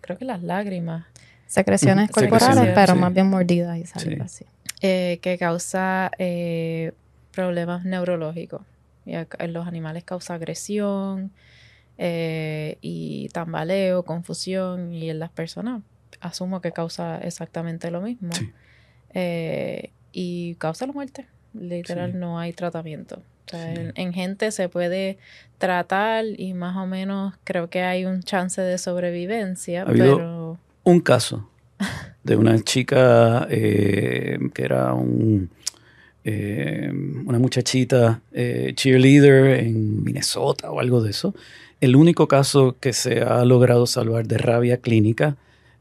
Creo 0.00 0.18
que 0.18 0.24
las 0.24 0.42
lágrimas. 0.42 1.06
Secreciones 1.46 2.10
corporales, 2.10 2.72
pero 2.74 2.96
más 2.96 3.12
bien 3.12 3.28
mordidas 3.28 3.76
y 3.76 3.84
saliva, 3.84 4.26
sí. 4.26 4.46
Eh, 4.80 5.18
que 5.20 5.36
causa 5.36 6.10
eh, 6.18 6.92
problemas 7.30 7.84
neurológicos. 7.84 8.62
en 9.04 9.52
los 9.52 9.66
animales 9.66 10.04
causa 10.04 10.34
agresión 10.34 11.32
eh, 11.98 12.78
y 12.80 13.28
tambaleo, 13.28 14.04
confusión, 14.04 14.92
y 14.92 15.10
en 15.10 15.18
las 15.18 15.30
personas 15.30 15.82
asumo 16.20 16.60
que 16.60 16.72
causa 16.72 17.18
exactamente 17.18 17.90
lo 17.90 18.00
mismo. 18.00 18.30
y 20.12 20.54
causa 20.56 20.86
la 20.86 20.92
muerte. 20.92 21.26
Literal, 21.54 22.18
no 22.18 22.38
hay 22.38 22.52
tratamiento. 22.52 23.22
en, 23.52 24.12
gente 24.12 24.50
se 24.52 24.68
puede 24.68 25.18
tratar 25.58 26.24
y 26.24 26.54
más 26.54 26.76
o 26.76 26.86
menos 26.86 27.34
creo 27.44 27.68
que 27.68 27.82
hay 27.82 28.04
un 28.04 28.22
chance 28.22 28.60
de 28.60 28.78
sobrevivencia, 28.78 29.84
pero... 29.84 30.58
Un 30.84 31.00
caso 31.00 31.48
de 32.22 32.36
una 32.36 32.58
chica 32.60 33.46
eh, 33.50 34.38
que 34.54 34.64
era 34.64 34.94
un, 34.94 35.50
eh, 36.24 36.90
una 37.26 37.38
muchachita 37.38 38.20
eh, 38.32 38.72
cheerleader 38.74 39.60
en 39.60 40.04
Minnesota 40.04 40.70
o 40.70 40.80
algo 40.80 41.02
de 41.02 41.10
eso. 41.10 41.34
El 41.82 41.96
único 41.96 42.28
caso 42.28 42.76
que 42.78 42.92
se 42.92 43.22
ha 43.22 43.44
logrado 43.44 43.88
salvar 43.88 44.28
de 44.28 44.38
rabia 44.38 44.76
clínica 44.76 45.36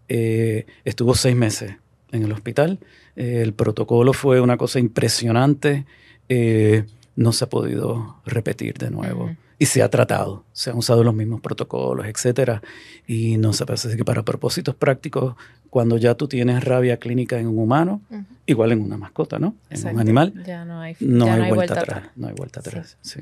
estuvo 0.07 1.13
seis 1.13 1.35
meses 1.35 1.75
en 2.11 2.23
el 2.23 2.31
hospital. 2.31 2.79
el 3.15 3.53
protocolo 3.53 4.11
fue 4.11 4.41
una 4.41 4.57
cosa 4.57 4.79
impresionante. 4.79 5.85
no 7.15 7.31
se 7.33 7.43
ha 7.43 7.49
podido 7.49 8.15
repetir 8.25 8.79
de 8.79 8.89
nuevo 8.89 9.29
y 9.59 9.67
se 9.67 9.83
ha 9.83 9.89
tratado, 9.89 10.43
se 10.53 10.71
han 10.71 10.77
usado 10.77 11.03
los 11.03 11.13
mismos 11.13 11.39
protocolos, 11.39 12.07
etcétera, 12.07 12.63
y 13.05 13.37
no 13.37 13.53
se 13.53 13.67
parece 13.67 13.95
que 13.95 14.03
para 14.03 14.25
propósitos 14.25 14.73
prácticos, 14.73 15.35
cuando 15.69 15.97
ya 15.97 16.15
tú 16.15 16.27
tienes 16.27 16.63
rabia 16.63 16.97
clínica 16.97 17.39
en 17.39 17.45
un 17.45 17.59
humano, 17.59 18.01
igual 18.47 18.71
en 18.71 18.81
una 18.81 18.97
mascota, 18.97 19.37
¿no? 19.37 19.53
En 19.69 19.87
un 19.87 19.99
animal, 19.99 20.33
ya 20.47 20.65
no 20.65 20.81
hay, 20.81 20.95
no 20.99 21.31
hay, 21.31 21.51
vuelta, 21.51 21.79
atrás. 21.79 22.05
No 22.15 22.27
hay 22.27 22.33
vuelta 22.33 22.59
atrás, 22.61 22.97
sí. 23.01 23.19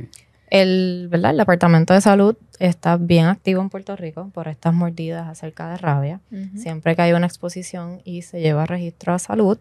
El, 0.50 1.08
¿verdad? 1.10 1.32
el 1.32 1.38
Departamento 1.38 1.93
de 1.93 2.02
Salud 2.02 2.36
está 2.60 2.97
bien 2.97 3.26
activo 3.26 3.62
en 3.62 3.70
Puerto 3.70 3.95
Rico 3.95 4.30
por 4.34 4.47
estas 4.47 4.74
mordidas 4.74 5.28
acerca 5.28 5.70
de 5.70 5.78
rabia. 5.78 6.20
Siempre 6.56 6.95
que 6.95 7.02
hay 7.04 7.14
una 7.14 7.28
exposición 7.28 8.02
y 8.04 8.24
se 8.24 8.41
lleva 8.41 8.66
registro 8.66 9.14
a 9.14 9.20
salud, 9.20 9.58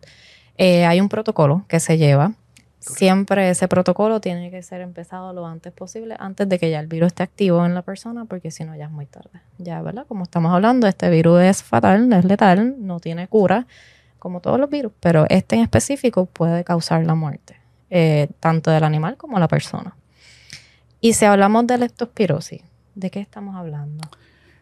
eh, 0.57 0.87
hay 0.87 1.01
un 1.01 1.09
protocolo 1.09 1.65
que 1.69 1.81
se 1.81 1.99
lleva 1.99 2.33
Siempre 2.81 3.51
ese 3.51 3.67
protocolo 3.67 4.21
tiene 4.21 4.51
que 4.51 4.63
ser 4.63 4.81
empezado 4.81 5.33
lo 5.33 5.47
antes 5.47 5.73
posible, 5.73 6.17
antes 6.19 6.49
de 6.49 6.59
que 6.59 6.71
ya 6.71 6.79
el 6.81 6.87
virus 6.87 7.09
esté 7.09 7.25
activo 7.25 7.67
en 7.67 7.75
la 7.75 7.83
persona, 7.83 8.25
porque 8.25 8.51
si 8.51 8.65
no 8.65 8.77
ya 8.77 8.87
es 8.87 8.91
muy 8.91 9.07
tarde. 9.07 9.41
Ya, 9.59 9.83
¿verdad? 9.83 10.07
Como 10.07 10.23
estamos 10.23 10.53
hablando, 10.53 10.87
este 10.87 11.11
virus 11.11 11.43
es 11.43 11.63
fatal, 11.63 12.13
es 12.13 12.25
letal, 12.25 12.77
no 12.79 13.01
tiene 13.01 13.27
cura, 13.27 13.67
como 14.19 14.41
todos 14.41 14.61
los 14.61 14.71
virus, 14.71 14.93
pero 15.01 15.27
este 15.29 15.57
en 15.57 15.63
específico 15.63 16.27
puede 16.27 16.63
causar 16.65 17.05
la 17.05 17.15
muerte, 17.15 17.57
eh, 17.91 18.29
tanto 18.41 18.71
del 18.71 18.85
animal 18.85 19.17
como 19.17 19.37
de 19.37 19.41
la 19.41 19.49
persona. 19.49 19.95
Y 21.01 21.13
si 21.13 21.25
hablamos 21.25 21.67
de 21.67 21.79
leptospirosis, 21.79 22.63
¿de 22.95 23.11
qué 23.11 23.21
estamos 23.21 23.55
hablando? 23.55 24.09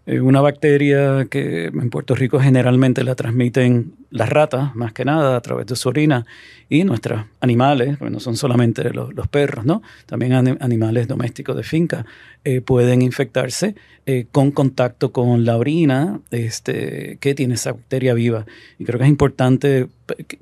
Eh, 0.05 0.21
una 0.21 0.41
bacteria 0.41 1.27
que 1.29 1.67
en 1.67 1.91
Puerto 1.91 2.15
Rico 2.15 2.39
generalmente 2.39 3.03
la 3.03 3.17
transmiten 3.17 3.95
las 4.11 4.29
ratas, 4.29 4.75
más 4.77 4.93
que 4.93 5.05
nada, 5.05 5.37
a 5.37 5.41
través 5.41 5.67
de 5.67 5.75
su 5.75 5.89
orina, 5.89 6.27
y 6.69 6.85
nuestros 6.85 7.25
animales, 7.41 8.01
no 8.01 8.21
son 8.21 8.37
solamente 8.37 8.89
los, 8.93 9.29
perros, 9.29 9.65
¿no? 9.65 9.83
También 10.07 10.33
animales 10.61 11.09
domésticos 11.09 11.57
de 11.57 11.65
finca 11.65 12.07
eh, 12.45 12.61
pueden 12.61 13.03
infectarse 13.03 13.75
eh, 14.05 14.27
con 14.31 14.53
contacto 14.53 15.11
con 15.11 15.45
la 15.45 15.57
orina 15.57 16.21
este, 16.31 17.19
que 17.21 17.35
tiene 17.35 17.55
esa 17.55 17.73
bacteria 17.73 18.15
viva. 18.15 18.47
Y 18.79 18.85
creo 18.85 18.99
que 18.99 19.05
es 19.05 19.11
importante 19.11 19.89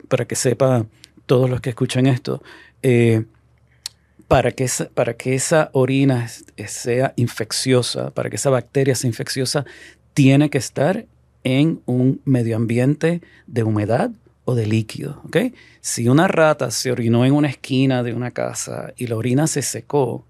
para 0.09 0.26
que 0.26 0.34
sepa 0.34 0.84
todos 1.24 1.49
los 1.49 1.62
que 1.62 1.70
escuchan 1.70 2.07
esto, 2.07 2.42
para 4.28 4.52
que, 4.52 4.64
esa, 4.64 4.88
para 4.88 5.14
que 5.14 5.34
esa 5.34 5.70
orina 5.72 6.28
sea 6.66 7.12
infecciosa, 7.16 8.10
para 8.10 8.30
que 8.30 8.36
esa 8.36 8.50
bacteria 8.50 8.94
sea 8.94 9.08
infecciosa, 9.08 9.64
tiene 10.14 10.50
que 10.50 10.58
estar 10.58 11.06
en 11.42 11.80
un 11.86 12.20
medio 12.24 12.56
ambiente 12.56 13.20
de 13.46 13.62
humedad 13.62 14.10
o 14.44 14.54
de 14.54 14.66
líquido. 14.66 15.22
Si 15.80 16.08
una 16.08 16.28
rata 16.28 16.70
se 16.70 16.90
orinó 16.90 17.24
en 17.24 17.32
una 17.32 17.48
esquina 17.48 18.02
de 18.02 18.14
una 18.14 18.30
casa 18.30 18.92
y 18.96 19.06
la 19.06 19.16
orina 19.16 19.46
se 19.46 19.62
secó, 19.62 20.24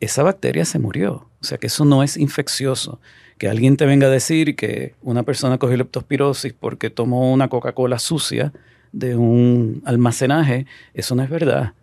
esa 0.00 0.22
bacteria 0.22 0.64
se 0.64 0.78
murió. 0.78 1.28
O 1.40 1.44
sea 1.44 1.58
que 1.58 1.66
eso 1.68 1.84
no 1.84 2.02
es 2.02 2.16
infeccioso. 2.16 3.00
Que 3.36 3.48
alguien 3.48 3.76
te 3.76 3.86
venga 3.86 4.08
a 4.08 4.10
decir 4.10 4.56
que 4.56 4.94
una 5.02 5.22
persona 5.22 5.58
cogió 5.58 5.76
leptospirosis 5.76 6.52
porque 6.52 6.90
tomó 6.90 7.32
una 7.32 7.48
Coca-Cola 7.48 7.98
sucia 7.98 8.52
de 8.92 9.16
un 9.16 9.82
almacenaje, 9.84 10.66
eso 10.94 11.14
no 11.14 11.22
es 11.22 11.30
verdad 11.30 11.74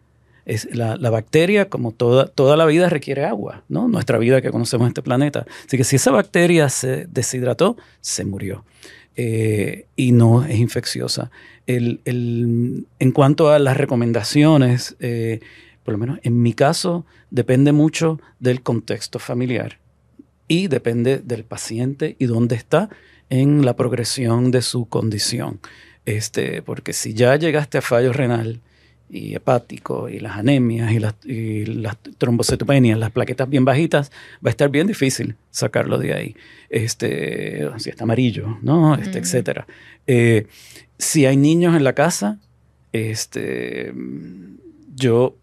es 0.46 0.74
la, 0.76 0.96
bacteria, 1.10 1.70
como 1.70 1.92
toda, 1.92 2.28
toda 2.28 2.56
la 2.56 2.66
vida, 2.66 2.90
requiere 2.90 3.26
agua, 3.26 3.64
¿no? 3.68 3.88
Nuestra 3.88 4.18
vida 4.18 4.42
que 4.42 4.52
conocemos 4.52 4.86
en 4.86 4.90
este 4.90 5.02
planeta. 5.02 5.46
Así 5.66 5.78
que 5.78 5.84
si 5.84 5.96
esa 5.96 6.12
bacteria 6.12 6.70
se 6.70 7.08
deshidrató, 7.08 7.78
se 8.02 8.26
murió. 8.26 8.64
Eh, 9.18 9.88
y 9.96 10.12
no 10.12 10.46
es 10.46 10.58
infecciosa. 10.58 11.32
en 11.68 12.86
cuanto 13.14 13.50
a 13.50 13.60
las 13.60 13.78
recomendaciones, 13.78 14.96
eh, 15.00 15.40
por 15.84 15.94
lo 15.94 15.98
menos 15.98 16.20
en 16.24 16.42
mi 16.42 16.54
caso, 16.54 17.06
depende 17.32 17.72
mucho 17.72 18.20
del 18.40 18.62
contexto 18.62 19.20
familiar 19.20 19.80
y 20.48 20.68
depende 20.68 21.20
del 21.20 21.44
paciente 21.44 22.16
y 22.20 22.26
dónde 22.26 22.56
está 22.56 22.90
en 23.30 23.66
la 23.66 23.76
progresión 23.76 24.52
de 24.52 24.62
su 24.62 24.88
condición. 24.88 25.60
Este, 26.06 26.62
porque 26.62 26.94
si 26.94 27.14
ya 27.14 27.36
llegaste 27.36 27.80
a 27.80 27.82
fallo 27.82 28.14
renal, 28.14 28.62
y 29.10 29.36
hepático 29.36 30.10
y 30.10 30.20
las 30.20 30.38
anemias 30.38 30.92
y 30.92 31.00
las, 31.00 31.16
y 31.26 31.66
las 31.66 31.98
trombocitopenias, 32.18 32.98
las 32.98 33.12
plaquetas 33.12 33.50
bien 33.50 33.66
bajitas, 33.66 34.12
va 34.44 34.50
a 34.50 34.52
estar 34.52 34.70
bien 34.70 34.88
difícil 34.88 35.36
sacarlo 35.52 35.98
de 35.98 36.14
ahí. 36.14 36.36
Este, 36.70 37.70
si 37.78 37.90
está 37.90 38.04
amarillo, 38.04 38.58
¿no? 38.62 38.96
Este, 38.96 39.20
Etcétera. 39.20 39.68
Eh, 40.08 40.48
si 40.98 41.26
hay 41.26 41.38
niños 41.38 41.76
en 41.76 41.84
la 41.84 41.94
casa, 41.94 42.40
este, 42.94 43.94
yo 44.96 45.36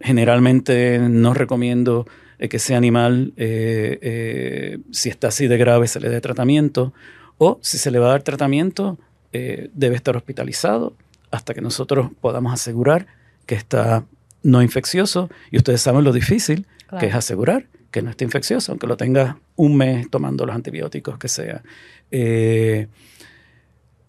generalmente 0.00 0.98
no 0.98 1.34
recomiendo 1.34 2.06
eh, 2.38 2.48
que 2.48 2.58
ese 2.58 2.74
animal, 2.74 3.32
eh, 3.36 4.78
si 4.90 5.08
está 5.08 5.28
así 5.28 5.46
de 5.46 5.56
grave, 5.56 5.88
se 5.88 6.00
le 6.00 6.10
dé 6.10 6.20
tratamiento. 6.20 6.92
O 7.38 7.58
si 7.62 7.78
se 7.78 7.90
le 7.90 7.98
va 7.98 8.06
a 8.06 8.10
dar 8.10 8.22
tratamiento, 8.22 8.98
debe 9.32 9.96
estar 9.96 10.16
hospitalizado 10.16 10.94
hasta 11.30 11.54
que 11.54 11.60
nosotros 11.60 12.10
podamos 12.20 12.52
asegurar 12.52 13.06
que 13.46 13.54
está 13.54 14.04
no 14.42 14.62
infeccioso. 14.62 15.28
Y 15.50 15.58
ustedes 15.58 15.80
saben 15.80 16.04
lo 16.04 16.12
difícil 16.12 16.66
que 16.98 17.06
es 17.06 17.14
asegurar 17.14 17.66
que 17.90 18.02
no 18.02 18.10
esté 18.10 18.24
infeccioso, 18.24 18.72
aunque 18.72 18.86
lo 18.86 18.96
tenga 18.96 19.38
un 19.56 19.76
mes 19.76 20.10
tomando 20.10 20.44
los 20.44 20.54
antibióticos 20.54 21.18
que 21.18 21.28
sea. 21.28 21.62
Eh, 22.10 22.88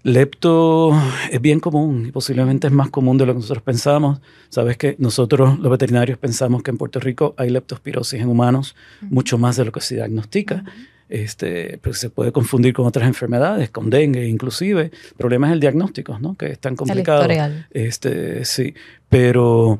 lepto 0.03 0.91
es 1.31 1.41
bien 1.41 1.59
común 1.59 2.05
y 2.07 2.11
posiblemente 2.11 2.67
es 2.67 2.73
más 2.73 2.89
común 2.89 3.17
de 3.17 3.25
lo 3.25 3.33
que 3.33 3.39
nosotros 3.39 3.63
pensamos. 3.63 4.19
Sabes 4.49 4.77
que 4.77 4.95
nosotros, 4.99 5.59
los 5.59 5.71
veterinarios, 5.71 6.17
pensamos 6.17 6.63
que 6.63 6.71
en 6.71 6.77
Puerto 6.77 6.99
Rico 6.99 7.33
hay 7.37 7.49
leptospirosis 7.49 8.21
en 8.21 8.29
humanos, 8.29 8.75
mucho 9.01 9.37
más 9.37 9.57
de 9.57 9.65
lo 9.65 9.71
que 9.71 9.81
se 9.81 9.95
diagnostica. 9.95 10.63
Este, 11.09 11.79
pero 11.81 11.93
se 11.93 12.09
puede 12.09 12.31
confundir 12.31 12.73
con 12.73 12.85
otras 12.85 13.07
enfermedades, 13.07 13.69
con 13.69 13.89
dengue 13.89 14.27
inclusive. 14.27 14.91
El 14.93 15.15
problema 15.17 15.47
es 15.47 15.53
el 15.53 15.59
diagnóstico, 15.59 16.19
¿no? 16.19 16.35
Que 16.35 16.51
es 16.51 16.59
tan 16.59 16.75
complicado. 16.75 17.25
este, 17.71 18.43
sí, 18.43 18.73
pero 19.09 19.79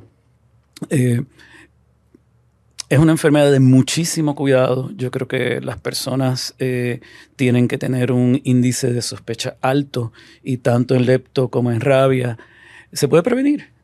eh, 0.89 1.21
es 2.89 2.99
una 2.99 3.11
enfermedad 3.11 3.51
de 3.51 3.59
muchísimo 3.59 4.35
cuidado. 4.35 4.89
Yo 4.95 5.11
creo 5.11 5.27
que 5.27 5.59
las 5.59 5.77
personas 5.77 6.55
eh, 6.59 7.01
tienen 7.35 7.67
que 7.67 7.77
tener 7.77 8.11
un 8.11 8.39
índice 8.45 8.93
de 8.93 9.01
sospecha 9.01 9.57
alto 9.61 10.13
y 10.43 10.57
tanto 10.57 10.95
en 10.95 11.05
lepto 11.05 11.49
como 11.49 11.71
en 11.71 11.81
rabia 11.81 12.37
se 12.93 13.07
puede 13.09 13.23
prevenir. 13.23 13.76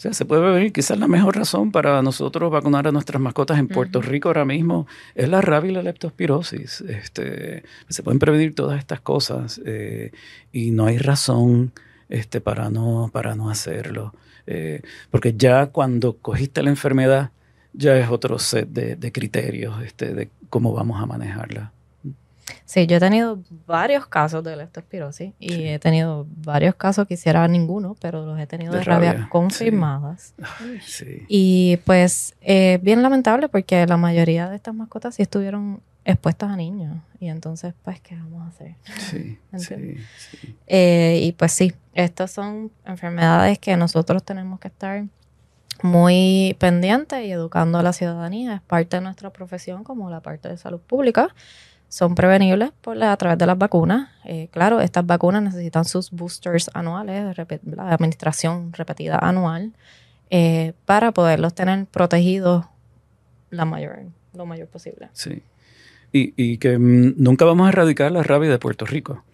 O 0.00 0.02
sea, 0.02 0.14
se 0.14 0.24
puede 0.24 0.40
prevenir. 0.40 0.72
Quizás 0.72 0.98
la 0.98 1.08
mejor 1.08 1.36
razón 1.36 1.72
para 1.72 2.00
nosotros 2.00 2.50
vacunar 2.50 2.88
a 2.88 2.90
nuestras 2.90 3.20
mascotas 3.20 3.58
en 3.58 3.68
Puerto 3.68 4.00
Rico 4.00 4.30
ahora 4.30 4.46
mismo 4.46 4.86
es 5.14 5.28
la 5.28 5.42
rabia 5.42 5.72
y 5.72 5.74
la 5.74 5.82
leptospirosis. 5.82 6.80
Este, 6.88 7.64
se 7.90 8.02
pueden 8.02 8.18
prevenir 8.18 8.54
todas 8.54 8.78
estas 8.78 9.02
cosas 9.02 9.60
eh, 9.66 10.12
y 10.52 10.70
no 10.70 10.86
hay 10.86 10.96
razón 10.96 11.72
este, 12.08 12.40
para, 12.40 12.70
no, 12.70 13.10
para 13.12 13.34
no 13.34 13.50
hacerlo. 13.50 14.14
Eh, 14.46 14.80
porque 15.10 15.34
ya 15.36 15.66
cuando 15.66 16.16
cogiste 16.16 16.62
la 16.62 16.70
enfermedad, 16.70 17.32
ya 17.74 17.98
es 17.98 18.08
otro 18.08 18.38
set 18.38 18.70
de, 18.70 19.12
criterios 19.12 19.82
este, 19.82 20.14
de 20.14 20.30
cómo 20.48 20.72
vamos 20.72 20.98
a 21.02 21.04
manejarla. 21.04 21.74
Sí, 22.64 22.86
yo 22.86 22.96
he 22.96 23.00
tenido 23.00 23.42
varios 23.66 24.06
casos 24.06 24.44
de 24.44 24.56
leptospirosis 24.56 25.32
y 25.38 25.64
he 25.68 25.78
tenido 25.78 26.26
varios 26.36 26.74
casos, 26.74 27.06
quisiera 27.06 27.46
ninguno, 27.48 27.96
pero 28.00 28.24
los 28.24 28.38
he 28.38 28.46
tenido 28.46 28.72
de, 28.72 28.82
rabia, 28.82 29.28
confirmadas. 29.30 30.34
Sí. 30.82 31.24
Y 31.28 31.78
pues 31.84 32.34
eh, 32.40 32.78
bien 32.82 33.02
lamentable 33.02 33.48
porque 33.48 33.86
la 33.86 33.96
mayoría 33.96 34.48
de 34.48 34.56
estas 34.56 34.74
mascotas 34.74 35.14
sí 35.14 35.22
estuvieron 35.22 35.80
expuestas 36.04 36.50
a 36.50 36.56
niños 36.56 36.96
y 37.20 37.28
entonces 37.28 37.74
pues 37.84 38.00
qué 38.00 38.16
vamos 38.16 38.42
a 38.42 38.48
hacer 38.48 38.74
sí, 38.98 39.38
sí, 39.58 39.96
eh, 40.66 41.20
y 41.22 41.32
pues 41.32 41.52
sí 41.52 41.74
estas 41.92 42.30
son 42.30 42.72
enfermedades 42.86 43.58
que 43.58 43.76
nosotros 43.76 44.24
tenemos 44.24 44.58
que 44.60 44.68
estar 44.68 45.04
muy 45.82 46.56
pendiente 46.58 47.24
y 47.24 47.32
educando 47.32 47.78
a 47.78 47.82
la 47.82 47.92
ciudadanía. 47.92 48.56
Es 48.56 48.60
parte 48.60 48.96
de 48.96 49.02
nuestra 49.02 49.30
profesión 49.30 49.84
como 49.84 50.10
la 50.10 50.20
parte 50.20 50.48
de 50.48 50.56
salud 50.56 50.80
pública. 50.80 51.34
Son 51.90 52.14
prevenibles 52.14 52.70
por 52.80 53.02
a 53.02 53.16
través 53.18 53.36
de 53.36 53.46
las 53.46 53.58
vacunas. 53.58 54.08
Eh, 54.24 54.48
claro, 54.50 54.80
estas 54.80 55.04
vacunas 55.04 55.42
necesitan 55.42 55.84
sus 55.84 56.10
boosters 56.10 56.70
anuales, 56.72 57.36
la 57.64 57.92
administración 57.92 58.72
repetida 58.72 59.18
anual, 59.20 59.72
eh, 60.30 60.72
para 60.86 61.12
poderlos 61.12 61.52
tener 61.52 61.84
protegidos 61.86 62.64
la 63.50 63.66
mayor, 63.66 63.98
lo 64.32 64.46
mayor 64.46 64.68
posible. 64.68 65.08
Sí 65.12 65.42
y, 66.12 66.58
que 66.58 66.76
mm, 66.76 67.14
nunca 67.18 67.44
vamos 67.44 67.66
a 67.66 67.70
erradicar 67.70 68.10
la 68.10 68.22
rabia 68.22 68.50
de 68.50 68.58
Puerto 68.58 68.84
Rico. 68.84 69.24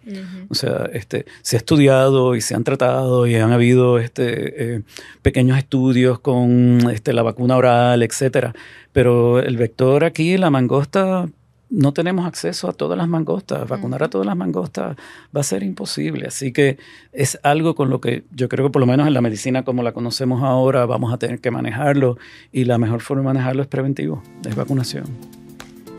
O 0.49 0.55
sea, 0.55 0.89
este, 0.93 1.25
se 1.41 1.57
ha 1.57 1.59
estudiado 1.59 2.35
y 2.35 2.41
se 2.41 2.55
han 2.55 2.63
tratado 2.63 3.27
y 3.27 3.35
han 3.35 3.51
habido 3.51 3.99
este, 3.99 4.75
eh, 4.75 4.81
pequeños 5.21 5.57
estudios 5.57 6.19
con 6.19 6.89
este, 6.91 7.13
la 7.13 7.23
vacuna 7.23 7.57
oral, 7.57 8.03
etcétera. 8.03 8.53
Pero 8.93 9.39
el 9.39 9.57
vector 9.57 10.03
aquí, 10.03 10.37
la 10.37 10.49
mangosta, 10.49 11.27
no 11.69 11.93
tenemos 11.93 12.25
acceso 12.25 12.69
a 12.69 12.73
todas 12.73 12.97
las 12.97 13.07
mangostas. 13.07 13.67
Vacunar 13.67 14.03
a 14.03 14.09
todas 14.09 14.25
las 14.25 14.37
mangostas 14.37 14.95
va 15.35 15.41
a 15.41 15.43
ser 15.43 15.63
imposible. 15.63 16.27
Así 16.27 16.51
que 16.51 16.77
es 17.11 17.39
algo 17.43 17.75
con 17.75 17.89
lo 17.89 18.01
que 18.01 18.23
yo 18.31 18.49
creo 18.49 18.67
que 18.67 18.71
por 18.71 18.79
lo 18.79 18.85
menos 18.85 19.07
en 19.07 19.13
la 19.13 19.21
medicina 19.21 19.63
como 19.63 19.83
la 19.83 19.91
conocemos 19.91 20.43
ahora 20.43 20.85
vamos 20.85 21.13
a 21.13 21.17
tener 21.17 21.39
que 21.39 21.51
manejarlo 21.51 22.17
y 22.51 22.65
la 22.65 22.77
mejor 22.77 23.01
forma 23.01 23.21
de 23.21 23.27
manejarlo 23.27 23.61
es 23.61 23.67
preventivo, 23.67 24.23
es 24.45 24.55
vacunación. 24.55 25.36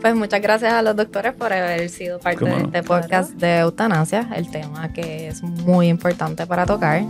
Pues 0.01 0.15
muchas 0.15 0.41
gracias 0.41 0.71
a 0.71 0.81
los 0.81 0.95
doctores 0.95 1.33
por 1.33 1.51
haber 1.51 1.89
sido 1.89 2.19
parte 2.19 2.45
de 2.45 2.57
este 2.57 2.83
podcast 2.83 3.31
de 3.33 3.59
eutanasia, 3.59 4.29
el 4.33 4.49
tema 4.49 4.93
que 4.93 5.27
es 5.27 5.43
muy 5.43 5.89
importante 5.89 6.47
para 6.47 6.65
tocar. 6.65 7.03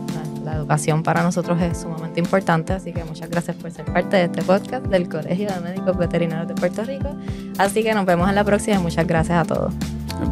La, 0.43 0.55
educación 0.55 1.03
para 1.03 1.21
nosotros 1.21 1.61
es 1.61 1.77
sumamente 1.77 2.19
importante, 2.19 2.73
así 2.73 2.91
que 2.91 3.03
muchas 3.03 3.29
gracias 3.29 3.55
por 3.57 3.69
ser 3.69 3.85
parte 3.85 4.17
de 4.17 4.23
este 4.23 4.41
podcast 4.41 4.83
del 4.87 5.07
Colegio 5.07 5.47
de 5.47 5.59
Médicos 5.59 5.95
Veterinarios 5.95 6.47
de 6.47 6.55
Puerto 6.55 6.83
Rico. 6.83 7.15
Así 7.59 7.83
que 7.83 7.93
nos 7.93 8.05
vemos 8.07 8.27
en 8.27 8.33
la 8.33 8.43
próxima 8.43 8.77
y 8.77 8.79
muchas 8.79 9.05
gracias 9.05 9.37
a 9.37 9.45
todos. 9.45 9.71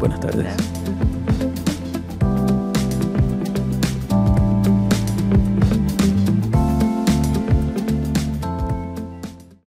Buenas 0.00 0.18
tardes. 0.18 0.87